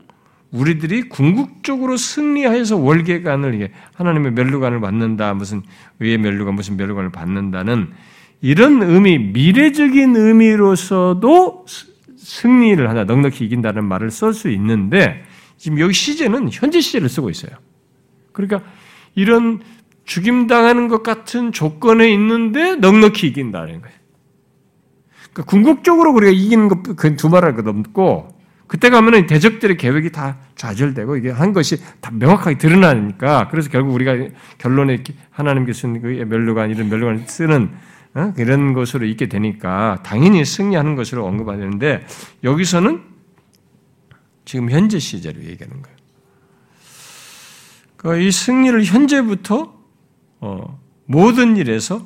우리들이 0.52 1.10
궁극적으로 1.10 1.98
승리하여서 1.98 2.78
월계관을 2.78 3.72
하나님의 3.96 4.32
멸류관을 4.34 4.80
받는다 4.80 5.34
무슨 5.34 5.64
의의 6.00 6.20
멸류관 6.20 6.54
무슨 6.54 6.78
멸류관을 6.78 7.12
받는다는 7.12 7.90
이런 8.42 8.82
의미, 8.84 9.18
미래적인 9.18 10.16
의미로서도 10.16 11.66
승리를 12.18 12.88
하나 12.88 13.04
넉넉히 13.06 13.46
이긴다는 13.46 13.86
말을 13.86 14.12
쓸 14.12 14.34
수 14.34 14.50
있는데 14.50 15.24
지금 15.58 15.80
여기 15.80 15.94
시제는 15.94 16.50
현재 16.52 16.80
시제를 16.80 17.10
쓰고 17.10 17.30
있어요. 17.30 17.52
그러니까 18.32 18.62
이런 19.16 19.62
죽임당하는 20.06 20.88
것 20.88 21.04
같은 21.04 21.52
조건에 21.52 22.10
있는데 22.14 22.76
넉넉히 22.76 23.28
이긴다는 23.28 23.82
거예요. 23.82 23.99
그러니까 25.40 25.44
궁극적으로 25.46 26.12
우리가 26.14 26.32
이기는 26.32 26.68
것, 26.68 26.96
그두 26.96 27.30
말할 27.30 27.56
것 27.56 27.66
없고, 27.66 28.40
그때 28.68 28.90
가면은 28.90 29.26
대적들의 29.26 29.78
계획이 29.78 30.12
다 30.12 30.38
좌절되고 30.56 31.16
이게 31.18 31.32
한 31.32 31.54
것이 31.54 31.78
다 32.02 32.12
명확하게 32.14 32.58
드러나니까 32.60 33.48
그래서 33.50 33.70
결국 33.70 33.94
우리가 33.94 34.16
결론에 34.60 35.04
하나님께 35.32 35.74
쓰는 35.74 36.02
그 36.02 36.08
멸류관 36.08 36.70
이런 36.70 36.88
멸류관을 36.88 37.24
쓰는 37.26 37.72
어? 38.14 38.34
이런 38.38 38.74
것으로 38.74 39.06
있게 39.06 39.28
되니까 39.28 40.04
당연히 40.04 40.46
승리하는 40.46 40.96
것으로 40.96 41.26
언급하는데 41.26 42.06
여기서는 42.44 43.02
지금 44.46 44.70
현재 44.70 45.00
시제로 45.00 45.42
얘기하는 45.42 45.82
거예요. 45.82 45.98
그러니까 47.98 48.24
이 48.24 48.30
승리를 48.32 48.84
현재부터 48.84 49.74
어, 50.42 50.80
모든 51.06 51.58
일에서 51.58 52.06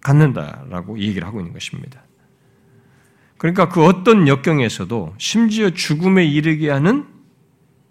갖는다라고 0.00 0.98
얘기를 0.98 1.26
하고 1.26 1.40
있는 1.40 1.52
것입니다. 1.52 2.02
그러니까 3.38 3.68
그 3.68 3.84
어떤 3.84 4.28
역경에서도 4.28 5.14
심지어 5.18 5.70
죽음에 5.70 6.24
이르게 6.24 6.70
하는 6.70 7.06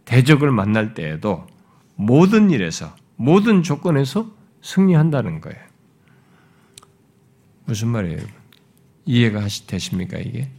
대적을 0.05 0.51
만날 0.51 0.93
때에도 0.93 1.47
모든 1.95 2.51
일에서 2.51 2.95
모든 3.15 3.63
조건에서 3.63 4.31
승리한다는 4.61 5.41
거예요. 5.41 5.59
무슨 7.65 7.89
말이에요? 7.89 8.19
이해가 9.05 9.41
되십니까 9.67 10.17
이게? 10.17 10.49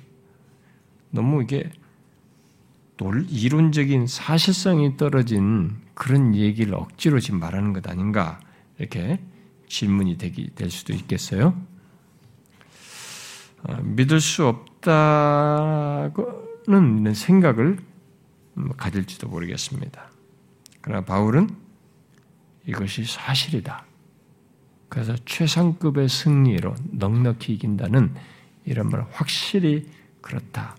너무 1.10 1.42
이게 1.42 1.70
이론적인 3.28 4.06
사실성이 4.06 4.96
떨어진 4.96 5.76
그런 5.94 6.34
얘기를 6.34 6.74
억지로 6.74 7.18
지금 7.18 7.40
말하는 7.40 7.72
것 7.72 7.88
아닌가 7.88 8.40
이렇게 8.78 9.20
질문이 9.70 10.18
되기 10.18 10.50
될 10.54 10.70
수도 10.70 10.92
있겠어요. 10.92 11.56
어, 13.62 13.76
믿을 13.82 14.20
수 14.20 14.46
없다고는 14.80 16.34
생각을 17.14 17.78
가질지도 18.76 19.28
모르겠습니다. 19.28 20.10
그러나 20.80 21.04
바울은 21.04 21.48
이것이 22.66 23.04
사실이다. 23.04 23.86
그래서 24.88 25.14
최상급의 25.24 26.08
승리로 26.08 26.74
넉넉히 26.90 27.54
이긴다는 27.54 28.14
이런 28.64 28.90
말 28.90 29.06
확실히 29.12 29.88
그렇다. 30.20 30.76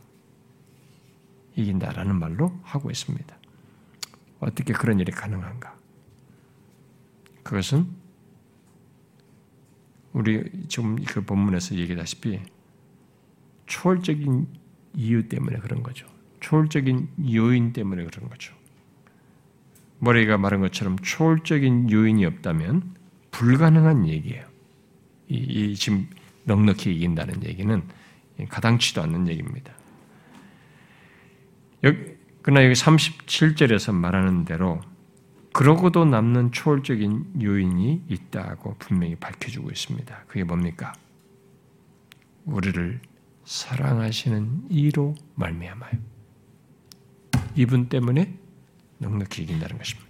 이긴다라는 1.55 2.19
말로 2.19 2.59
하고 2.63 2.91
있습니다. 2.91 3.37
어떻게 4.41 4.73
그런 4.73 4.99
일이 4.99 5.13
가능한가? 5.13 5.77
그것은 7.43 8.00
우리 10.13 10.43
지금 10.67 10.95
그 10.95 11.21
본문에서 11.21 11.75
얘기다시피 11.75 12.39
초월적인 13.67 14.47
이유 14.95 15.29
때문에 15.29 15.59
그런 15.59 15.83
거죠. 15.83 16.05
초월적인 16.41 17.09
요인 17.33 17.71
때문에 17.71 18.03
그런 18.05 18.29
거죠. 18.29 18.53
머리가 19.99 20.37
말한 20.37 20.61
것처럼 20.61 20.97
초월적인 20.99 21.91
요인이 21.91 22.25
없다면 22.25 22.95
불가능한 23.29 24.07
얘기예요. 24.07 24.45
이, 25.29 25.35
이 25.35 25.75
지금 25.75 26.09
넉넉히 26.43 26.93
이긴다는 26.95 27.45
얘기는 27.45 27.81
가당치도 28.49 29.01
않는 29.03 29.27
얘기입니다. 29.27 29.73
여기, 31.83 31.97
그러나 32.41 32.65
여기 32.65 32.73
37절에서 32.73 33.93
말하는 33.93 34.45
대로 34.45 34.81
그러고도 35.53 36.05
남는 36.05 36.51
초월적인 36.51 37.41
요인이 37.41 38.03
있다고 38.07 38.75
분명히 38.79 39.15
밝혀주고 39.15 39.69
있습니다. 39.69 40.23
그게 40.27 40.43
뭡니까? 40.43 40.93
우리를 42.45 42.99
사랑하시는 43.45 44.63
이로 44.69 45.15
말미암아요. 45.35 45.91
이분 47.55 47.89
때문에 47.89 48.33
넉넉히 48.99 49.43
이긴다는 49.43 49.77
것입니다. 49.77 50.09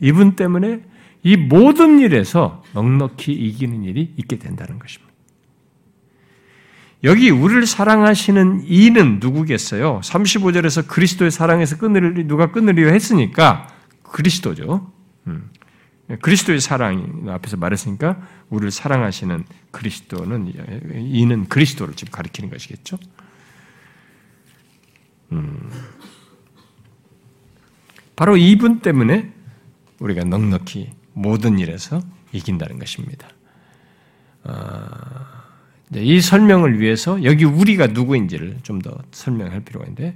이분 0.00 0.36
때문에 0.36 0.82
이 1.22 1.36
모든 1.36 1.98
일에서 1.98 2.62
넉넉히 2.72 3.32
이기는 3.32 3.84
일이 3.84 4.14
있게 4.16 4.38
된다는 4.38 4.78
것입니다. 4.78 5.12
여기 7.04 7.30
우리를 7.30 7.66
사랑하시는 7.66 8.62
이는 8.66 9.20
누구겠어요? 9.20 10.00
35절에서 10.02 10.88
그리스도의 10.88 11.30
사랑에서 11.30 11.78
끊을, 11.78 12.26
누가 12.26 12.50
끊으려 12.50 12.90
했으니까 12.90 13.68
그리스도죠. 14.12 14.90
음. 15.26 15.50
그리스도의 16.22 16.60
사랑 16.60 17.28
앞에서 17.28 17.56
말했으니까 17.58 18.20
우리를 18.48 18.70
사랑하시는 18.70 19.44
그리스도는 19.70 20.52
이는 20.96 21.48
그리스도를 21.48 21.94
지금 21.94 22.12
가리키는 22.12 22.48
것이겠죠. 22.50 22.96
음. 25.32 25.70
바로 28.16 28.36
이분 28.36 28.80
때문에 28.80 29.32
우리가 30.00 30.24
넉넉히 30.24 30.90
모든 31.12 31.58
일에서 31.58 32.02
이긴다는 32.32 32.78
것입니다. 32.78 33.28
아, 34.44 35.44
이 35.94 36.20
설명을 36.20 36.80
위해서 36.80 37.22
여기 37.24 37.44
우리가 37.44 37.88
누구인지를 37.88 38.58
좀 38.62 38.80
더 38.80 38.96
설명할 39.10 39.60
필요가 39.60 39.86
있는데 39.86 40.14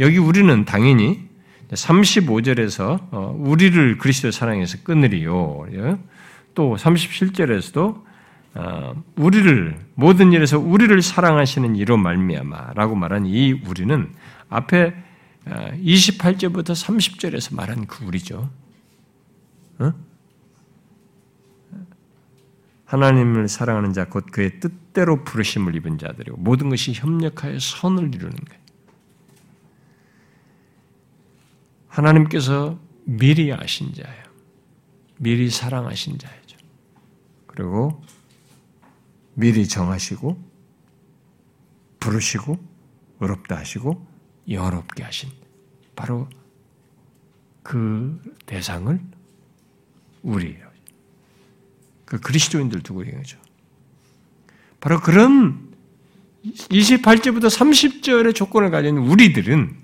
여기 0.00 0.18
우리는 0.18 0.64
당연히 0.64 1.28
35절에서 1.72 3.08
어, 3.10 3.36
우리를 3.38 3.98
그리스도 3.98 4.30
사랑해서 4.30 4.78
끊으리요. 4.84 5.66
예? 5.72 5.98
또 6.54 6.76
37절에서도 6.76 8.02
어, 8.54 9.02
우리를 9.16 9.78
모든 9.94 10.32
일에서 10.32 10.58
우리를 10.58 11.00
사랑하시는 11.00 11.76
이로 11.76 11.96
말미암아라고 11.96 12.94
말한 12.94 13.26
이 13.26 13.52
우리는 13.52 14.12
앞에 14.50 14.94
28절부터 15.46 16.70
어, 16.70 16.74
30절에서 16.74 17.54
말한 17.56 17.86
그 17.86 18.04
우리죠. 18.04 18.50
하나님을 22.92 23.48
사랑하는 23.48 23.94
자, 23.94 24.04
곧 24.04 24.26
그의 24.30 24.60
뜻대로 24.60 25.24
부르심을 25.24 25.74
입은 25.76 25.96
자들이고 25.96 26.36
모든 26.36 26.68
것이 26.68 26.92
협력하여 26.92 27.58
선을 27.58 28.14
이루는 28.14 28.36
거예요. 28.36 28.61
하나님께서 31.92 32.78
미리 33.04 33.52
아신 33.52 33.92
자예요. 33.92 34.24
미리 35.18 35.50
사랑하신 35.50 36.18
자예죠. 36.18 36.56
그리고 37.46 38.02
미리 39.34 39.68
정하시고 39.68 40.42
부르시고 42.00 42.58
어렵다 43.18 43.58
하시고 43.58 44.06
영롭게 44.48 45.02
하신 45.02 45.30
바로 45.94 46.28
그 47.62 48.20
대상을 48.46 48.98
우리예요. 50.22 50.72
그 52.06 52.18
그리스도인들 52.20 52.82
두고 52.82 53.04
거죠. 53.04 53.38
바로 54.80 55.00
그런 55.00 55.70
28절부터 56.44 57.46
30절의 57.46 58.34
조건을 58.34 58.70
가진 58.70 58.96
우리들은 58.96 59.76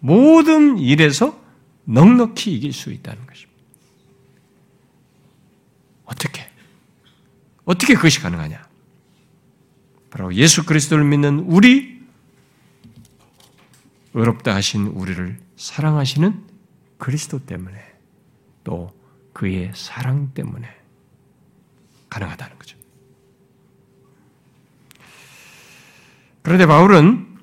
모든 0.00 0.78
일에서 0.78 1.43
넉넉히 1.84 2.54
이길 2.54 2.72
수 2.72 2.92
있다는 2.92 3.26
것입니다. 3.26 3.54
어떻게? 6.04 6.50
어떻게 7.64 7.94
그것이 7.94 8.20
가능하냐? 8.20 8.68
바로 10.10 10.34
예수 10.34 10.64
그리스도를 10.64 11.04
믿는 11.04 11.40
우리, 11.40 12.02
의롭다 14.14 14.54
하신 14.54 14.86
우리를 14.86 15.38
사랑하시는 15.56 16.44
그리스도 16.98 17.44
때문에 17.44 17.76
또 18.62 18.94
그의 19.32 19.72
사랑 19.74 20.32
때문에 20.34 20.68
가능하다는 22.08 22.58
거죠. 22.58 22.78
그런데 26.42 26.66
바울은 26.66 27.33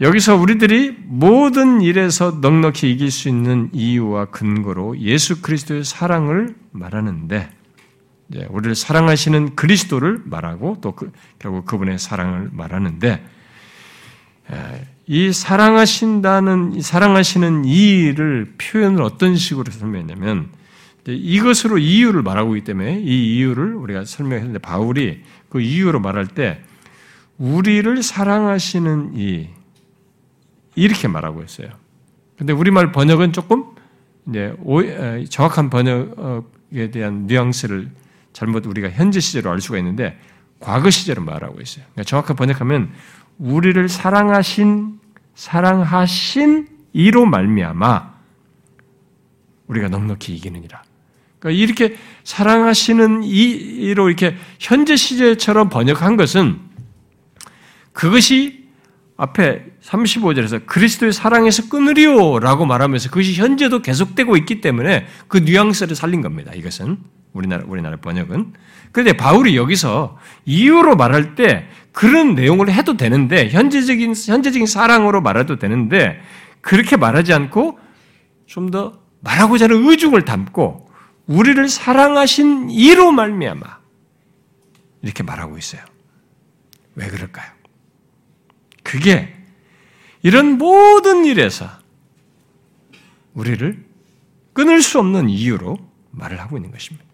여기서 0.00 0.36
우리들이 0.36 0.96
모든 1.04 1.82
일에서 1.82 2.38
넉넉히 2.40 2.90
이길 2.90 3.10
수 3.10 3.28
있는 3.28 3.68
이유와 3.74 4.26
근거로 4.26 4.98
예수 4.98 5.42
그리스도의 5.42 5.84
사랑을 5.84 6.54
말하는데, 6.70 7.50
우리를 8.48 8.74
사랑하시는 8.74 9.56
그리스도를 9.56 10.22
말하고 10.24 10.78
또 10.80 10.92
그, 10.92 11.12
결국 11.38 11.66
그분의 11.66 11.98
사랑을 11.98 12.48
말하는데, 12.50 13.22
이 15.06 15.32
사랑하신다는, 15.32 16.76
이 16.76 16.82
사랑하시는 16.82 17.66
이 17.66 18.04
일을 18.04 18.54
표현을 18.56 19.02
어떤 19.02 19.36
식으로 19.36 19.70
설명했냐면, 19.70 20.48
이것으로 21.06 21.76
이유를 21.76 22.22
말하고 22.22 22.56
있기 22.56 22.64
때문에 22.64 23.00
이 23.00 23.36
이유를 23.36 23.74
우리가 23.74 24.06
설명했는데, 24.06 24.60
바울이 24.60 25.24
그 25.50 25.60
이유로 25.60 26.00
말할 26.00 26.26
때, 26.26 26.62
우리를 27.36 28.02
사랑하시는 28.02 29.12
이 29.16 29.48
이렇게 30.74 31.08
말하고 31.08 31.42
있어요. 31.42 31.68
근데 32.38 32.52
우리말 32.52 32.92
번역은 32.92 33.32
조금 33.32 33.64
이제 34.28 34.54
정확한 35.28 35.70
번역에 35.70 36.90
대한 36.90 37.26
뉘앙스를 37.26 37.90
잘못 38.32 38.66
우리가 38.66 38.90
현재 38.90 39.20
시제로 39.20 39.50
알 39.50 39.60
수가 39.60 39.78
있는데 39.78 40.18
과거 40.60 40.90
시제로 40.90 41.22
말하고 41.22 41.60
있어요. 41.60 41.84
그러니까 41.92 42.04
정확한 42.04 42.36
번역하면 42.36 42.92
우리를 43.38 43.88
사랑하신 43.88 45.00
사랑하신 45.34 46.68
이로 46.92 47.24
말미암아 47.26 48.14
우리가 49.66 49.88
넉넉히 49.88 50.34
이기느니라. 50.34 50.82
그러니까 51.38 51.62
이렇게 51.62 51.96
사랑하시는 52.24 53.22
이로 53.24 54.08
이렇게 54.08 54.36
현재 54.58 54.96
시제처럼 54.96 55.70
번역한 55.70 56.16
것은 56.16 56.58
그것이 57.92 58.59
앞에 59.22 59.66
35절에서 59.82 60.64
그리스도의 60.64 61.12
사랑에서 61.12 61.68
끊으리오라고 61.68 62.64
말하면서 62.64 63.10
그것이 63.10 63.34
현재도 63.34 63.82
계속되고 63.82 64.34
있기 64.38 64.62
때문에 64.62 65.06
그 65.28 65.36
뉘앙스를 65.36 65.94
살린 65.94 66.22
겁니다. 66.22 66.52
이것은 66.54 66.96
우리나라 67.34 67.64
우리나라 67.66 67.96
번역은. 67.96 68.54
그런데 68.92 69.12
바울이 69.12 69.56
여기서 69.56 70.16
이유로 70.46 70.96
말할 70.96 71.34
때 71.34 71.68
그런 71.92 72.34
내용을 72.34 72.72
해도 72.72 72.96
되는데 72.96 73.50
현재적인 73.50 74.14
현재적인 74.14 74.66
사랑으로 74.66 75.20
말해도 75.20 75.58
되는데 75.58 76.18
그렇게 76.62 76.96
말하지 76.96 77.34
않고 77.34 77.78
좀 78.46 78.70
더 78.70 79.00
말하고자 79.20 79.66
하는 79.66 79.86
의중을 79.86 80.24
담고 80.24 80.90
우리를 81.26 81.68
사랑하신 81.68 82.70
이로 82.70 83.12
말미암아 83.12 83.80
이렇게 85.02 85.22
말하고 85.22 85.58
있어요. 85.58 85.82
왜 86.94 87.06
그럴까요? 87.08 87.59
그게 88.82 89.34
이런 90.22 90.58
모든 90.58 91.24
일에서 91.24 91.68
우리를 93.34 93.84
끊을 94.52 94.82
수 94.82 94.98
없는 94.98 95.28
이유로 95.28 95.78
말을 96.10 96.40
하고 96.40 96.56
있는 96.56 96.70
것입니다. 96.70 97.04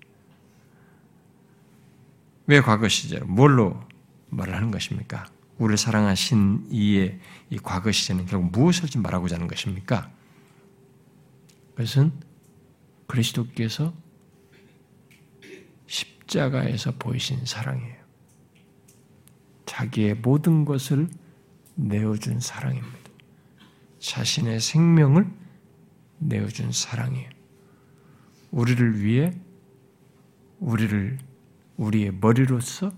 왜 2.46 2.60
과거 2.60 2.88
시제로 2.88 3.26
뭘로 3.26 3.80
말을 4.30 4.54
하는 4.54 4.70
것입니까? 4.70 5.26
우리를 5.58 5.76
사랑하신 5.76 6.68
이의 6.70 7.18
이 7.50 7.58
과거 7.58 7.90
시제는 7.90 8.26
결국 8.26 8.50
무엇을 8.52 8.88
지금 8.88 9.02
말하고자 9.02 9.36
하는 9.36 9.48
것입니까? 9.48 10.10
그것은 11.74 12.12
그리스도께서 13.06 13.94
십자가에서 15.86 16.92
보이신 16.98 17.44
사랑이에요. 17.44 17.96
자기의 19.66 20.14
모든 20.14 20.64
것을 20.64 21.08
내어준 21.77 22.41
사랑입니다. 22.41 23.11
자신의 23.99 24.61
생명을 24.61 25.27
내어준 26.18 26.72
사랑이에요. 26.72 27.31
우리를 28.51 29.03
위해 29.03 29.33
우리를 30.59 31.18
우리의 31.77 32.12
머리로서 32.12 32.93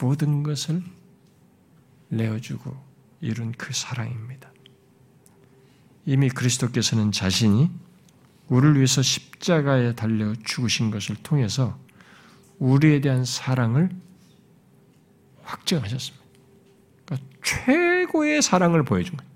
모든 0.00 0.42
것을 0.42 0.82
내어주고 2.08 2.76
이룬 3.20 3.52
그 3.52 3.72
사랑입니다. 3.72 4.50
이미 6.04 6.28
그리스도께서는 6.28 7.10
자신이 7.10 7.70
우리를 8.48 8.76
위해서 8.76 9.02
십자가에 9.02 9.94
달려 9.94 10.34
죽으신 10.44 10.92
것을 10.92 11.16
통해서 11.16 11.76
우리에 12.58 13.00
대한 13.00 13.24
사랑을 13.24 13.90
확증하셨습니다. 15.42 16.25
최고의 17.46 18.42
사랑을 18.42 18.82
보여준 18.82 19.16
거예요. 19.16 19.30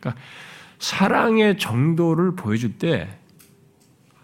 그러니까 0.00 0.22
사랑의 0.80 1.56
정도를 1.56 2.34
보여줄 2.34 2.78
때 2.78 3.18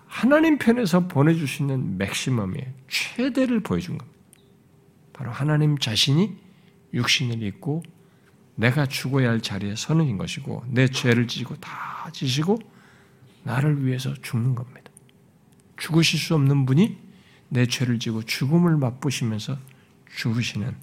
하나님 0.07 0.59
편에서 0.59 1.07
보내줄 1.07 1.47
수 1.47 1.63
있는 1.63 1.97
맥시멈이에요. 1.97 2.67
최대를 2.89 3.61
보여준 3.61 3.97
겁니다. 3.97 4.19
바로 5.13 5.31
하나님 5.31 5.79
자신이 5.79 6.37
육신을 6.93 7.43
입고 7.43 7.85
내가 8.57 8.87
죽어야 8.87 9.31
할 9.31 9.41
자리에 9.41 9.77
서는 9.77 10.19
것이고 10.19 10.65
내 10.67 10.89
죄를 10.89 11.29
지고 11.29 11.55
다 11.57 12.11
지시고 12.13 12.59
나를 13.45 13.87
위해서 13.87 14.13
죽는 14.15 14.57
겁니다. 14.57 14.91
죽으실 15.77 16.19
수 16.19 16.35
없는 16.35 16.67
분이 16.67 16.99
내 17.49 17.67
죄를 17.67 18.01
지고 18.01 18.23
죽음을 18.23 18.77
맛보시면서 18.77 19.57
죽으시는 20.17 20.75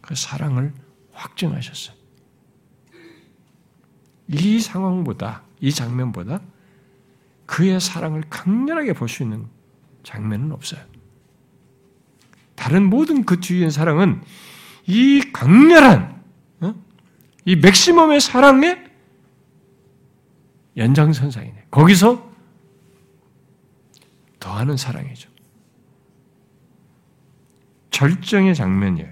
그 0.00 0.14
사랑을 0.14 0.72
확증하셨어요. 1.14 1.96
이 4.28 4.60
상황보다, 4.60 5.42
이 5.60 5.70
장면보다 5.72 6.40
그의 7.46 7.80
사랑을 7.80 8.22
강렬하게 8.30 8.94
볼 8.94 9.08
수 9.08 9.22
있는 9.22 9.46
장면은 10.02 10.52
없어요. 10.52 10.80
다른 12.54 12.88
모든 12.88 13.24
그 13.24 13.40
뒤에 13.40 13.70
사랑은 13.70 14.22
이 14.86 15.20
강렬한, 15.32 16.22
어? 16.60 16.74
이 17.44 17.56
맥시멈의 17.56 18.20
사랑의 18.20 18.84
연장선상이네. 20.76 21.66
거기서 21.70 22.32
더하는 24.40 24.76
사랑이죠. 24.76 25.30
절정의 27.90 28.54
장면이에요. 28.54 29.08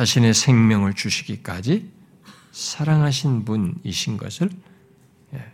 자신의 0.00 0.32
생명을 0.32 0.94
주시기까지 0.94 1.90
사랑하신 2.52 3.44
분이신 3.44 4.16
것을 4.16 4.48
예, 5.34 5.52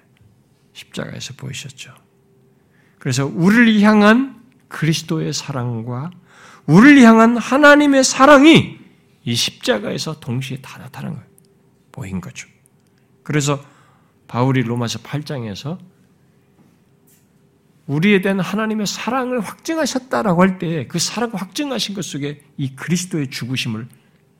십자가에서 0.73 1.35
보이셨죠. 1.35 1.93
그래서 3.01 3.27
우리를 3.27 3.81
향한 3.81 4.41
그리스도의 4.69 5.33
사랑과 5.33 6.13
우리를 6.67 7.03
향한 7.03 7.37
하나님의 7.37 8.05
사랑이 8.05 8.79
이 9.25 9.35
십자가에서 9.35 10.21
동시에 10.21 10.59
다 10.63 10.79
나타난 10.79 11.15
거예요. 11.15 11.27
보인 11.91 12.21
거죠. 12.21 12.47
그래서 13.25 13.61
바울이 14.29 14.63
로마서 14.63 15.01
8장에서 15.01 15.77
우리에 17.89 18.21
대한 18.21 18.39
하나님의 18.39 18.87
사랑을 18.87 19.41
확증하셨다라고 19.41 20.41
할 20.41 20.59
때 20.61 20.87
그 20.87 21.01
사랑을 21.01 21.35
확증하신 21.35 21.97
것 21.97 22.05
속에 22.05 22.45
이 22.57 22.77
그리스도의 22.77 23.31
죽으심을 23.31 23.89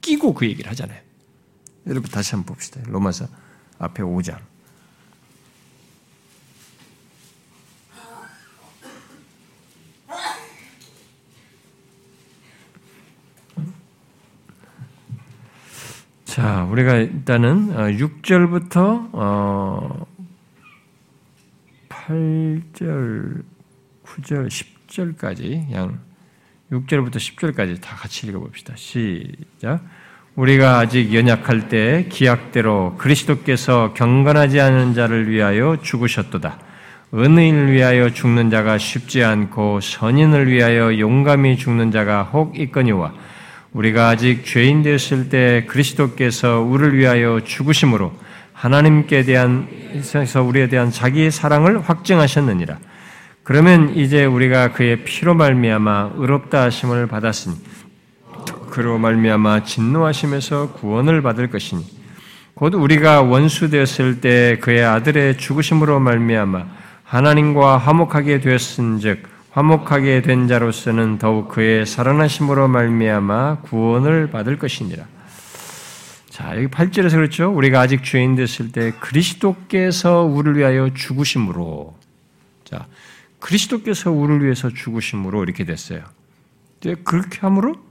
끼고 0.07 0.35
그 0.35 0.47
얘기를 0.47 0.71
하잖아요. 0.71 1.01
여러분 1.89 2.09
다시 2.11 2.37
한번 2.37 2.55
봅시다. 2.55 2.81
로마서 2.87 3.27
앞에 3.81 4.05
5장. 4.05 4.39
자, 16.25 16.65
우리가 16.65 16.97
일단은 16.97 17.71
6절부터 17.99 19.11
어 19.13 20.07
8절, 21.89 23.43
9절, 24.05 24.49
10절까지 24.87 25.73
양 25.73 25.99
6절부터 26.71 27.17
10절까지 27.17 27.81
다 27.81 27.97
같이 27.97 28.27
읽어 28.29 28.39
봅시다. 28.39 28.75
시작. 28.77 29.83
우리가 30.37 30.81
아직 30.81 31.15
연약할 31.15 31.71
때 31.71 32.05
기약대로 32.11 32.97
그리스도께서 32.99 33.95
경건하지 33.95 34.61
않은 34.61 34.93
자를 34.93 35.31
위하여 35.31 35.79
죽으셨도다. 35.83 36.59
은인을 37.15 37.73
위하여 37.73 38.11
죽는 38.11 38.51
자가 38.51 38.77
쉽지 38.77 39.25
않고 39.25 39.81
선인을 39.81 40.53
위하여 40.53 40.99
용감히 40.99 41.57
죽는 41.57 41.91
자가 41.91 42.25
혹 42.25 42.59
있거니와 42.61 43.15
우리가 43.73 44.11
아직 44.11 44.45
죄인 44.45 44.83
되었을 44.83 45.31
때 45.31 45.65
그리스도께서 45.69 46.61
우리를 46.61 46.99
위하여 46.99 47.41
죽으심으로 47.43 48.13
하나님께 48.53 49.23
대한 49.23 49.67
세상에서 49.95 50.43
우리에 50.43 50.69
대한 50.69 50.91
자기의 50.91 51.31
사랑을 51.31 51.81
확증하셨느니라. 51.81 52.77
그러면 53.43 53.95
이제 53.97 54.27
우리가 54.27 54.73
그의 54.73 55.03
피로 55.05 55.33
말미암아 55.33 56.11
의롭다 56.17 56.65
하심을 56.65 57.07
받았으니 57.07 57.57
그로 58.77 58.99
말미암아 58.99 59.65
진노하심에서 59.65 60.73
구원을 60.73 61.23
받을 61.23 61.49
것이니 61.49 61.83
곧 62.53 62.75
우리가 62.75 63.23
원수 63.23 63.71
되었을 63.71 64.21
때 64.21 64.59
그의 64.61 64.85
아들의 64.85 65.39
죽으심으로 65.39 65.99
말미암아 65.99 66.67
하나님과 67.03 67.79
화목하게 67.79 68.41
되었은즉 68.41 69.23
화목하게 69.53 70.21
된 70.21 70.47
자로서는 70.47 71.17
더욱 71.17 71.49
그의 71.49 71.87
살아나심으로 71.87 72.69
말미암아 72.69 73.61
구원을 73.63 74.31
받을 74.31 74.59
것이니라. 74.59 75.07
자, 76.29 76.55
여기 76.57 76.67
8절에서 76.67 77.13
그렇죠. 77.13 77.51
우리가 77.51 77.81
아직 77.81 78.05
죄인 78.05 78.37
됐을 78.37 78.73
때 78.73 78.93
그리스도께서 79.01 80.25
우리를 80.25 80.59
위하여 80.59 80.91
죽으심으로 80.93 81.97
자, 82.65 82.87
그리스도께서 83.41 84.11
우리를 84.11 84.45
위해서 84.45 84.69
죽으심으로 84.69 85.45
이렇게 85.45 85.65
됐어요. 85.65 86.03
그렇게 87.05 87.39
함으로 87.41 87.86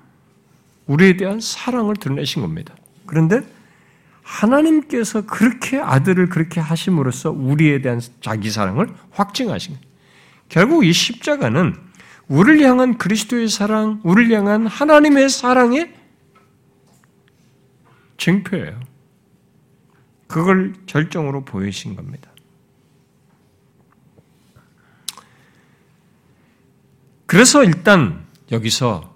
우리에 0.88 1.18
대한 1.18 1.40
사랑을 1.40 1.96
드러내신 1.96 2.42
겁니다. 2.42 2.76
그런데 3.06 3.42
하나님께서 4.22 5.26
그렇게 5.26 5.80
아들을 5.80 6.30
그렇게 6.30 6.60
하심으로써 6.60 7.32
우리에 7.32 7.82
대한 7.82 8.02
자기 8.22 8.50
사랑을 8.50 8.88
확증하신 9.12 9.76
거예요. 9.76 9.88
결국 10.50 10.86
이 10.86 10.94
십자가는 10.94 11.76
우리를 12.28 12.62
향한 12.62 12.98
그리스도의 12.98 13.50
사랑, 13.50 14.02
우리를 14.04 14.36
향한 14.36 14.66
하나님의 14.66 15.30
사랑의 15.30 15.94
증표예요. 18.18 18.80
그걸 20.28 20.74
절정으로 20.88 21.46
보이신 21.46 21.96
겁니다. 21.96 22.32
그래서 27.26 27.64
일단 27.64 28.26
여기서 28.52 29.15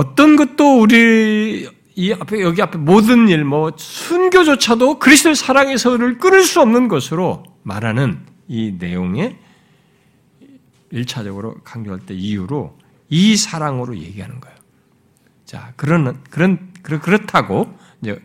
어떤 0.00 0.34
것도 0.36 0.80
우리 0.80 1.68
이 1.94 2.12
앞에 2.14 2.40
여기 2.40 2.62
앞에 2.62 2.78
모든 2.78 3.28
일, 3.28 3.44
뭐 3.44 3.70
순교조차도 3.76 4.98
그리스도의 4.98 5.34
사랑에서를 5.34 6.16
끊을 6.16 6.42
수 6.42 6.62
없는 6.62 6.88
것으로 6.88 7.42
말하는 7.64 8.24
이 8.48 8.76
내용에 8.78 9.36
1차적으로 10.90 11.62
강조할 11.64 12.00
때 12.00 12.14
이유로 12.14 12.78
이 13.10 13.36
사랑으로 13.36 13.98
얘기하는 13.98 14.40
거예요. 14.40 14.56
자, 15.44 15.74
그런 15.76 16.22
그런 16.30 16.70
그렇다고 16.80 17.76
이제 18.00 18.18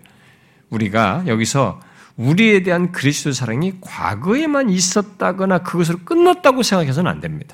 우리가 0.70 1.26
여기서 1.28 1.82
우리에 2.16 2.64
대한 2.64 2.94
그리스도 2.94 3.34
사랑이 3.34 3.74
과거에만 3.82 4.70
있었다거나 4.70 5.58
그것으로 5.64 5.98
끝났다고 6.06 6.64
생각해서는 6.64 7.12
안 7.12 7.20
됩니다. 7.20 7.54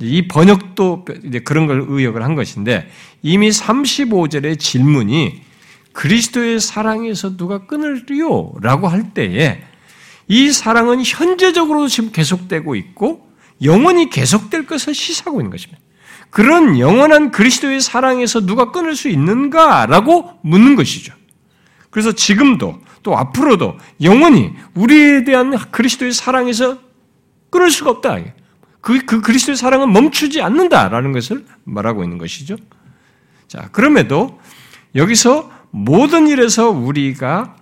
이 0.00 0.28
번역도 0.28 1.06
이제 1.24 1.38
그런 1.40 1.66
걸 1.66 1.84
의역을 1.88 2.22
한 2.22 2.34
것인데 2.34 2.90
이미 3.22 3.48
35절의 3.48 4.58
질문이 4.58 5.42
그리스도의 5.92 6.60
사랑에서 6.60 7.36
누가 7.36 7.66
끊을요? 7.66 8.52
라고 8.60 8.88
할 8.88 9.14
때에 9.14 9.62
이 10.28 10.52
사랑은 10.52 11.02
현재적으로도 11.04 11.88
지금 11.88 12.12
계속되고 12.12 12.74
있고 12.74 13.26
영원히 13.62 14.10
계속될 14.10 14.66
것을 14.66 14.94
시사하고 14.94 15.40
있는 15.40 15.50
것입니다. 15.50 15.80
그런 16.28 16.78
영원한 16.78 17.30
그리스도의 17.30 17.80
사랑에서 17.80 18.44
누가 18.44 18.70
끊을 18.70 18.94
수 18.94 19.08
있는가라고 19.08 20.38
묻는 20.42 20.76
것이죠. 20.76 21.14
그래서 21.88 22.12
지금도 22.12 22.80
또 23.02 23.16
앞으로도 23.16 23.78
영원히 24.02 24.52
우리에 24.74 25.24
대한 25.24 25.56
그리스도의 25.70 26.12
사랑에서 26.12 26.78
끊을 27.48 27.70
수가 27.70 27.90
없다. 27.90 28.18
그, 28.86 29.04
그 29.04 29.20
그리스도의 29.20 29.56
사랑은 29.56 29.92
멈추지 29.92 30.40
않는다라는 30.42 31.10
것을 31.10 31.44
말하고 31.64 32.04
있는 32.04 32.18
것이죠. 32.18 32.54
자, 33.48 33.68
그럼에도 33.72 34.40
여기서 34.94 35.50
모든 35.72 36.28
일에서 36.28 36.70
우리가 36.70 37.56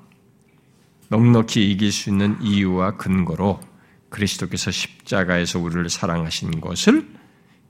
넉넉히 1.09 1.71
이길 1.71 1.93
수 1.93 2.11
있는 2.11 2.37
이유와 2.43 2.99
근거로 2.99 3.59
그리스도께서 4.11 4.71
십자가에서 4.71 5.61
우리를 5.61 5.89
사랑하신 5.89 6.61
것을 6.61 7.09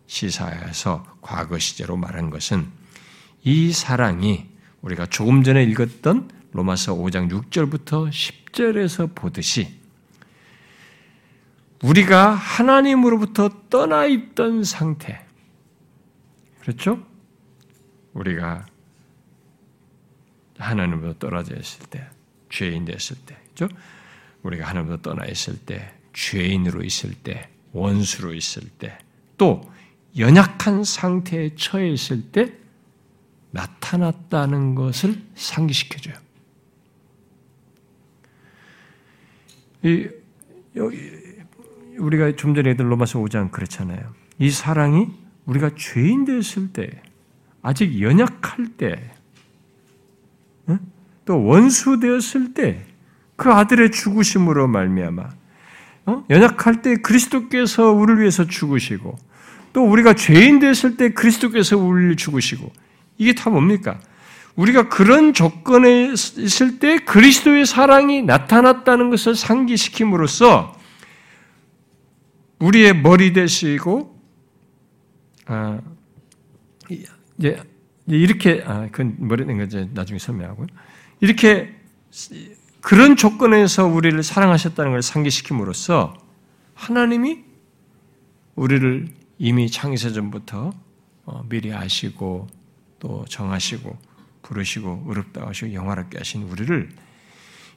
시사해서 0.08 1.04
과거 1.20 1.56
시제로 1.56 1.96
말한 1.96 2.30
것은 2.30 2.66
이 3.44 3.70
사랑이 3.70 4.46
우리가 4.82 5.06
조금 5.06 5.44
전에 5.44 5.62
읽었던 5.62 6.28
로마서 6.50 6.96
5장 6.96 7.30
6절부터 7.30 8.10
10절에서 8.10 9.14
보듯이 9.14 9.83
우리가 11.84 12.30
하나님으로부터 12.30 13.50
떠나 13.68 14.06
있던 14.06 14.64
상태. 14.64 15.22
그렇죠? 16.60 17.06
우리가 18.14 18.64
하나님으로부터 20.56 21.18
떨어져 21.18 21.54
있을 21.56 21.86
때, 21.90 22.08
죄인 22.48 22.86
됐을 22.86 23.16
때, 23.26 23.36
그렇죠? 23.54 23.76
우리가 24.44 24.66
하나님으로부터 24.66 25.10
떠나 25.10 25.26
있을 25.26 25.58
때, 25.58 25.92
죄인으로 26.14 26.82
있을 26.84 27.12
때, 27.12 27.50
원수로 27.72 28.32
있을 28.32 28.62
때, 28.78 28.96
또 29.36 29.70
연약한 30.16 30.84
상태에 30.84 31.54
처해 31.54 31.90
있을 31.90 32.30
때 32.30 32.54
나타났다는 33.50 34.74
것을 34.74 35.20
상기시켜줘요. 35.34 36.14
이, 39.82 40.08
우리가 41.98 42.36
좀 42.36 42.54
전에 42.54 42.70
했던 42.70 42.88
로마서 42.88 43.20
5장 43.20 43.50
그렇잖아요. 43.50 44.00
이 44.38 44.50
사랑이 44.50 45.08
우리가 45.46 45.70
죄인 45.76 46.24
됐을 46.24 46.72
때, 46.72 47.02
아직 47.62 48.00
연약할 48.00 48.66
때, 48.76 49.10
또 51.24 51.42
원수 51.42 52.00
되었을 52.00 52.54
때, 52.54 52.84
그 53.36 53.50
아들의 53.50 53.90
죽으심으로 53.90 54.68
말미암아 54.68 55.28
어? 56.06 56.24
연약할 56.30 56.82
때 56.82 56.96
그리스도께서 56.96 57.90
우리를 57.92 58.20
위해서 58.20 58.46
죽으시고 58.46 59.18
또 59.72 59.84
우리가 59.84 60.14
죄인 60.14 60.60
됐을 60.60 60.96
때 60.96 61.12
그리스도께서 61.12 61.76
우리를 61.76 62.16
죽으시고 62.16 62.70
이게 63.18 63.34
다 63.34 63.50
뭡니까? 63.50 63.98
우리가 64.56 64.88
그런 64.88 65.32
조건에 65.32 66.12
있을 66.12 66.78
때 66.78 66.98
그리스도의 66.98 67.66
사랑이 67.66 68.22
나타났다는 68.22 69.10
것을 69.10 69.34
상기시킴으로써 69.34 70.76
우리의 72.64 72.96
머리 72.96 73.32
되시고 73.32 74.18
아, 75.46 75.80
이제 77.38 77.62
이렇게 78.06 78.62
아, 78.66 78.88
그건 78.90 79.16
머리는 79.18 79.66
이제 79.66 79.88
나중에 79.92 80.18
설명하고요. 80.18 80.66
이렇게 81.20 81.74
그런 82.80 83.16
조건에서 83.16 83.86
우리를 83.86 84.22
사랑하셨다는 84.22 84.92
걸 84.92 85.02
상기시킴으로써 85.02 86.14
하나님이 86.74 87.44
우리를 88.54 89.08
이미 89.38 89.70
창세 89.70 90.12
전부터 90.12 90.72
어, 91.26 91.44
미리 91.48 91.72
아시고 91.72 92.46
또 92.98 93.24
정하시고 93.28 93.96
부르시고 94.42 95.04
의롭다 95.06 95.46
하시고 95.46 95.72
영화롭게 95.72 96.18
하신 96.18 96.44
우리를 96.44 96.88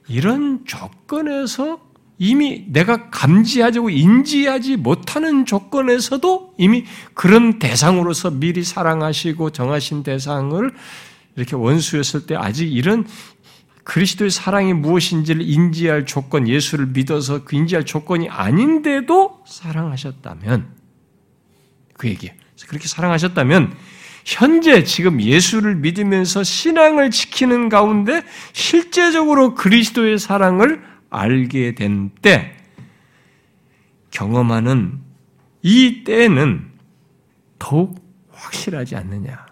이런 0.10 0.66
조건에서 0.66 1.87
이미 2.20 2.66
내가 2.68 3.10
감지하고 3.10 3.90
인지하지 3.90 4.78
못하는 4.78 5.46
조건에서도 5.46 6.56
이미 6.58 6.86
그런 7.14 7.60
대상으로서 7.60 8.32
미리 8.32 8.64
사랑하시고 8.64 9.52
정하신 9.52 10.04
대상을 10.04 10.72
이렇게 11.36 11.56
원수였을 11.56 12.26
때 12.26 12.36
아직 12.36 12.74
이런 12.74 13.06
그리스도의 13.88 14.32
사랑이 14.32 14.74
무엇인지를 14.74 15.42
인지할 15.42 16.06
조건, 16.06 16.50
예수를 16.50 16.88
믿어서 16.88 17.46
그 17.46 17.56
인지할 17.56 17.86
조건이 17.86 18.28
아닌데도 18.28 19.44
사랑하셨다면, 19.48 20.68
그 21.94 22.10
얘기. 22.10 22.30
그렇게 22.68 22.86
사랑하셨다면, 22.90 23.78
현재 24.26 24.84
지금 24.84 25.22
예수를 25.22 25.76
믿으면서 25.76 26.44
신앙을 26.44 27.12
지키는 27.12 27.70
가운데 27.70 28.24
실제적으로 28.52 29.56
그리스도의 29.56 30.20
사랑을 30.20 30.84
알게 31.10 31.76
된 31.76 32.12
때, 32.22 32.56
경험하는 34.12 35.00
이 35.62 36.04
때는 36.04 36.72
더욱 37.60 38.00
확실하지 38.32 38.96
않느냐. 38.96 39.46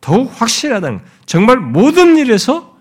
더욱 0.00 0.30
확실하다는 0.40 1.00
정말 1.24 1.58
모든 1.58 2.16
일에서 2.18 2.78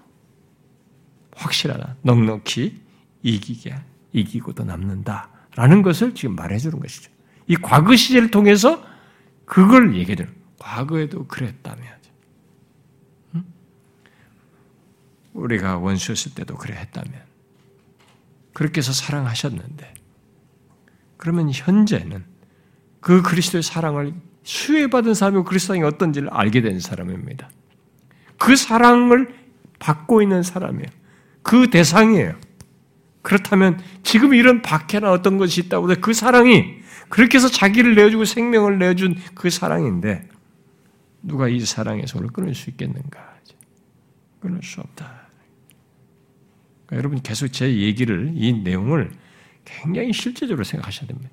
확실하다. 1.36 1.98
넉넉히 2.02 2.82
이기게 3.22 3.76
이기고도 4.12 4.64
남는다 4.66 5.30
라는 5.56 5.82
것을 5.82 6.14
지금 6.16 6.36
말해주는 6.36 6.80
것이죠. 6.80 7.12
이 7.48 7.56
과거 7.56 7.96
시제를 7.96 8.32
통해서 8.32 8.84
그걸 9.46 9.96
얘기해 9.96 10.16
주는. 10.16 10.34
과거에도 10.58 11.26
그랬다며. 11.28 11.84
응? 13.36 13.44
우리가 15.34 15.78
원수였을 15.78 16.34
때도 16.34 16.56
그래 16.56 16.76
했다면. 16.76 17.14
그렇게 18.54 18.80
해서 18.80 18.94
사랑하셨는데. 18.94 19.94
그러면 21.18 21.50
현재는 21.52 22.24
그 23.00 23.22
그리스도의 23.22 23.64
사랑을 23.64 24.14
수혜받은 24.44 25.14
사람이 25.14 25.44
그리스도 25.46 25.76
사 25.76 25.88
어떤지를 25.88 26.30
알게 26.30 26.62
된 26.62 26.80
사람입니다. 26.80 27.50
그 28.38 28.56
사랑을 28.56 29.34
받고 29.80 30.22
있는 30.22 30.44
사람이에요. 30.44 30.88
그 31.42 31.70
대상이에요. 31.70 32.36
그렇다면 33.22 33.80
지금 34.04 34.34
이런 34.34 34.62
박해나 34.62 35.12
어떤 35.12 35.38
것이 35.38 35.62
있다고 35.62 35.90
해서 35.90 36.02
그 36.02 36.14
사랑이 36.14 36.82
그렇게 37.10 37.38
해서 37.38 37.48
자기를 37.48 37.96
내어주고 37.96 38.26
생명을 38.26 38.80
내어준 38.80 39.16
그 39.34 39.50
사랑인데 39.50 40.28
누가 41.22 41.48
이 41.48 41.60
사랑의 41.62 42.06
손을 42.08 42.30
끊을 42.30 42.54
수 42.54 42.70
있겠는가? 42.70 43.34
끊을 44.42 44.62
수 44.62 44.82
없다. 44.82 45.22
그러니까 46.86 46.98
여러분 46.98 47.22
계속 47.22 47.48
제 47.48 47.72
얘기를 47.78 48.32
이 48.36 48.54
내용을 48.54 49.12
굉장히 49.66 50.14
실제적으로 50.14 50.64
생각하셔야 50.64 51.08
됩니다. 51.08 51.32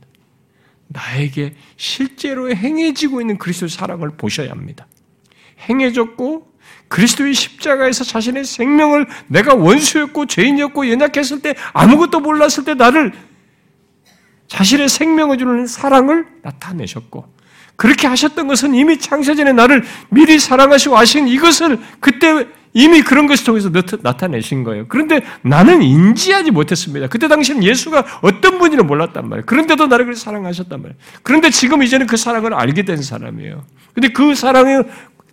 나에게 0.89 1.55
실제로 1.77 2.55
행해지고 2.55 3.21
있는 3.21 3.39
그리스도의 3.39 3.71
사랑을 3.71 4.11
보셔야 4.11 4.51
합니다. 4.51 4.87
행해졌고 5.69 6.51
그리스도의 6.89 7.35
십자가에서 7.35 8.03
자신의 8.05 8.45
생명을 8.45 9.07
내가 9.29 9.55
원수였고 9.55 10.27
죄인이었고 10.27 10.89
연약했을 10.91 11.41
때 11.43 11.55
아무것도 11.73 12.21
몰랐을 12.21 12.65
때 12.65 12.75
나를 12.75 13.13
자신의 14.49 14.89
생명을 14.89 15.39
주는 15.39 15.67
사랑을 15.67 16.27
나타내셨고 16.43 17.33
그렇게 17.77 18.09
하셨던 18.09 18.49
것은 18.49 18.75
이미 18.75 18.99
창세전에 18.99 19.53
나를 19.53 19.85
미리 20.11 20.39
사랑하시고 20.39 20.99
아신 20.99 21.29
이것을 21.29 21.79
그때 22.01 22.47
이미 22.73 23.03
그런 23.03 23.27
것을 23.27 23.45
통해서 23.45 23.71
나타내신 24.03 24.63
거예요. 24.65 24.87
그런데 24.89 25.23
나는 25.43 25.83
인지하지 25.83 26.51
못했습니다. 26.53 27.09
그때 27.09 27.27
당시는 27.27 27.65
예수가 27.65 28.21
어떤 28.23 28.59
분인지 28.59 28.85
몰랐단 28.85 29.29
말이에요. 29.29 29.47
그런데도 29.47 29.89
나를 29.89 30.05
그렇게 30.05 30.21
사랑하셨단 30.21 30.81
말이에요. 30.81 30.99
그런데 31.23 31.51
지금 31.51 31.83
이제는 31.83 32.07
그 32.07 32.17
사랑을 32.17 32.55
알게 32.55 32.85
된 32.85 32.99
사람이에요. 33.03 33.65
근데 33.93 34.09
그 34.09 34.35
사랑의 34.35 34.85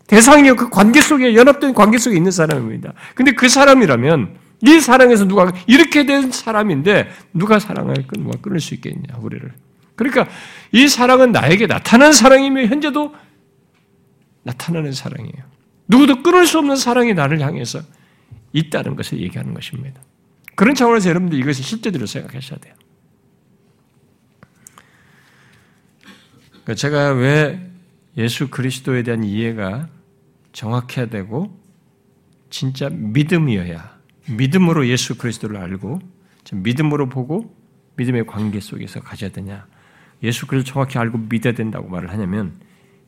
대상이 0.08 0.50
그 0.54 0.70
관계 0.70 1.02
속에, 1.02 1.36
연합된 1.36 1.74
관계 1.74 1.98
속에 1.98 2.16
있는 2.16 2.32
사람입니다. 2.32 2.94
근데 3.14 3.34
그 3.34 3.50
사람이라면 3.50 4.38
이 4.62 4.80
사랑에서 4.80 5.28
누가 5.28 5.52
이렇게 5.68 6.06
된 6.06 6.32
사람인데 6.32 7.10
누가 7.34 7.60
사랑을 7.60 7.96
누가 8.14 8.38
끊을 8.42 8.60
수 8.60 8.74
있겠냐, 8.74 9.18
우리를. 9.20 9.54
그러니까 9.96 10.28
이 10.72 10.88
사랑은 10.88 11.32
나에게 11.32 11.68
나타난 11.68 12.14
사랑이며 12.14 12.66
현재도 12.66 13.14
나타나는 14.44 14.94
사랑이에요. 14.94 15.57
누구도 15.88 16.24
끊을 16.24 16.46
수 16.48 16.60
없는 16.60 16.76
사랑이 16.76 17.14
나를 17.14 17.40
향해서 17.40 17.82
있다는 18.54 18.96
것을 18.96 19.20
얘기하는 19.20 19.54
것입니다. 19.54 20.02
그런 20.56 20.76
차원에서 20.76 21.10
여러분들 21.10 21.40
이것을 21.40 21.64
실제대로 21.64 22.06
생각하셔야 22.06 22.60
돼요. 22.60 22.74
그러니까 26.50 26.74
제가 26.74 27.12
왜 27.12 27.72
예수 28.18 28.50
그리스도에 28.50 29.04
대한 29.04 29.24
이해가 29.24 29.88
정확해야 30.52 31.06
되고 31.08 31.58
진짜 32.50 32.90
믿음이어야 32.90 33.98
믿음으로 34.30 34.88
예수 34.88 35.18
그리스도를 35.18 35.58
알고 35.58 36.02
믿음으로 36.52 37.10
보고 37.10 37.56
믿음의 37.96 38.26
관계 38.26 38.60
속에서 38.60 39.00
가져야 39.00 39.30
되냐 39.30 39.68
예수 40.24 40.48
그리스도 40.48 40.74
정확히 40.74 40.98
알고 40.98 41.18
믿어야 41.30 41.54
된다고 41.54 41.88
말을 41.90 42.12
하냐면 42.12 42.60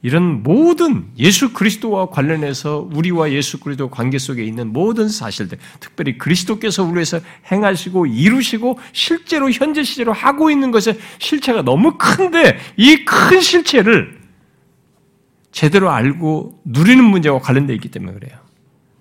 이런 0.01 0.43
모든 0.43 1.07
예수 1.17 1.51
그리스도와 1.51 2.09
관련해서 2.09 2.87
우리와 2.93 3.31
예수 3.31 3.59
그리스도 3.59 3.89
관계 3.89 4.17
속에 4.17 4.43
있는 4.43 4.71
모든 4.71 5.09
사실들, 5.09 5.57
특별히 5.81 6.17
그리스도께서 6.17 6.83
우리에서 6.83 7.19
행하시고 7.51 8.05
이루시고 8.05 8.79
실제로 8.93 9.51
현재 9.51 9.83
시제로 9.83 10.13
하고 10.13 10.49
있는 10.49 10.71
것의 10.71 10.97
실체가 11.19 11.63
너무 11.63 11.97
큰데 11.97 12.57
이 12.77 13.03
큰 13.03 13.41
실체를 13.41 14.19
제대로 15.51 15.89
알고 15.89 16.61
누리는 16.63 17.03
문제와 17.03 17.39
관련되어 17.39 17.75
있기 17.75 17.89
때문에 17.89 18.13
그래요. 18.13 18.37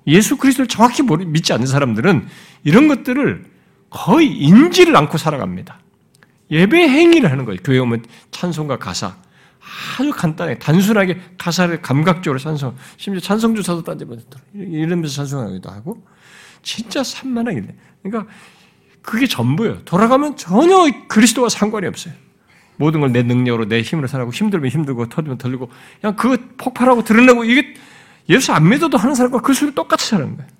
예수 0.06 0.36
그리스도를 0.36 0.66
정확히 0.66 1.02
믿지 1.02 1.52
않는 1.52 1.66
사람들은 1.66 2.26
이런 2.64 2.88
것들을 2.88 3.44
거의 3.90 4.28
인지를 4.32 4.96
않고 4.96 5.18
살아갑니다. 5.18 5.78
예배 6.50 6.88
행위를 6.88 7.30
하는 7.30 7.44
거예요. 7.44 7.60
교회 7.62 7.78
오면 7.78 8.04
찬송과 8.30 8.78
가사. 8.78 9.16
아주 9.98 10.10
간단하게, 10.10 10.58
단순하게 10.58 11.20
가사를 11.38 11.80
감각적으로 11.82 12.38
찬송, 12.38 12.74
심지어 12.96 13.20
찬송 13.20 13.54
주사도 13.54 13.82
딴데면 13.82 14.22
이러면서 14.54 15.14
찬송하기도 15.16 15.70
하고, 15.70 16.02
진짜 16.62 17.02
산만하게 17.04 17.62
돼. 17.62 17.76
그러니까 18.02 18.32
그게 19.02 19.26
전부예요. 19.26 19.84
돌아가면 19.84 20.36
전혀 20.36 20.90
그리스도와 21.08 21.48
상관이 21.48 21.86
없어요. 21.86 22.14
모든 22.76 23.00
걸 23.00 23.10
내 23.12 23.22
능력으로, 23.22 23.66
내 23.68 23.82
힘으로 23.82 24.06
살아고, 24.06 24.32
힘들면 24.32 24.70
힘들고, 24.70 25.08
터지면 25.08 25.38
털리고, 25.38 25.70
그냥 26.00 26.16
그거 26.16 26.36
폭발하고 26.56 27.02
드러내고, 27.04 27.44
이게 27.44 27.74
예수 28.28 28.52
안 28.52 28.68
믿어도 28.68 28.98
하는 28.98 29.14
사람과 29.14 29.40
그 29.40 29.52
소리 29.54 29.74
똑같이 29.74 30.06
사는 30.08 30.36
거예요. 30.36 30.50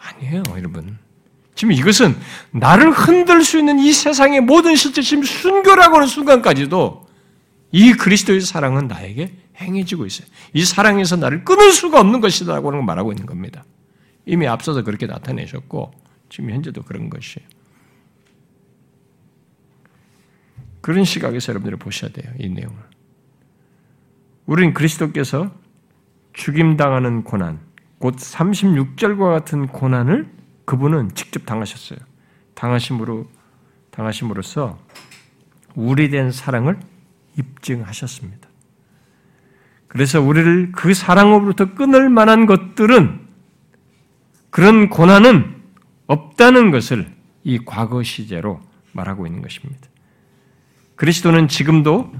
아니에요, 0.00 0.42
여러분. 0.56 0.98
지금 1.54 1.72
이것은 1.72 2.16
나를 2.50 2.90
흔들 2.90 3.42
수 3.42 3.58
있는 3.58 3.78
이 3.78 3.92
세상의 3.92 4.40
모든 4.42 4.76
실제 4.76 5.02
지금 5.02 5.24
순교라고 5.24 5.96
하는 5.96 6.06
순간까지도 6.06 7.05
이 7.72 7.92
그리스도의 7.92 8.40
사랑은 8.40 8.88
나에게 8.88 9.34
행해지고 9.56 10.06
있어요. 10.06 10.28
이 10.52 10.64
사랑에서 10.64 11.16
나를 11.16 11.44
끊을 11.44 11.72
수가 11.72 12.00
없는 12.00 12.20
것이다라고 12.20 12.68
하는 12.68 12.80
걸 12.80 12.86
말하고 12.86 13.12
있는 13.12 13.26
겁니다. 13.26 13.64
이미 14.24 14.46
앞서서 14.46 14.82
그렇게 14.82 15.06
나타내셨고 15.06 15.92
지금 16.28 16.50
현재도 16.50 16.82
그런 16.82 17.10
것이에요. 17.10 17.46
그런 20.80 21.04
시각에서 21.04 21.50
여러분들이 21.52 21.78
보셔야 21.78 22.10
돼요. 22.12 22.32
이 22.38 22.48
내용을. 22.48 22.76
우리는 24.46 24.72
그리스도께서 24.72 25.50
죽임당하는 26.32 27.24
고난, 27.24 27.60
곧 27.98 28.16
36절과 28.16 29.30
같은 29.30 29.66
고난을 29.66 30.30
그분은 30.64 31.14
직접 31.14 31.46
당하셨어요. 31.46 31.98
당하심으로 32.54 33.26
당하심으로써 33.90 34.78
우리 35.74 36.10
된 36.10 36.30
사랑을 36.30 36.78
입증하셨습니다. 37.36 38.48
그래서 39.88 40.20
우리를 40.20 40.72
그 40.72 40.94
사랑으로부터 40.94 41.74
끊을 41.74 42.08
만한 42.10 42.46
것들은 42.46 43.20
그런 44.50 44.88
고난은 44.88 45.62
없다는 46.06 46.70
것을 46.70 47.14
이 47.44 47.58
과거 47.64 48.02
시제로 48.02 48.60
말하고 48.92 49.26
있는 49.26 49.42
것입니다. 49.42 49.88
그리스도는 50.96 51.48
지금도 51.48 52.12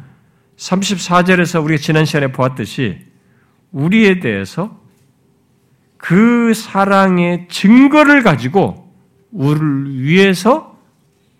34절에서 0.56 1.64
우리가 1.64 1.80
지난 1.80 2.04
시간에 2.04 2.32
보았듯이 2.32 2.98
우리에 3.72 4.20
대해서 4.20 4.80
그 5.96 6.54
사랑의 6.54 7.48
증거를 7.48 8.22
가지고 8.22 8.92
우리를 9.32 10.00
위해서 10.00 10.78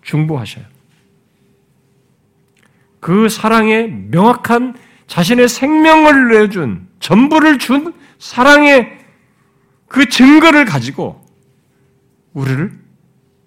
중보하셔요. 0.01 0.65
그 3.07 3.29
사랑의 3.29 3.89
명확한 4.11 4.75
자신의 5.07 5.47
생명을 5.47 6.27
내준, 6.27 6.89
전부를 6.99 7.57
준 7.57 7.93
사랑의 8.19 8.99
그 9.87 10.09
증거를 10.09 10.65
가지고 10.65 11.25
우리를 12.33 12.77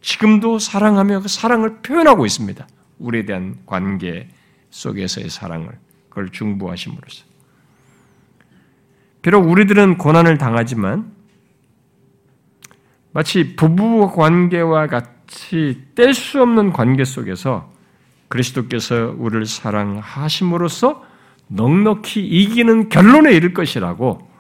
지금도 0.00 0.58
사랑하며 0.58 1.20
그 1.20 1.28
사랑을 1.28 1.82
표현하고 1.82 2.24
있습니다. 2.24 2.66
우리에 3.00 3.26
대한 3.26 3.58
관계 3.66 4.30
속에서의 4.70 5.28
사랑을, 5.28 5.78
그걸 6.08 6.30
중보하심으로써. 6.30 7.26
비록 9.20 9.46
우리들은 9.46 9.98
고난을 9.98 10.38
당하지만 10.38 11.12
마치 13.12 13.57
부부 13.57 14.11
관계와 14.16 14.87
같이 14.87 15.84
뗄 15.95 16.14
수 16.14 16.41
없는 16.41 16.72
관계 16.72 17.04
속에서 17.04 17.70
그리스도께서 18.30 19.14
우리를 19.18 19.44
사랑하심으로써 19.44 21.04
넉넉히 21.48 22.24
이기는 22.26 22.88
결론에 22.88 23.32
이를 23.32 23.52
것이라고 23.52 24.30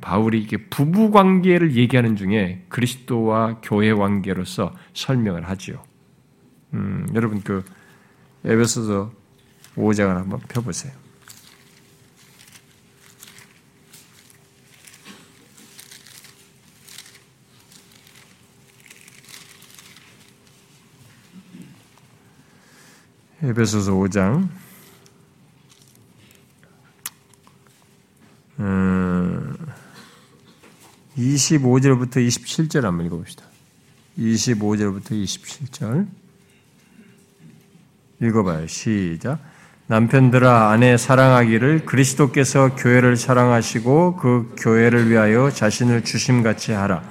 바울이 0.00 0.40
이게 0.40 0.56
부부 0.56 1.10
관계를 1.10 1.74
얘기하는 1.74 2.16
중에 2.16 2.64
그리스도와 2.68 3.58
교회 3.62 3.92
관계로서 3.92 4.72
설명을 4.94 5.48
하지요. 5.48 5.82
음, 6.74 7.06
여러분 7.14 7.42
그 7.42 7.64
에베소서 8.44 9.12
5장을 9.76 10.14
한번 10.14 10.40
펴보세요. 10.48 11.01
에베소서 23.44 23.92
5장 23.94 24.48
25절부터 31.18 32.18
어, 32.18 32.20
27절 32.20 32.82
한번 32.82 33.06
읽어봅시다. 33.06 33.42
25절부터 34.16 35.10
27절 35.10 36.06
읽어봐요. 38.20 38.68
시작. 38.68 39.40
남편들아 39.88 40.70
아내 40.70 40.96
사랑하기를 40.96 41.84
그리스도께서 41.84 42.76
교회를 42.76 43.16
사랑하시고 43.16 44.18
그 44.18 44.54
교회를 44.56 45.10
위하여 45.10 45.50
자신을 45.50 46.04
주심같이 46.04 46.70
하라. 46.70 47.02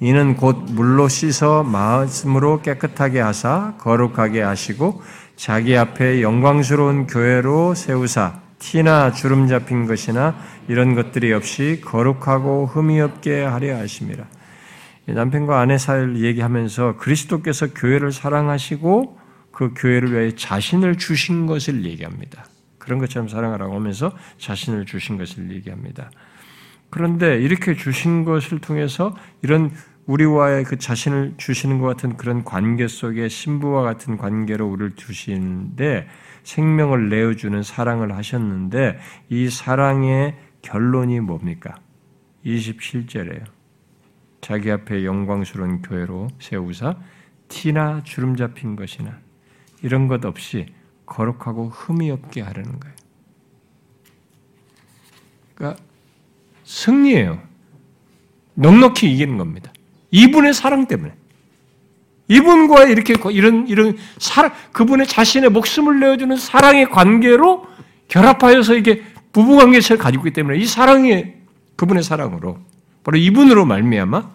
이는 0.00 0.36
곧 0.36 0.64
물로 0.68 1.08
씻어 1.08 1.62
마음으로 1.62 2.60
깨끗하게 2.60 3.20
하사 3.20 3.74
거룩하게 3.78 4.42
하시고 4.42 5.00
자기 5.36 5.76
앞에 5.76 6.22
영광스러운 6.22 7.06
교회로 7.06 7.74
세우사 7.74 8.40
티나 8.58 9.12
주름 9.12 9.46
잡힌 9.46 9.86
것이나 9.86 10.34
이런 10.66 10.94
것들이 10.94 11.32
없이 11.32 11.82
거룩하고 11.84 12.66
흠이 12.66 13.00
없게 13.00 13.42
하려 13.44 13.76
하심이라. 13.76 14.24
남편과 15.08 15.60
아내 15.60 15.78
사이를 15.78 16.24
얘기하면서 16.24 16.96
그리스도께서 16.96 17.72
교회를 17.74 18.12
사랑하시고 18.12 19.18
그 19.52 19.72
교회를 19.76 20.12
위해 20.12 20.34
자신을 20.34 20.96
주신 20.96 21.46
것을 21.46 21.84
얘기합니다. 21.84 22.46
그런 22.78 22.98
것처럼 22.98 23.28
사랑하라고 23.28 23.74
하면서 23.74 24.12
자신을 24.38 24.86
주신 24.86 25.16
것을 25.18 25.52
얘기합니다. 25.52 26.10
그런데 26.90 27.40
이렇게 27.40 27.74
주신 27.74 28.24
것을 28.24 28.58
통해서 28.58 29.14
이런 29.42 29.70
우리와의 30.06 30.64
그 30.64 30.78
자신을 30.78 31.34
주시는 31.36 31.80
것 31.80 31.86
같은 31.86 32.16
그런 32.16 32.44
관계 32.44 32.86
속에 32.86 33.28
신부와 33.28 33.82
같은 33.82 34.16
관계로 34.16 34.66
우리를 34.68 34.94
두시는데 34.94 36.06
생명을 36.44 37.08
내어주는 37.08 37.62
사랑을 37.62 38.14
하셨는데 38.14 38.98
이 39.28 39.50
사랑의 39.50 40.36
결론이 40.62 41.20
뭡니까? 41.20 41.74
27절에요. 42.44 43.44
자기 44.40 44.70
앞에 44.70 45.04
영광스러운 45.04 45.82
교회로 45.82 46.28
세우사 46.38 46.96
티나 47.48 48.02
주름 48.04 48.36
잡힌 48.36 48.76
것이나 48.76 49.18
이런 49.82 50.06
것 50.06 50.24
없이 50.24 50.66
거룩하고 51.04 51.68
흠이 51.70 52.10
없게 52.10 52.42
하려는 52.42 52.78
거예요. 52.78 52.96
그러니까 55.54 55.82
승리예요. 56.64 57.42
넉넉히 58.54 59.12
이기는 59.12 59.36
겁니다. 59.36 59.72
이분의 60.10 60.54
사랑 60.54 60.86
때문에. 60.86 61.12
이분과 62.28 62.84
이렇게 62.86 63.14
이런 63.32 63.68
이런 63.68 63.96
사랑 64.18 64.52
그분의 64.72 65.06
자신의 65.06 65.50
목숨을 65.50 66.00
내어주는 66.00 66.36
사랑의 66.36 66.90
관계로 66.90 67.66
결합하여서 68.08 68.74
이게 68.74 69.02
부부 69.32 69.56
관계를 69.56 69.98
가지고 69.98 70.26
있기 70.26 70.34
때문에 70.34 70.58
이 70.58 70.66
사랑이 70.66 71.26
그분의 71.76 72.02
사랑으로 72.02 72.58
바로 73.04 73.18
이분으로 73.18 73.64
말미암아 73.66 74.30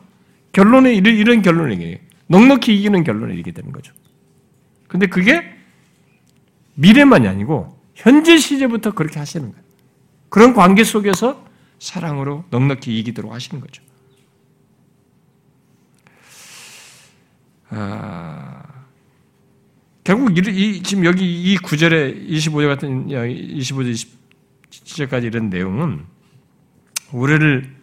결론에 0.53 0.93
이런, 0.93 1.15
이런 1.15 1.41
결론이 1.41 1.97
넉넉히 2.27 2.77
이기는 2.77 3.03
결론을 3.03 3.33
이기게 3.33 3.51
되는 3.51 3.71
거죠. 3.71 3.93
근데 4.87 5.07
그게 5.07 5.43
미래만이 6.75 7.27
아니고 7.27 7.77
현재 7.95 8.37
시제부터 8.37 8.91
그렇게 8.91 9.19
하시는 9.19 9.51
거예요. 9.51 9.63
그런 10.29 10.53
관계 10.53 10.83
속에서 10.83 11.45
사랑으로 11.79 12.45
넉넉히 12.51 12.97
이기도록 12.99 13.33
하시는 13.33 13.59
거죠. 13.59 13.83
아, 17.71 18.63
결국 20.03 20.37
이, 20.37 20.41
이, 20.41 20.83
지금 20.83 21.05
여기 21.05 21.51
이 21.51 21.55
구절에 21.57 22.13
25절 22.13 22.67
같은 22.67 23.07
25절 23.07 24.11
27절까지 24.69 25.23
이런 25.25 25.49
내용은 25.49 26.05
우리를 27.13 27.75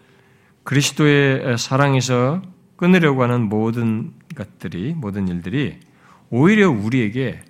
그리스도의 0.64 1.56
사랑에서 1.56 2.42
끊으려고 2.76 3.22
하는 3.22 3.48
모든 3.48 4.12
것들이 4.34 4.94
모든 4.94 5.28
일들이 5.28 5.78
오히려 6.30 6.70
우리에게 6.70 7.40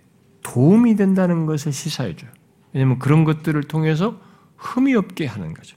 도움이 0.43 0.95
된다는 0.97 1.45
것을 1.47 1.73
시사해 1.73 2.15
줘요. 2.15 2.31
왜냐하면 2.73 2.99
그런 2.99 3.25
것들을 3.25 3.61
통해서 3.65 4.21
흠이 4.57 4.95
없게 4.95 5.27
하는 5.27 5.55
거죠. 5.55 5.77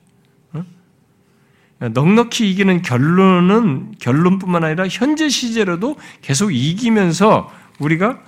넉넉히 1.90 2.50
이기는 2.52 2.82
결론은 2.82 3.94
결론뿐만 4.00 4.64
아니라 4.64 4.88
현재 4.88 5.30
시제로도 5.30 5.98
계속 6.22 6.52
이기면서 6.52 7.52
우리가 7.80 8.22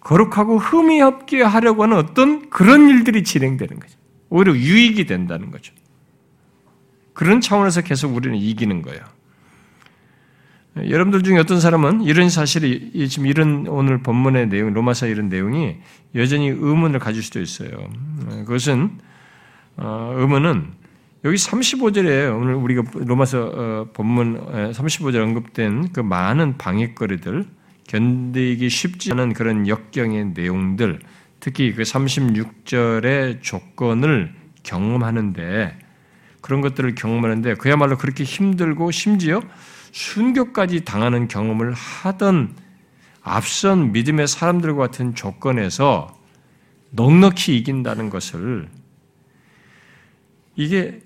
거룩하고 0.00 0.58
흠이 0.58 1.00
없게 1.02 1.42
하려고 1.42 1.82
하는 1.82 1.96
어떤 1.96 2.48
그런 2.50 2.88
일들이 2.88 3.24
진행되는 3.24 3.80
거죠. 3.80 3.98
오히려 4.30 4.54
유익이 4.54 5.06
된다는 5.06 5.50
거죠. 5.50 5.74
그런 7.12 7.40
차원에서 7.40 7.82
계속 7.82 8.14
우리는 8.14 8.36
이기는 8.36 8.82
거예요. 8.82 9.00
여러분들 10.76 11.22
중에 11.22 11.38
어떤 11.38 11.60
사람은 11.60 12.02
이런 12.02 12.30
사실이 12.30 13.08
지금 13.08 13.26
이런 13.26 13.66
오늘 13.68 14.02
본문의 14.02 14.48
내용, 14.48 14.72
로마서 14.72 15.06
이런 15.06 15.28
내용이 15.28 15.76
여전히 16.14 16.48
의문을 16.48 16.98
가질 16.98 17.22
수도 17.22 17.40
있어요. 17.40 17.70
그것은 18.46 18.98
어, 19.76 20.14
의문은 20.16 20.81
여기 21.24 21.36
35절에 21.36 22.36
오늘 22.36 22.54
우리가 22.54 22.82
로마서 22.94 23.52
어, 23.54 23.88
본문 23.92 24.72
35절 24.72 25.22
언급된 25.22 25.92
그 25.92 26.00
많은 26.00 26.58
방해거리들, 26.58 27.46
견디기 27.86 28.68
쉽지 28.68 29.12
않은 29.12 29.32
그런 29.32 29.68
역경의 29.68 30.32
내용들, 30.34 30.98
특히 31.38 31.74
그 31.74 31.82
36절의 31.82 33.40
조건을 33.40 34.34
경험하는데 34.64 35.78
그런 36.40 36.60
것들을 36.60 36.96
경험하는데 36.96 37.54
그야말로 37.54 37.96
그렇게 37.98 38.24
힘들고 38.24 38.90
심지어 38.90 39.40
순교까지 39.92 40.84
당하는 40.84 41.28
경험을 41.28 41.72
하던 41.72 42.56
앞선 43.22 43.92
믿음의 43.92 44.26
사람들과 44.26 44.86
같은 44.86 45.14
조건에서 45.14 46.18
넉넉히 46.90 47.56
이긴다는 47.58 48.10
것을 48.10 48.68
이게 50.56 51.00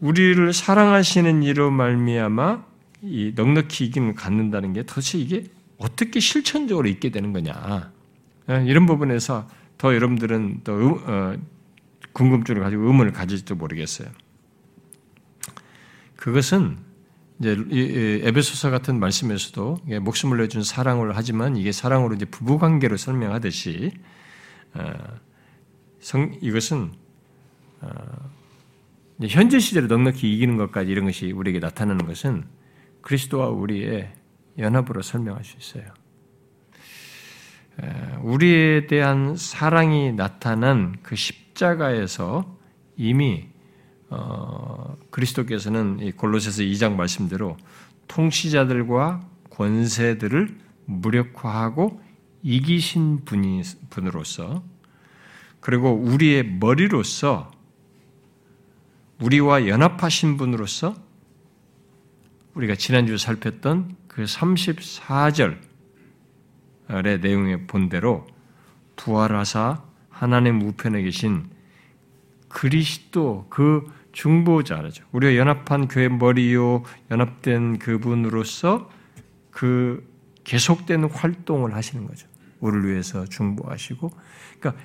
우리를 0.00 0.52
사랑하시는 0.52 1.42
이로 1.42 1.70
말미암아 1.70 2.64
이 3.02 3.32
넉넉히 3.34 3.86
이김을 3.86 4.14
갖는다는 4.14 4.72
게 4.72 4.82
도대체 4.82 5.18
이게 5.18 5.44
어떻게 5.78 6.20
실천적으로 6.20 6.88
있게 6.88 7.10
되는 7.10 7.32
거냐 7.32 7.92
예, 8.50 8.64
이런 8.66 8.86
부분에서 8.86 9.48
더 9.78 9.94
여러분들은 9.94 10.62
더 10.64 10.72
어, 10.74 11.36
궁금증을 12.12 12.62
가지고 12.62 12.84
의문을 12.84 13.12
가질지도 13.12 13.56
모르겠어요. 13.56 14.08
그것은 16.16 16.78
이제 17.38 17.56
에베소서 18.24 18.70
같은 18.70 18.98
말씀에서도 18.98 19.80
목숨을 20.00 20.38
내준 20.38 20.62
사랑을 20.62 21.14
하지만 21.14 21.56
이게 21.56 21.72
사랑으로 21.72 22.14
이제 22.14 22.24
부부 22.24 22.58
관계로 22.58 22.96
설명하듯이 22.96 23.92
어, 24.72 24.94
이것은 26.40 26.92
어, 27.82 27.90
현재 29.22 29.58
시대로 29.58 29.86
넉넉히 29.86 30.32
이기는 30.34 30.56
것까지 30.56 30.90
이런 30.90 31.06
것이 31.06 31.32
우리에게 31.32 31.58
나타나는 31.58 32.06
것은 32.06 32.44
그리스도와 33.00 33.48
우리의 33.48 34.12
연합으로 34.58 35.02
설명할 35.02 35.44
수 35.44 35.56
있어요. 35.58 35.92
우리에 38.22 38.86
대한 38.86 39.36
사랑이 39.36 40.12
나타난 40.12 40.96
그 41.02 41.14
십자가에서 41.14 42.56
이미 42.96 43.48
어, 44.08 44.96
그리스도께서는 45.10 46.12
골로새서 46.16 46.62
2장 46.62 46.94
말씀대로 46.94 47.56
통치자들과 48.08 49.28
권세들을 49.50 50.58
무력화하고 50.84 52.00
이기신 52.42 53.24
분이 53.24 53.62
분으로서 53.90 54.62
그리고 55.60 55.92
우리의 55.92 56.44
머리로서 56.44 57.50
우리와 59.20 59.66
연합하신 59.66 60.36
분으로서 60.36 60.94
우리가 62.54 62.74
지난주에 62.74 63.16
살폈던 63.16 63.96
그 64.08 64.24
34절의 64.24 65.58
내용의 67.20 67.66
본대로 67.66 68.26
부활하사 68.96 69.82
하나님 70.08 70.60
우편에 70.62 71.02
계신 71.02 71.48
그리스도 72.48 73.46
그 73.50 73.84
중보자죠. 74.12 75.04
우리가 75.12 75.36
연합한 75.36 75.88
교회 75.88 76.08
머리요 76.08 76.82
연합된 77.10 77.78
그분으로서 77.78 78.90
그 79.50 80.10
계속된 80.44 81.04
활동을 81.04 81.74
하시는 81.74 82.06
거죠. 82.06 82.26
우리를 82.60 82.90
위해서 82.90 83.26
중보하시고, 83.26 84.10
그러니까 84.58 84.82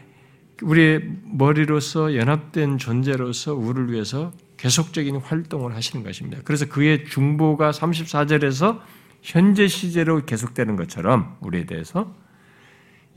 우리의 0.62 1.02
머리로서 1.26 2.16
연합된 2.16 2.78
존재로서 2.78 3.54
우리를 3.54 3.92
위해서 3.92 4.32
계속적인 4.58 5.18
활동을 5.18 5.76
하시는 5.76 6.06
것입니다. 6.06 6.42
그래서 6.44 6.68
그의 6.68 7.06
중보가 7.06 7.72
34절에서 7.72 8.80
현재 9.22 9.68
시제로 9.68 10.24
계속되는 10.26 10.76
것처럼 10.76 11.38
우리에 11.42 11.66
대해서 11.66 12.14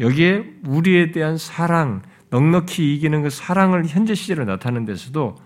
여기에 0.00 0.54
우리에 0.66 1.12
대한 1.12 1.38
사랑, 1.38 2.02
넉넉히 2.30 2.94
이기는 2.94 3.22
그 3.22 3.30
사랑을 3.30 3.86
현재 3.86 4.14
시제로 4.14 4.44
나타내는 4.44 4.86
데서도 4.86 5.36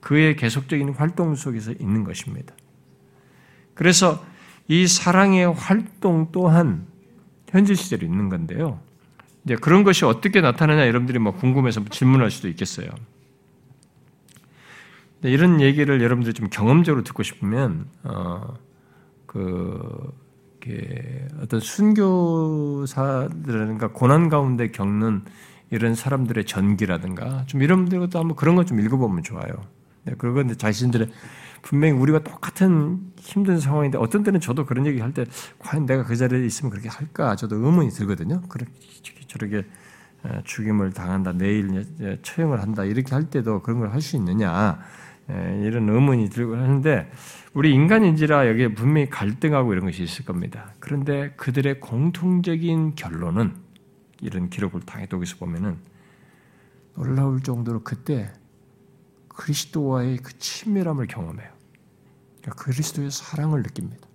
그의 0.00 0.36
계속적인 0.36 0.90
활동 0.90 1.34
속에서 1.34 1.72
있는 1.72 2.04
것입니다. 2.04 2.54
그래서 3.74 4.24
이 4.68 4.86
사랑의 4.86 5.52
활동 5.52 6.28
또한 6.32 6.86
현재 7.48 7.74
시제로 7.74 8.04
있는 8.06 8.28
건데요. 8.28 8.80
이제 9.44 9.56
그런 9.56 9.84
것이 9.84 10.04
어떻게 10.04 10.40
나타나냐 10.40 10.86
여러분들이 10.86 11.18
뭐 11.18 11.32
궁금해서 11.32 11.84
질문할 11.84 12.30
수도 12.30 12.48
있겠어요. 12.48 12.88
이런 15.22 15.60
얘기를 15.60 16.02
여러분들이 16.02 16.34
좀 16.34 16.48
경험적으로 16.50 17.02
듣고 17.02 17.22
싶으면 17.22 17.86
어, 18.02 18.54
그 19.26 20.12
어떤 21.40 21.60
순교사들과 21.60 23.22
고난 23.92 24.28
가운데 24.28 24.70
겪는 24.70 25.22
이런 25.70 25.94
사람들의 25.94 26.44
전기라든가 26.44 27.44
좀 27.46 27.62
이런 27.62 27.88
것도 27.88 28.18
한번 28.18 28.36
그런 28.36 28.54
것좀 28.54 28.80
읽어보면 28.80 29.22
좋아요. 29.22 29.62
네, 30.04 30.14
그건 30.16 30.56
자신들의 30.56 31.08
분명히 31.62 31.94
우리가 31.94 32.18
똑같은 32.20 33.12
힘든 33.18 33.58
상황인데 33.58 33.96
어떤 33.98 34.22
때는 34.22 34.40
저도 34.40 34.66
그런 34.66 34.86
얘기 34.86 35.00
할 35.00 35.12
때 35.12 35.24
과연 35.58 35.86
내가 35.86 36.04
그 36.04 36.14
자리에 36.16 36.44
있으면 36.44 36.70
그렇게 36.70 36.88
할까 36.88 37.36
저도 37.36 37.56
의문이 37.56 37.90
들거든요. 37.90 38.42
그렇게 38.48 38.70
저렇게 39.34 39.66
죽임을 40.44 40.92
당한다, 40.92 41.32
내일 41.32 41.84
처형을 42.22 42.62
한다 42.62 42.84
이렇게 42.84 43.14
할 43.14 43.28
때도 43.28 43.60
그런 43.62 43.80
걸 43.80 43.90
할 43.90 44.00
수 44.00 44.16
있느냐 44.16 44.78
예, 45.30 45.60
이런 45.62 45.88
의문이 45.88 46.28
들고 46.28 46.54
하는데 46.56 47.10
우리 47.54 47.72
인간인지라 47.72 48.48
여기에 48.48 48.74
분명히 48.74 49.08
갈등하고 49.08 49.72
이런 49.72 49.86
것이 49.86 50.02
있을 50.02 50.24
겁니다. 50.24 50.74
그런데 50.80 51.32
그들의 51.36 51.80
공통적인 51.80 52.94
결론은 52.94 53.54
이런 54.20 54.50
기록을 54.50 54.82
당해독에서 54.82 55.36
보면은 55.36 55.78
놀라울 56.94 57.42
정도로 57.42 57.82
그때 57.82 58.32
그리스도와의 59.28 60.18
그 60.18 60.38
친밀함을 60.38 61.06
경험해요. 61.06 61.50
그러니까 62.42 62.62
그리스도의 62.62 63.10
사랑을 63.10 63.62
느낍니다. 63.62 64.06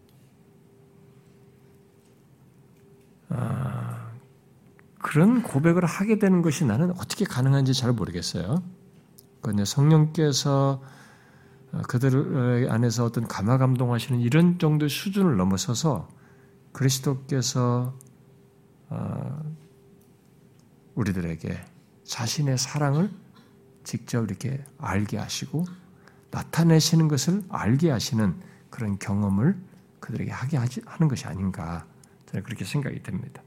아, 3.29 3.98
그런 4.99 5.43
고백을 5.43 5.85
하게 5.85 6.19
되는 6.19 6.41
것이 6.41 6.65
나는 6.65 6.91
어떻게 6.91 7.25
가능한지 7.25 7.73
잘 7.73 7.93
모르겠어요. 7.93 8.61
그런데 9.41 9.65
성령께서 9.65 10.81
그들 11.87 12.67
안에서 12.69 13.05
어떤 13.05 13.27
감화 13.27 13.57
감동하시는 13.57 14.19
이런 14.19 14.59
정도의 14.59 14.89
수준을 14.89 15.37
넘어서서 15.37 16.09
그리스도께서 16.73 17.97
어, 18.89 19.43
우리들에게 20.95 21.57
자신의 22.03 22.57
사랑을 22.57 23.09
직접 23.83 24.23
이렇게 24.23 24.63
알게 24.77 25.17
하시고 25.17 25.65
나타내시는 26.31 27.07
것을 27.07 27.43
알게 27.49 27.91
하시는 27.91 28.35
그런 28.69 28.99
경험을 28.99 29.57
그들에게 29.99 30.31
하게 30.31 30.57
하는 30.57 31.07
것이 31.07 31.25
아닌가 31.25 31.85
저는 32.27 32.43
그렇게 32.43 32.65
생각이 32.65 33.01
됩니다. 33.03 33.41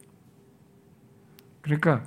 그러니까 1.62 2.04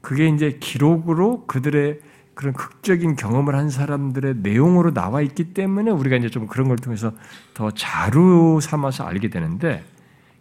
그게 0.00 0.28
이제 0.28 0.58
기록으로 0.58 1.46
그들의 1.46 2.00
그런 2.34 2.52
극적인 2.54 3.16
경험을 3.16 3.54
한 3.56 3.68
사람들의 3.68 4.36
내용으로 4.36 4.92
나와 4.94 5.22
있기 5.22 5.54
때문에 5.54 5.90
우리가 5.90 6.16
이제 6.16 6.28
좀 6.28 6.46
그런 6.46 6.68
걸 6.68 6.76
통해서 6.76 7.12
더 7.52 7.70
자료 7.72 8.60
삼아서 8.60 9.04
알게 9.04 9.28
되는데 9.28 9.84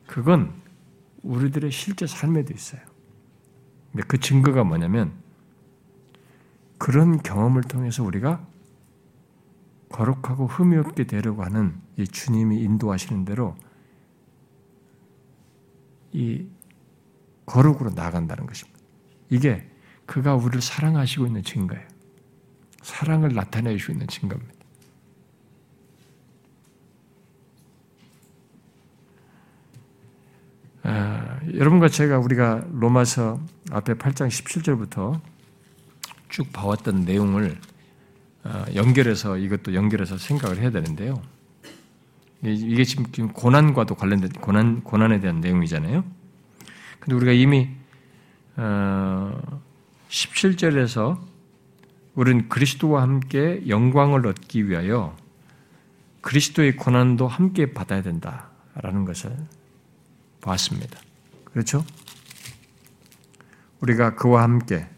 그건 0.06 0.54
우리들의 1.24 1.72
실제 1.72 2.06
삶에도 2.06 2.54
있어요. 2.54 2.82
근데 3.92 4.06
그 4.08 4.20
증거가 4.20 4.64
뭐냐면 4.64 5.12
그런 6.78 7.22
경험을 7.24 7.64
통해서 7.64 8.04
우리가 8.04 8.46
거룩하고 9.90 10.48
흠이 10.48 10.78
없게 10.78 11.06
되려고 11.06 11.44
하는 11.44 11.74
이 11.96 12.08
주님이 12.08 12.62
인도하시는 12.62 13.26
대로 13.26 13.56
이 16.12 16.46
거룩으로 17.48 17.90
나아간다는 17.96 18.46
것입니다. 18.46 18.80
이게 19.30 19.68
그가 20.06 20.36
우리를 20.36 20.62
사랑하시고 20.62 21.26
있는 21.26 21.44
증거예요. 21.44 21.84
사랑을 22.84 23.34
나타내주고 23.34 23.94
있는 23.94 24.08
증거입니다. 24.08 24.54
아, 30.84 31.40
여러분과 31.54 31.90
제가 31.90 32.20
우리가 32.20 32.66
로마서 32.72 33.42
앞에 33.72 33.96
8장 33.96 34.30
17절부터 34.30 35.20
쭉 36.30 36.52
봐왔던 36.54 37.02
내용을 37.02 37.60
아, 38.44 38.66
연결해서 38.74 39.38
이것도 39.38 39.74
연결해서 39.74 40.18
생각을 40.18 40.60
해야 40.60 40.70
되는데요. 40.70 41.22
이게 42.42 42.84
지금 42.84 43.34
고난과도 43.34 43.96
관련된 43.96 44.30
고난 44.34 44.82
고난에 44.84 45.20
대한 45.20 45.42
내용이잖아요. 45.42 46.06
근데 47.08 47.16
우리가 47.16 47.32
이미 47.32 47.70
어, 48.58 49.62
17절에서 50.10 51.18
우리는 52.16 52.50
그리스도와 52.50 53.02
함께 53.02 53.64
영광을 53.70 54.28
얻기 54.28 54.68
위하여 54.68 55.16
그리스도의 56.20 56.76
고난도 56.76 57.30
함께 57.30 57.72
받아야 57.72 58.02
된다라는 58.02 59.06
것을 59.06 59.38
봤습니다. 60.42 61.00
그렇죠? 61.46 61.86
우리가 63.80 64.16
그와 64.16 64.44
함께 64.44 64.90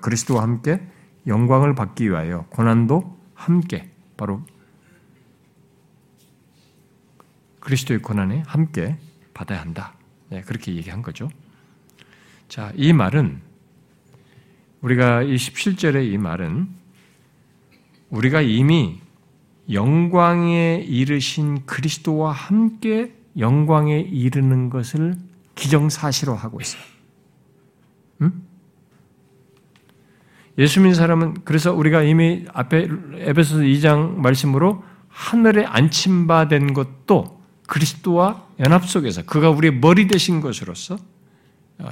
그리스도와 0.00 0.42
함께 0.42 0.80
영광을 1.26 1.74
받기 1.74 2.08
위하여 2.08 2.46
고난도 2.48 3.20
함께 3.34 3.90
바로 4.16 4.42
그리스도의 7.58 8.00
고난에 8.00 8.44
함께 8.46 8.96
받아야 9.34 9.60
한다. 9.60 9.92
네, 10.30 10.40
그렇게 10.40 10.74
얘기한 10.74 11.02
거죠. 11.02 11.28
자, 12.50 12.72
이 12.74 12.92
말은 12.92 13.40
우리가 14.80 15.22
이 15.22 15.36
17절의 15.36 16.12
이 16.12 16.18
말은 16.18 16.66
우리가 18.08 18.40
이미 18.40 18.98
영광에 19.70 20.84
이르신 20.84 21.64
그리스도와 21.64 22.32
함께 22.32 23.14
영광에 23.38 24.00
이르는 24.00 24.68
것을 24.68 25.14
기정사실화하고 25.54 26.60
있어요. 26.60 26.82
음? 28.22 28.42
예수 30.58 30.80
믿는 30.80 30.96
사람은 30.96 31.44
그래서 31.44 31.72
우리가 31.72 32.02
이미 32.02 32.46
앞에 32.52 32.88
에베소서 33.18 33.60
2장 33.60 34.16
말씀으로 34.16 34.82
하늘에 35.08 35.64
안침받은 35.66 36.74
것도 36.74 37.40
그리스도와 37.68 38.44
연합 38.58 38.88
속에서 38.88 39.22
그가 39.22 39.50
우리의 39.50 39.76
머리 39.76 40.08
되신 40.08 40.40
것으로서 40.40 40.96
어, 40.96 41.19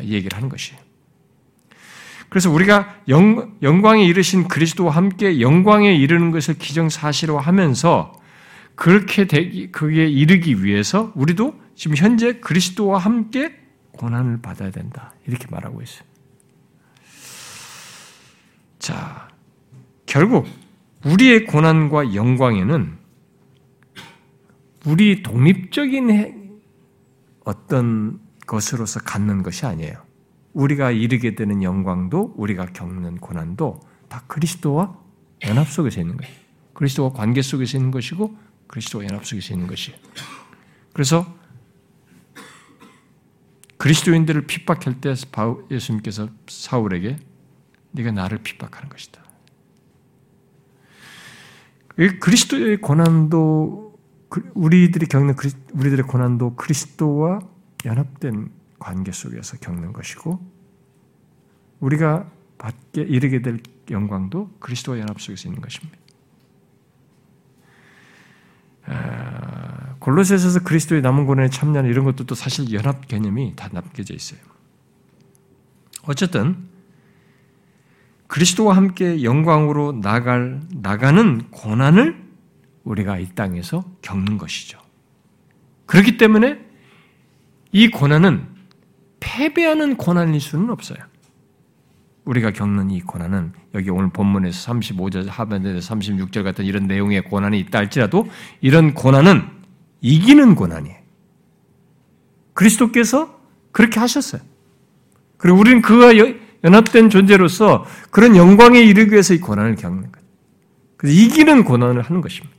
얘기를 0.02 0.36
하는 0.36 0.48
것이에요. 0.48 0.80
그래서 2.28 2.50
우리가 2.50 2.96
영, 3.08 3.56
영광에 3.62 4.04
이르신 4.04 4.48
그리스도와 4.48 4.92
함께 4.92 5.40
영광에 5.40 5.94
이르는 5.94 6.30
것을 6.30 6.58
기정사실화 6.58 7.40
하면서 7.40 8.12
그렇게 8.74 9.26
되기, 9.26 9.72
그게 9.72 10.06
이르기 10.06 10.62
위해서 10.62 11.12
우리도 11.14 11.58
지금 11.74 11.96
현재 11.96 12.34
그리스도와 12.38 12.98
함께 12.98 13.56
고난을 13.92 14.40
받아야 14.40 14.70
된다. 14.70 15.14
이렇게 15.26 15.46
말하고 15.50 15.82
있어요. 15.82 16.06
자, 18.78 19.28
결국 20.06 20.46
우리의 21.04 21.46
고난과 21.46 22.14
영광에는 22.14 22.98
우리 24.86 25.22
독립적인 25.22 26.60
어떤 27.44 28.20
것으로서 28.48 28.98
갖는 29.00 29.44
것이 29.44 29.64
아니에요. 29.66 30.02
우리가 30.54 30.90
이르게 30.90 31.36
되는 31.36 31.62
영광도 31.62 32.34
우리가 32.36 32.66
겪는 32.66 33.18
고난도 33.18 33.80
다 34.08 34.24
그리스도와 34.26 34.98
연합 35.46 35.68
속에서 35.68 36.00
있는 36.00 36.16
거예요. 36.16 36.34
그리스도와 36.72 37.12
관계 37.12 37.42
속에서 37.42 37.76
있는 37.76 37.92
것이고 37.92 38.36
그리스도와 38.66 39.04
연합 39.04 39.24
속에서 39.24 39.54
있는 39.54 39.68
것이에요. 39.68 39.96
그래서 40.92 41.38
그리스도인들을 43.76 44.46
핍박할 44.46 45.00
때 45.00 45.14
예수님께서 45.70 46.28
사울에게 46.48 47.18
네가 47.92 48.10
나를 48.10 48.38
핍박하는 48.38 48.88
것이다. 48.88 49.22
그리스도의 52.20 52.80
고난도 52.80 53.96
우리들이 54.54 55.06
겪는 55.06 55.34
우리들의 55.74 56.04
고난도 56.06 56.56
그리스도와 56.56 57.40
연합된 57.84 58.50
관계 58.78 59.12
속에서 59.12 59.56
겪는 59.58 59.92
것이고 59.92 60.40
우리가 61.80 62.30
받게 62.58 63.02
이르게 63.02 63.42
될 63.42 63.60
영광도 63.90 64.50
그리스도와 64.58 64.98
연합 64.98 65.20
속에서 65.20 65.48
있는 65.48 65.62
것입니다. 65.62 65.98
아, 68.86 69.94
골로새서에서 69.98 70.60
그리스도의 70.60 71.02
남은 71.02 71.26
고난에 71.26 71.50
참여하는 71.50 71.90
이런 71.90 72.04
것도 72.04 72.24
또 72.24 72.34
사실 72.34 72.72
연합 72.72 73.06
개념이 73.06 73.54
다 73.54 73.68
남겨져 73.70 74.14
있어요. 74.14 74.40
어쨌든 76.04 76.68
그리스도와 78.26 78.76
함께 78.76 79.22
영광으로 79.22 80.00
나갈 80.00 80.60
나가는 80.70 81.50
고난을 81.50 82.28
우리가 82.84 83.18
이 83.18 83.28
땅에서 83.34 83.84
겪는 84.02 84.38
것이죠. 84.38 84.78
그렇기 85.86 86.16
때문에 86.16 86.67
이 87.72 87.88
고난은 87.88 88.46
패배하는 89.20 89.96
고난일 89.96 90.40
수는 90.40 90.70
없어요. 90.70 90.98
우리가 92.24 92.50
겪는 92.52 92.90
이 92.90 93.00
고난은 93.00 93.52
여기 93.74 93.90
오늘 93.90 94.10
본문에서 94.10 94.72
35절 94.72 95.28
하반절에 95.28 95.78
36절 95.78 96.44
같은 96.44 96.64
이런 96.64 96.86
내용의 96.86 97.22
고난이 97.24 97.58
있다 97.60 97.78
할지라도 97.78 98.28
이런 98.60 98.94
고난은 98.94 99.44
이기는 100.02 100.54
고난이에요. 100.54 100.98
그리스도께서 102.52 103.40
그렇게 103.72 103.98
하셨어요. 104.00 104.42
그리고 105.36 105.58
우리는 105.58 105.80
그와 105.80 106.12
연합된 106.64 107.08
존재로서 107.08 107.86
그런 108.10 108.36
영광에 108.36 108.80
이르기 108.80 109.12
위해서 109.12 109.32
이 109.32 109.38
고난을 109.38 109.76
겪는 109.76 110.12
거예요. 110.12 110.26
그래서 110.96 111.16
이기는 111.18 111.64
고난을 111.64 112.02
하는 112.02 112.20
것입니다. 112.20 112.57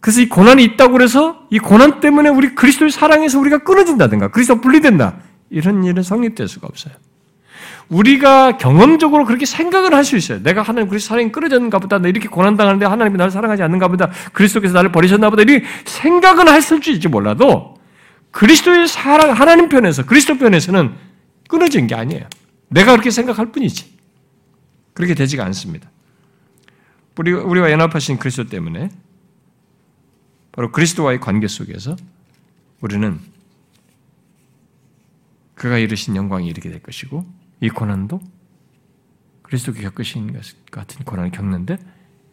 그래서 0.00 0.20
이 0.20 0.28
고난이 0.28 0.62
있다고 0.64 1.00
해서 1.02 1.46
이 1.50 1.58
고난 1.58 2.00
때문에 2.00 2.28
우리 2.28 2.54
그리스도의 2.54 2.90
사랑에서 2.90 3.38
우리가 3.40 3.58
끊어진다든가 3.58 4.28
그리스도 4.28 4.60
분리된다. 4.60 5.16
이런 5.50 5.84
일은 5.84 6.02
성립될 6.02 6.46
수가 6.46 6.68
없어요. 6.68 6.94
우리가 7.88 8.58
경험적으로 8.58 9.24
그렇게 9.24 9.46
생각을 9.46 9.94
할 9.94 10.04
수 10.04 10.16
있어요. 10.16 10.42
내가 10.42 10.62
하나님 10.62 10.88
그리스도 10.88 11.08
사랑이 11.08 11.32
끊어졌는가 11.32 11.78
보다. 11.78 11.98
나 11.98 12.08
이렇게 12.08 12.28
고난 12.28 12.56
당하는데 12.56 12.84
하나님이 12.86 13.16
나를 13.16 13.30
사랑하지 13.30 13.62
않는가 13.62 13.88
보다. 13.88 14.10
그리스도께서 14.32 14.74
나를 14.74 14.92
버리셨나 14.92 15.30
보다. 15.30 15.42
이렇게 15.42 15.66
생각은 15.84 16.48
했을 16.48 16.82
수 16.82 16.90
있지 16.90 17.08
몰라도 17.08 17.74
그리스도의 18.30 18.86
사랑, 18.88 19.32
하나님 19.32 19.68
편에서, 19.68 20.04
그리스도 20.04 20.36
편에서는 20.36 20.92
끊어진 21.48 21.86
게 21.86 21.94
아니에요. 21.94 22.26
내가 22.68 22.92
그렇게 22.92 23.10
생각할 23.10 23.52
뿐이지. 23.52 23.96
그렇게 24.92 25.14
되지가 25.14 25.44
않습니다. 25.46 25.90
우리, 27.16 27.32
우리와 27.32 27.72
연합하신 27.72 28.18
그리스도 28.18 28.48
때문에 28.48 28.90
바로 30.58 30.72
그리스도와의 30.72 31.20
관계 31.20 31.46
속에서 31.46 31.94
우리는 32.80 33.20
그가 35.54 35.78
이루신 35.78 36.16
영광이 36.16 36.48
이르게 36.48 36.68
될 36.68 36.82
것이고 36.82 37.24
이 37.60 37.68
고난도 37.68 38.20
그리스도께 39.42 39.82
겪으신 39.82 40.32
것 40.32 40.42
같은 40.72 41.04
고난을 41.04 41.30
겪는데 41.30 41.78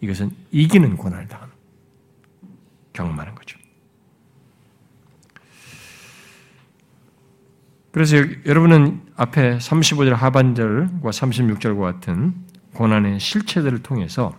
이것은 0.01 0.31
이기는 0.49 0.97
고난을 0.97 1.27
당하는 1.27 1.53
경험하는 2.93 3.35
거죠. 3.35 3.59
그래서 7.91 8.17
여러분은 8.47 9.03
앞에 9.17 9.59
35절 9.59 10.13
하반절과 10.15 11.11
36절과 11.11 11.79
같은 11.79 12.33
고난의 12.73 13.19
실체들을 13.19 13.83
통해서 13.83 14.35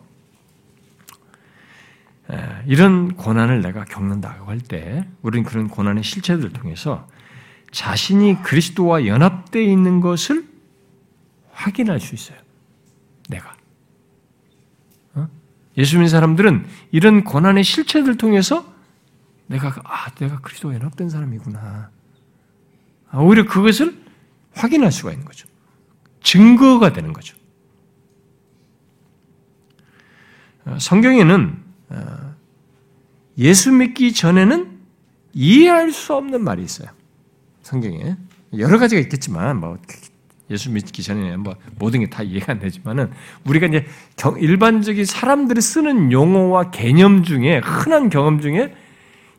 이런 2.66 3.14
고난을 3.16 3.62
내가 3.62 3.84
겪는다고 3.84 4.46
할 4.46 4.60
때 4.60 5.06
우리는 5.22 5.44
그런 5.48 5.68
고난의 5.68 6.02
실체들을 6.02 6.52
통해서 6.52 7.08
자신이 7.70 8.42
그리스도와 8.42 9.06
연합되어 9.06 9.62
있는 9.62 10.00
것을 10.00 10.48
확인할 11.52 12.00
수 12.00 12.14
있어요. 12.14 12.38
내가. 13.28 13.56
어? 15.14 15.28
예수 15.78 15.96
믿는 15.96 16.08
사람들은 16.08 16.66
이런 16.90 17.22
고난의 17.24 17.64
실체들 17.64 18.16
통해서 18.16 18.74
내가 19.46 19.74
아 19.84 20.10
내가 20.14 20.40
그리스도와 20.40 20.74
연합된 20.74 21.08
사람이구나. 21.08 21.90
아, 23.10 23.18
오히려 23.18 23.44
그것을 23.46 23.96
확인할 24.54 24.90
수가 24.90 25.12
있는 25.12 25.24
거죠. 25.24 25.46
증거가 26.22 26.92
되는 26.92 27.12
거죠. 27.12 27.36
어, 30.64 30.76
성경에는 30.80 31.62
어, 31.62 31.65
예수 33.38 33.72
믿기 33.72 34.12
전에는 34.12 34.78
이해할 35.32 35.92
수 35.92 36.14
없는 36.14 36.42
말이 36.42 36.62
있어요. 36.62 36.88
성경에 37.62 38.16
여러 38.56 38.78
가지가 38.78 39.00
있겠지만 39.02 39.58
뭐 39.60 39.76
예수 40.50 40.70
믿기 40.70 41.02
전에 41.02 41.36
뭐 41.36 41.56
모든 41.78 42.00
게 42.00 42.06
다 42.06 42.22
이해가 42.22 42.52
안 42.52 42.58
되지만은 42.60 43.10
우리가 43.44 43.66
이제 43.66 43.84
일반적인 44.38 45.04
사람들이 45.04 45.60
쓰는 45.60 46.12
용어와 46.12 46.70
개념 46.70 47.24
중에 47.24 47.58
흔한 47.58 48.08
경험 48.08 48.40
중에 48.40 48.74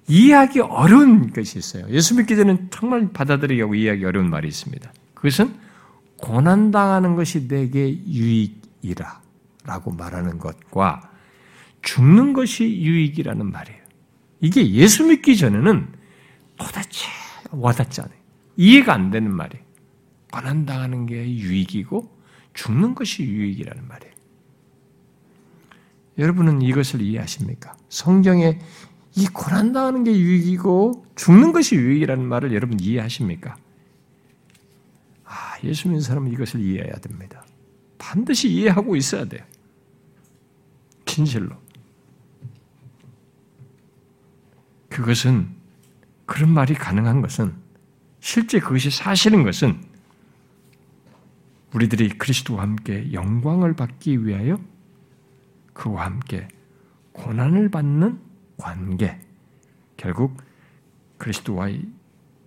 이해하기 0.09 0.59
어려운 0.59 1.31
것이 1.31 1.57
있어요. 1.57 1.85
예수 1.89 2.15
믿기 2.15 2.35
전에는 2.35 2.67
정말 2.69 3.09
받아들이기 3.11 3.61
하고 3.61 3.75
이해하기 3.75 4.05
어려운 4.05 4.29
말이 4.29 4.47
있습니다. 4.47 4.91
그것은 5.13 5.55
고난당하는 6.17 7.15
것이 7.15 7.47
내게 7.47 7.89
유익이라 8.05 9.21
라고 9.63 9.91
말하는 9.91 10.37
것과 10.39 11.09
죽는 11.87 12.33
것이 12.33 12.65
유익이라는 12.65 13.49
말이에요. 13.49 13.81
이게 14.41 14.69
예수 14.71 15.05
믿기 15.05 15.37
전에는 15.37 15.87
도대체 16.57 17.07
와닿지 17.51 18.01
않아요. 18.01 18.19
이해가 18.57 18.93
안 18.93 19.09
되는 19.09 19.33
말이에요. 19.33 19.63
고난당하는 20.33 21.05
게 21.05 21.15
유익이고 21.15 22.11
죽는 22.53 22.93
것이 22.93 23.23
유익이라는 23.23 23.87
말이에요. 23.87 24.13
여러분은 26.17 26.61
이것을 26.61 26.99
이해하십니까? 26.99 27.77
성경에 27.87 28.59
이 29.15 29.25
고난당하는 29.27 30.03
게 30.03 30.11
유익이고 30.11 31.05
죽는 31.15 31.53
것이 31.53 31.75
유익이라는 31.75 32.27
말을 32.27 32.53
여러분 32.53 32.81
이해하십니까? 32.81 33.55
아, 35.23 35.55
예수 35.63 35.87
믿는 35.87 36.01
사람은 36.01 36.33
이것을 36.33 36.59
이해해야 36.59 36.95
됩니다. 36.95 37.45
반드시 37.97 38.49
이해하고 38.49 38.97
있어야 38.97 39.23
돼요. 39.23 39.45
진실로. 41.05 41.55
그것은 44.97 45.47
그런 46.25 46.51
말이 46.51 46.73
가능한 46.73 47.21
것은 47.21 47.53
실제 48.19 48.59
그것이 48.59 48.89
사실인 48.89 49.43
것은 49.43 49.79
우리들이 51.71 52.17
그리스도와 52.17 52.63
함께 52.63 53.13
영광을 53.13 53.75
받기 53.75 54.25
위하여 54.25 54.59
그와 55.73 56.05
함께 56.05 56.47
고난을 57.11 57.69
받는 57.69 58.19
관계, 58.57 59.21
결국 59.97 60.41
그리스도와 61.19 61.69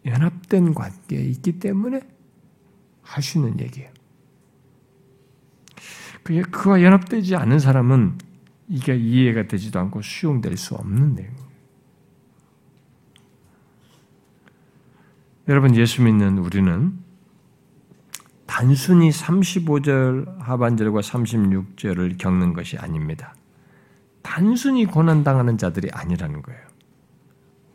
연합된 0.05 0.75
관계에 0.75 1.21
있기 1.21 1.61
때문에 1.61 2.01
할 3.03 3.23
수 3.23 3.39
있는 3.39 3.61
얘기예요. 3.61 3.93
그와 6.51 6.83
연합되지 6.83 7.37
않은 7.37 7.61
사람은 7.61 8.19
이게 8.67 8.97
이해가 8.97 9.47
되지도 9.47 9.79
않고 9.79 10.03
수용될 10.03 10.57
수 10.57 10.75
없는 10.75 11.15
내용. 11.15 11.50
여러분 15.49 15.75
예수 15.75 16.03
믿는 16.03 16.39
우리는 16.39 16.99
단순히 18.47 19.11
35절 19.11 20.39
하반절과 20.39 21.01
36절을 21.01 22.19
겪는 22.19 22.53
것이 22.53 22.77
아닙니다. 22.77 23.35
단순히 24.23 24.85
고난당하는 24.85 25.57
자들이 25.57 25.89
아니라는 25.93 26.43
거예요. 26.43 26.61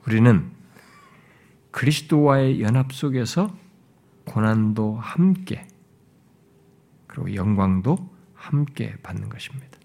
우리는 0.08 0.52
그리스도와의 1.72 2.62
연합 2.62 2.94
속에서 2.94 3.56
고난도 4.26 4.98
함께 4.98 5.68
그리고 7.08 7.34
영광도 7.34 8.10
함께 8.34 8.96
받는 9.02 9.30
것입니다. 9.30 9.80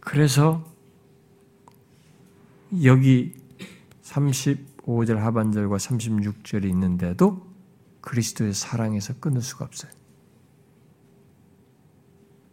그래서 0.00 0.64
여기 2.82 3.34
35절 4.16 5.16
하반절과 5.16 5.76
36절이 5.76 6.64
있는데도 6.70 7.46
그리스도의 8.00 8.54
사랑에서 8.54 9.14
끊을 9.20 9.42
수가 9.42 9.64
없어요. 9.64 9.90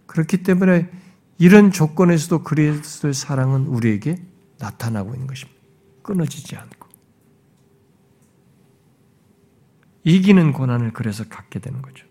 그렇기 0.05 0.43
때문에 0.43 0.89
이런 1.37 1.71
조건에서도 1.71 2.43
그리스도의 2.43 3.13
사랑은 3.13 3.67
우리에게 3.67 4.23
나타나고 4.59 5.13
있는 5.13 5.27
것입니다. 5.27 5.59
끊어지지 6.03 6.55
않고. 6.55 6.89
이기는 10.03 10.51
고난을 10.51 10.93
그래서 10.93 11.23
갖게 11.27 11.59
되는 11.59 11.81
거죠. 11.81 12.05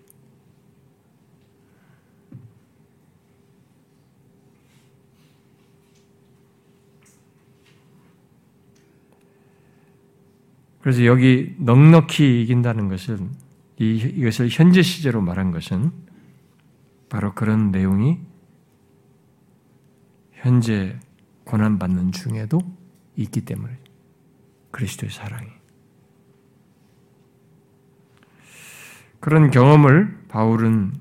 그래서 10.82 11.04
여기 11.06 11.54
넉넉히 11.58 12.42
이긴다는 12.42 12.88
것은 12.88 13.30
이, 13.78 13.96
이것을 14.16 14.48
현재 14.50 14.82
시제로 14.82 15.20
말한 15.20 15.52
것은 15.52 15.92
바로 17.08 17.34
그런 17.34 17.70
내용이 17.70 18.18
현재 20.32 20.98
고난받는 21.44 22.12
중에도 22.12 22.60
있기 23.16 23.42
때문에 23.42 23.78
그리스도의 24.72 25.10
사랑이. 25.10 25.48
그런 29.20 29.50
경험을 29.50 30.18
바울은 30.28 30.94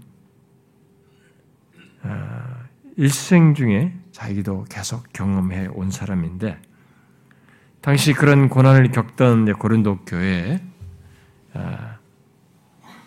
아, 2.03 2.65
일생 2.97 3.55
중에 3.55 3.97
자기도 4.11 4.65
계속 4.69 5.11
경험해 5.11 5.69
온 5.73 5.89
사람인데 5.89 6.61
당시 7.81 8.13
그런 8.13 8.47
고난을 8.47 8.91
겪던 8.91 9.53
고린도 9.53 10.05
교회에 10.05 10.61
아, 11.53 11.97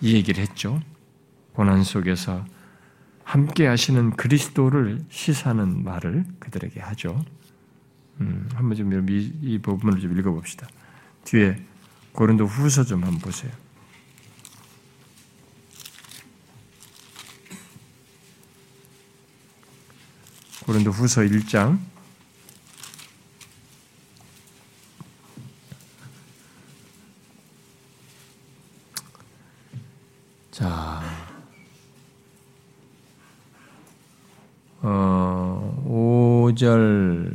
이 0.01 0.15
얘기를 0.15 0.43
했죠. 0.43 0.83
고난 1.53 1.85
속에서 1.85 2.45
함께 3.23 3.67
하시는 3.69 4.11
그리스도를 4.17 5.05
시사하는 5.09 5.85
말을 5.85 6.25
그들에게 6.41 6.81
하죠. 6.81 7.25
음, 8.21 8.49
한번 8.55 8.77
좀 8.77 9.09
이, 9.09 9.33
이 9.43 9.59
부분을 9.59 10.01
좀 10.01 10.19
읽어봅시다. 10.19 10.69
뒤에 11.25 11.57
고린도 12.13 12.47
후서 12.47 12.83
좀 12.83 13.05
한번 13.05 13.21
보세요. 13.21 13.53
고린도 20.67 20.91
후서 20.91 21.21
1장 21.21 21.79
5절 36.55 37.31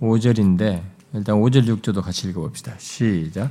5절인데 0.00 0.82
일단 1.14 1.36
5절 1.36 1.66
6절도 1.66 2.02
같이 2.02 2.28
읽어봅시다. 2.28 2.74
시작. 2.78 3.50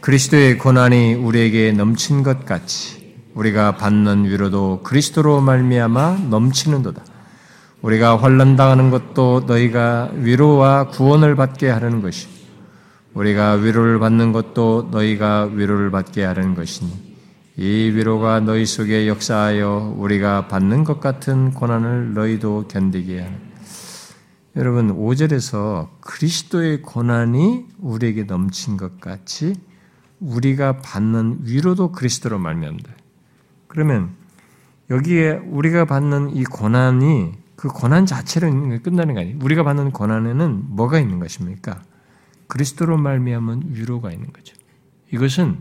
그리스도의 0.00 0.58
고난이 0.58 1.14
우리에게 1.14 1.72
넘친 1.72 2.22
것 2.22 2.44
같이 2.44 3.14
우리가 3.34 3.76
받는 3.76 4.24
위로도 4.24 4.80
그리스도로 4.82 5.40
말미암아 5.40 6.26
넘치는도다. 6.30 7.04
우리가 7.82 8.18
환난 8.18 8.56
당하는 8.56 8.90
것도 8.90 9.44
너희가 9.46 10.10
위로와 10.14 10.88
구원을 10.88 11.34
받게 11.34 11.68
하려는 11.68 12.02
것이 12.02 12.28
우리가 13.14 13.52
위로를 13.52 13.98
받는 13.98 14.32
것도 14.32 14.88
너희가 14.90 15.50
위로를 15.52 15.90
받게 15.90 16.24
하려는 16.24 16.54
것이니 16.54 17.09
이 17.60 17.90
위로가 17.94 18.40
너희 18.40 18.64
속에 18.64 19.06
역사하여 19.06 19.94
우리가 19.98 20.48
받는 20.48 20.82
것 20.82 20.98
같은 20.98 21.50
고난을 21.50 22.14
너희도 22.14 22.68
견디게 22.68 23.20
하는 23.20 23.38
여러분 24.56 24.96
5절에서 24.96 25.90
그리스도의 26.00 26.80
고난이 26.80 27.66
우리에게 27.80 28.24
넘친 28.24 28.78
것 28.78 28.98
같이 28.98 29.56
우리가 30.20 30.78
받는 30.78 31.40
위로도 31.42 31.92
그리스도로 31.92 32.38
말미암다. 32.38 32.92
그러면 33.66 34.12
여기에 34.88 35.42
우리가 35.44 35.84
받는 35.84 36.34
이 36.36 36.44
고난이 36.44 37.32
그 37.56 37.68
고난 37.68 38.06
자체로 38.06 38.50
끝나는 38.82 39.16
게 39.16 39.20
아니에요. 39.20 39.38
우리가 39.42 39.64
받는 39.64 39.90
고난에는 39.90 40.64
뭐가 40.68 40.98
있는 40.98 41.18
것입니까? 41.18 41.82
그리스도로 42.46 42.96
말미암은 42.96 43.74
위로가 43.74 44.12
있는 44.12 44.32
거죠. 44.32 44.56
이것은 45.12 45.58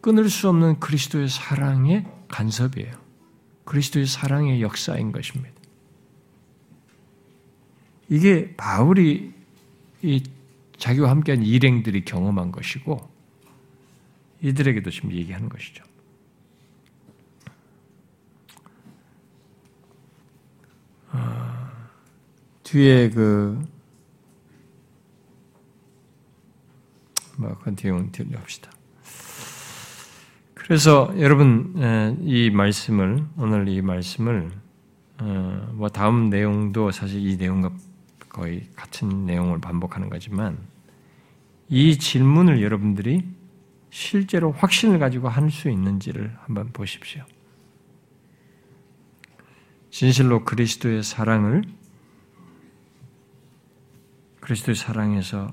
끊을 0.00 0.28
수 0.28 0.48
없는 0.48 0.80
그리스도의 0.80 1.28
사랑의 1.28 2.06
간섭이에요. 2.28 2.92
그리스도의 3.64 4.06
사랑의 4.06 4.62
역사인 4.62 5.12
것입니다. 5.12 5.54
이게 8.08 8.54
바울이 8.56 9.32
이 10.02 10.22
자기와 10.78 11.10
함께한 11.10 11.42
일행들이 11.42 12.04
경험한 12.04 12.50
것이고 12.52 13.08
이들에게도 14.42 14.90
지금 14.90 15.12
얘기하는 15.12 15.48
것이죠. 15.48 15.84
아, 21.10 21.88
뒤에 22.62 23.10
그 23.10 23.62
뭐, 27.36 27.54
continue 27.58 28.10
합시다. 28.36 28.70
그래서 30.70 31.12
여러분 31.18 31.74
이 32.20 32.48
말씀을 32.48 33.26
오늘 33.36 33.66
이 33.66 33.82
말씀을 33.82 34.52
어, 35.18 35.72
뭐 35.72 35.88
다음 35.88 36.30
내용도 36.30 36.92
사실 36.92 37.26
이 37.26 37.36
내용과 37.36 37.72
거의 38.28 38.68
같은 38.76 39.26
내용을 39.26 39.60
반복하는 39.60 40.08
거지만 40.08 40.58
이 41.68 41.98
질문을 41.98 42.62
여러분들이 42.62 43.24
실제로 43.90 44.52
확신을 44.52 45.00
가지고 45.00 45.28
할 45.28 45.50
수 45.50 45.68
있는지를 45.70 46.36
한번 46.42 46.68
보십시오. 46.72 47.24
진실로 49.90 50.44
그리스도의 50.44 51.02
사랑을 51.02 51.64
그리스도의 54.38 54.76
사랑에서 54.76 55.52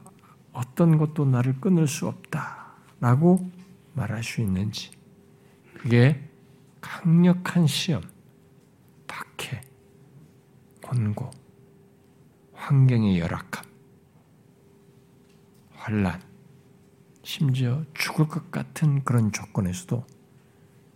어떤 0.53 0.99
것도 0.99 1.25
나를 1.25 1.59
끊을 1.59 1.87
수 1.87 2.07
없다라고 2.07 3.49
말할 3.95 4.21
수 4.21 4.41
있는지 4.41 4.95
그게 5.87 6.21
강력한 6.81 7.65
시험, 7.65 8.03
박해, 9.07 9.61
권고, 10.83 11.31
환경의 12.51 13.17
열악함, 13.19 13.63
환란, 15.71 16.21
심지어 17.23 17.85
죽을 17.93 18.27
것 18.27 18.51
같은 18.51 19.01
그런 19.05 19.31
조건에서도 19.31 20.05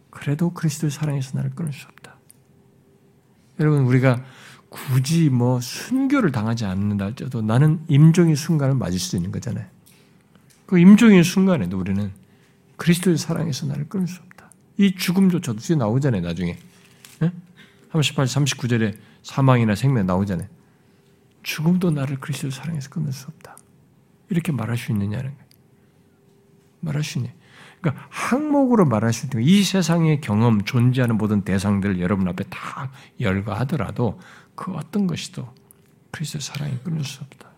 그래도 0.10 0.54
그리스도의 0.54 0.92
사랑에서 0.92 1.38
나를 1.38 1.52
끊을 1.52 1.72
수 1.72 1.88
없다. 1.88 2.18
여러분 3.62 3.86
우리가 3.86 4.22
굳이 4.68 5.30
뭐 5.30 5.62
순교를 5.62 6.34
당하지 6.34 6.66
않는다 6.66 7.06
할지라도 7.06 7.42
나는 7.42 7.82
임종의 7.88 8.36
순간을 8.36 8.76
맞을 8.76 9.00
수 9.00 9.16
있는 9.16 9.32
거잖아요. 9.32 9.66
그 10.66 10.78
임종의 10.80 11.24
순간에도 11.24 11.80
우리는 11.80 12.12
그리스도의 12.76 13.18
사랑에서 13.18 13.68
나를 13.68 13.88
끊을 13.88 14.06
수 14.06 14.20
없다. 14.20 14.32
이 14.78 14.96
죽음조차도 14.96 15.60
뒤에 15.60 15.76
나오잖아요, 15.76 16.22
나중에. 16.22 16.58
네? 17.20 17.32
38, 17.92 18.26
39절에 18.26 18.98
사망이나 19.24 19.76
생명 19.76 20.06
나오잖아요. 20.06 20.48
죽음도 21.44 21.92
나를 21.92 22.20
그리스도 22.20 22.50
사랑해서 22.50 22.90
끊을 22.90 23.12
수 23.12 23.28
없다. 23.28 23.58
이렇게 24.30 24.52
말할 24.52 24.78
수 24.78 24.92
있느냐는 24.92 25.32
거예요. 25.32 25.46
말할 26.80 27.04
수 27.04 27.20
있네. 27.20 27.36
그러니까 27.82 28.08
항목으로 28.10 28.86
말할 28.86 29.12
수 29.12 29.26
있는 29.26 29.44
이 29.44 29.64
세상의 29.64 30.22
경험, 30.22 30.64
존재하는 30.64 31.18
모든 31.18 31.42
대상들 31.42 32.00
여러분 32.00 32.28
앞에 32.28 32.44
다 32.46 32.92
열거하더라도 33.20 34.20
그 34.56 34.72
어떤 34.74 35.08
것이도 35.08 35.52
그리스도 36.12 36.40
사랑이 36.40 36.78
끊을 36.84 37.04
수 37.04 37.22
없다. 37.22 37.51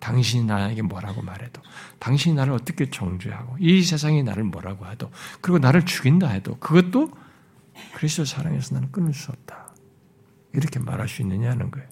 당신이 0.00 0.44
나에게 0.44 0.82
뭐라고 0.82 1.22
말해도, 1.22 1.62
당신이 1.98 2.34
나를 2.34 2.52
어떻게 2.52 2.90
정죄하고, 2.90 3.56
이 3.60 3.82
세상이 3.82 4.22
나를 4.22 4.44
뭐라고 4.44 4.86
해도, 4.86 5.10
그리고 5.40 5.58
나를 5.58 5.84
죽인다 5.84 6.28
해도, 6.28 6.56
그것도 6.58 7.10
그리스도 7.94 8.24
사랑에서 8.24 8.74
나는 8.74 8.90
끊을 8.90 9.14
수 9.14 9.30
없다. 9.30 9.74
이렇게 10.52 10.78
말할 10.80 11.08
수 11.08 11.22
있느냐는 11.22 11.70
거예요. 11.70 11.88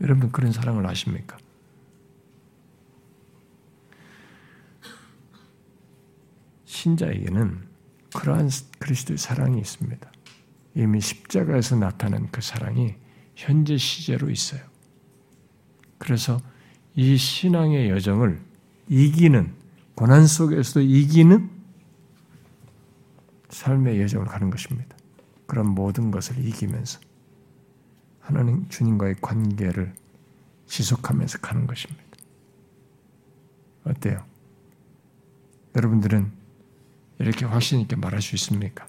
여러분 0.00 0.30
그런 0.30 0.52
사랑을 0.52 0.86
아십니까? 0.86 1.36
신자에게는 6.64 7.68
그러한 8.14 8.50
그리스도의 8.78 9.18
사랑이 9.18 9.58
있습니다. 9.58 10.12
이미 10.74 11.00
십자가에서 11.00 11.76
나타난 11.76 12.30
그 12.30 12.40
사랑이 12.40 12.94
현재 13.34 13.76
시제로 13.76 14.30
있어요. 14.30 14.60
그래서 15.98 16.40
이 16.94 17.16
신앙의 17.16 17.90
여정을 17.90 18.40
이기는 18.88 19.52
고난 19.94 20.26
속에서도 20.26 20.80
이기는 20.80 21.50
삶의 23.50 24.00
여정을 24.00 24.26
가는 24.26 24.50
것입니다. 24.50 24.96
그런 25.46 25.68
모든 25.68 26.10
것을 26.10 26.38
이기면서 26.44 27.00
하나님 28.20 28.68
주님과의 28.68 29.16
관계를 29.20 29.94
지속하면서 30.66 31.38
가는 31.38 31.66
것입니다. 31.66 32.02
어때요? 33.84 34.24
여러분들은 35.74 36.30
이렇게 37.18 37.46
확신 37.46 37.80
있게 37.80 37.96
말할 37.96 38.20
수 38.20 38.34
있습니까? 38.36 38.86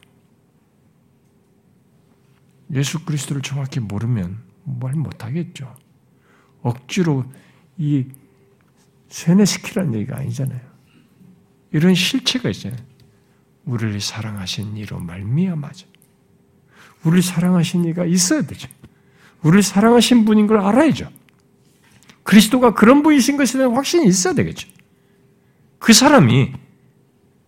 예수 2.74 3.04
그리스도를 3.06 3.42
정확히 3.42 3.80
모르면 3.80 4.40
말 4.64 4.94
못하겠죠. 4.94 5.76
억지로 6.62 7.26
이 7.78 8.06
세뇌시키라는 9.10 9.96
얘기가 9.96 10.18
아니잖아요. 10.18 10.60
이런 11.72 11.96
실체가 11.96 12.50
있잖아요. 12.50 12.80
우리를 13.66 14.00
사랑하신 14.02 14.78
이로 14.78 15.00
말미암아죠. 15.00 15.88
우리를 17.04 17.22
사랑하신 17.22 17.86
이가 17.86 18.06
있어야 18.06 18.42
되죠. 18.42 18.68
우리를 19.42 19.64
사랑하신 19.64 20.26
분인 20.26 20.48
걸 20.48 20.60
알아야죠. 20.60 21.10
그리스도가 22.24 22.74
그런 22.74 23.04
분이신 23.04 23.38
것에 23.38 23.58
대한 23.58 23.74
확신이 23.74 24.08
있어야 24.08 24.34
되겠죠. 24.34 24.68
그 25.80 25.94
사람이 25.94 26.54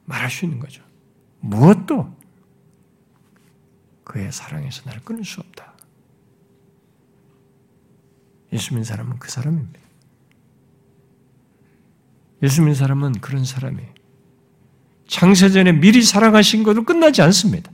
말할 0.06 0.30
수 0.30 0.46
있는 0.46 0.60
거죠. 0.60 0.84
무엇도 1.40 2.16
그의 4.04 4.32
사랑에서 4.32 4.84
나를 4.86 5.02
끊을 5.04 5.24
수 5.24 5.40
없다. 5.42 5.71
예수 8.54 8.74
믿는 8.74 8.84
사람은 8.84 9.20
그 9.20 9.30
사람입니다. 9.30 9.80
예수 12.44 12.62
믿는 12.62 12.76
사람은 12.76 13.14
그런 13.22 13.46
사람이 13.46 13.82
창세전에 15.08 15.74
미리 15.74 16.02
사랑하신 16.02 16.64
것으로 16.64 16.86
끝나지 16.86 17.22
않습니다. 17.22 17.72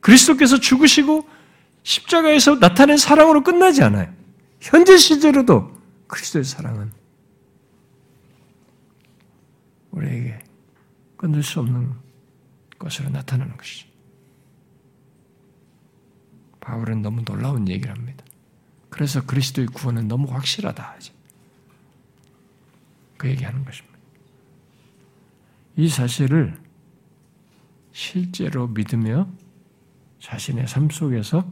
그리스도께서 0.00 0.58
죽으시고 0.60 1.28
십자가에서 1.82 2.56
나타낸 2.56 2.96
사랑으로 2.96 3.42
끝나지 3.42 3.82
않아요. 3.82 4.12
현재 4.60 4.96
시제로도 4.96 5.76
그리스도의 6.06 6.44
사랑은 6.44 6.92
우리에게 9.90 10.38
끊을 11.16 11.42
수 11.42 11.60
없는 11.60 11.92
것으로 12.78 13.10
나타나는 13.10 13.56
것이죠. 13.56 13.88
바울은 16.60 17.02
너무 17.02 17.24
놀라운 17.24 17.68
얘기를 17.68 17.94
합니다. 17.94 18.24
그래서 18.94 19.26
그리스도의 19.26 19.66
구원은 19.66 20.06
너무 20.06 20.32
확실하다. 20.32 20.98
그 23.16 23.28
얘기하는 23.28 23.64
것입니다. 23.64 23.98
이 25.74 25.88
사실을 25.88 26.56
실제로 27.90 28.68
믿으며 28.68 29.28
자신의 30.20 30.68
삶 30.68 30.90
속에서 30.90 31.44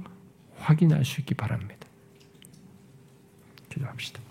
확인할 0.58 1.04
수 1.04 1.18
있기 1.20 1.34
바랍니다. 1.34 1.84
기도합시다. 3.70 4.21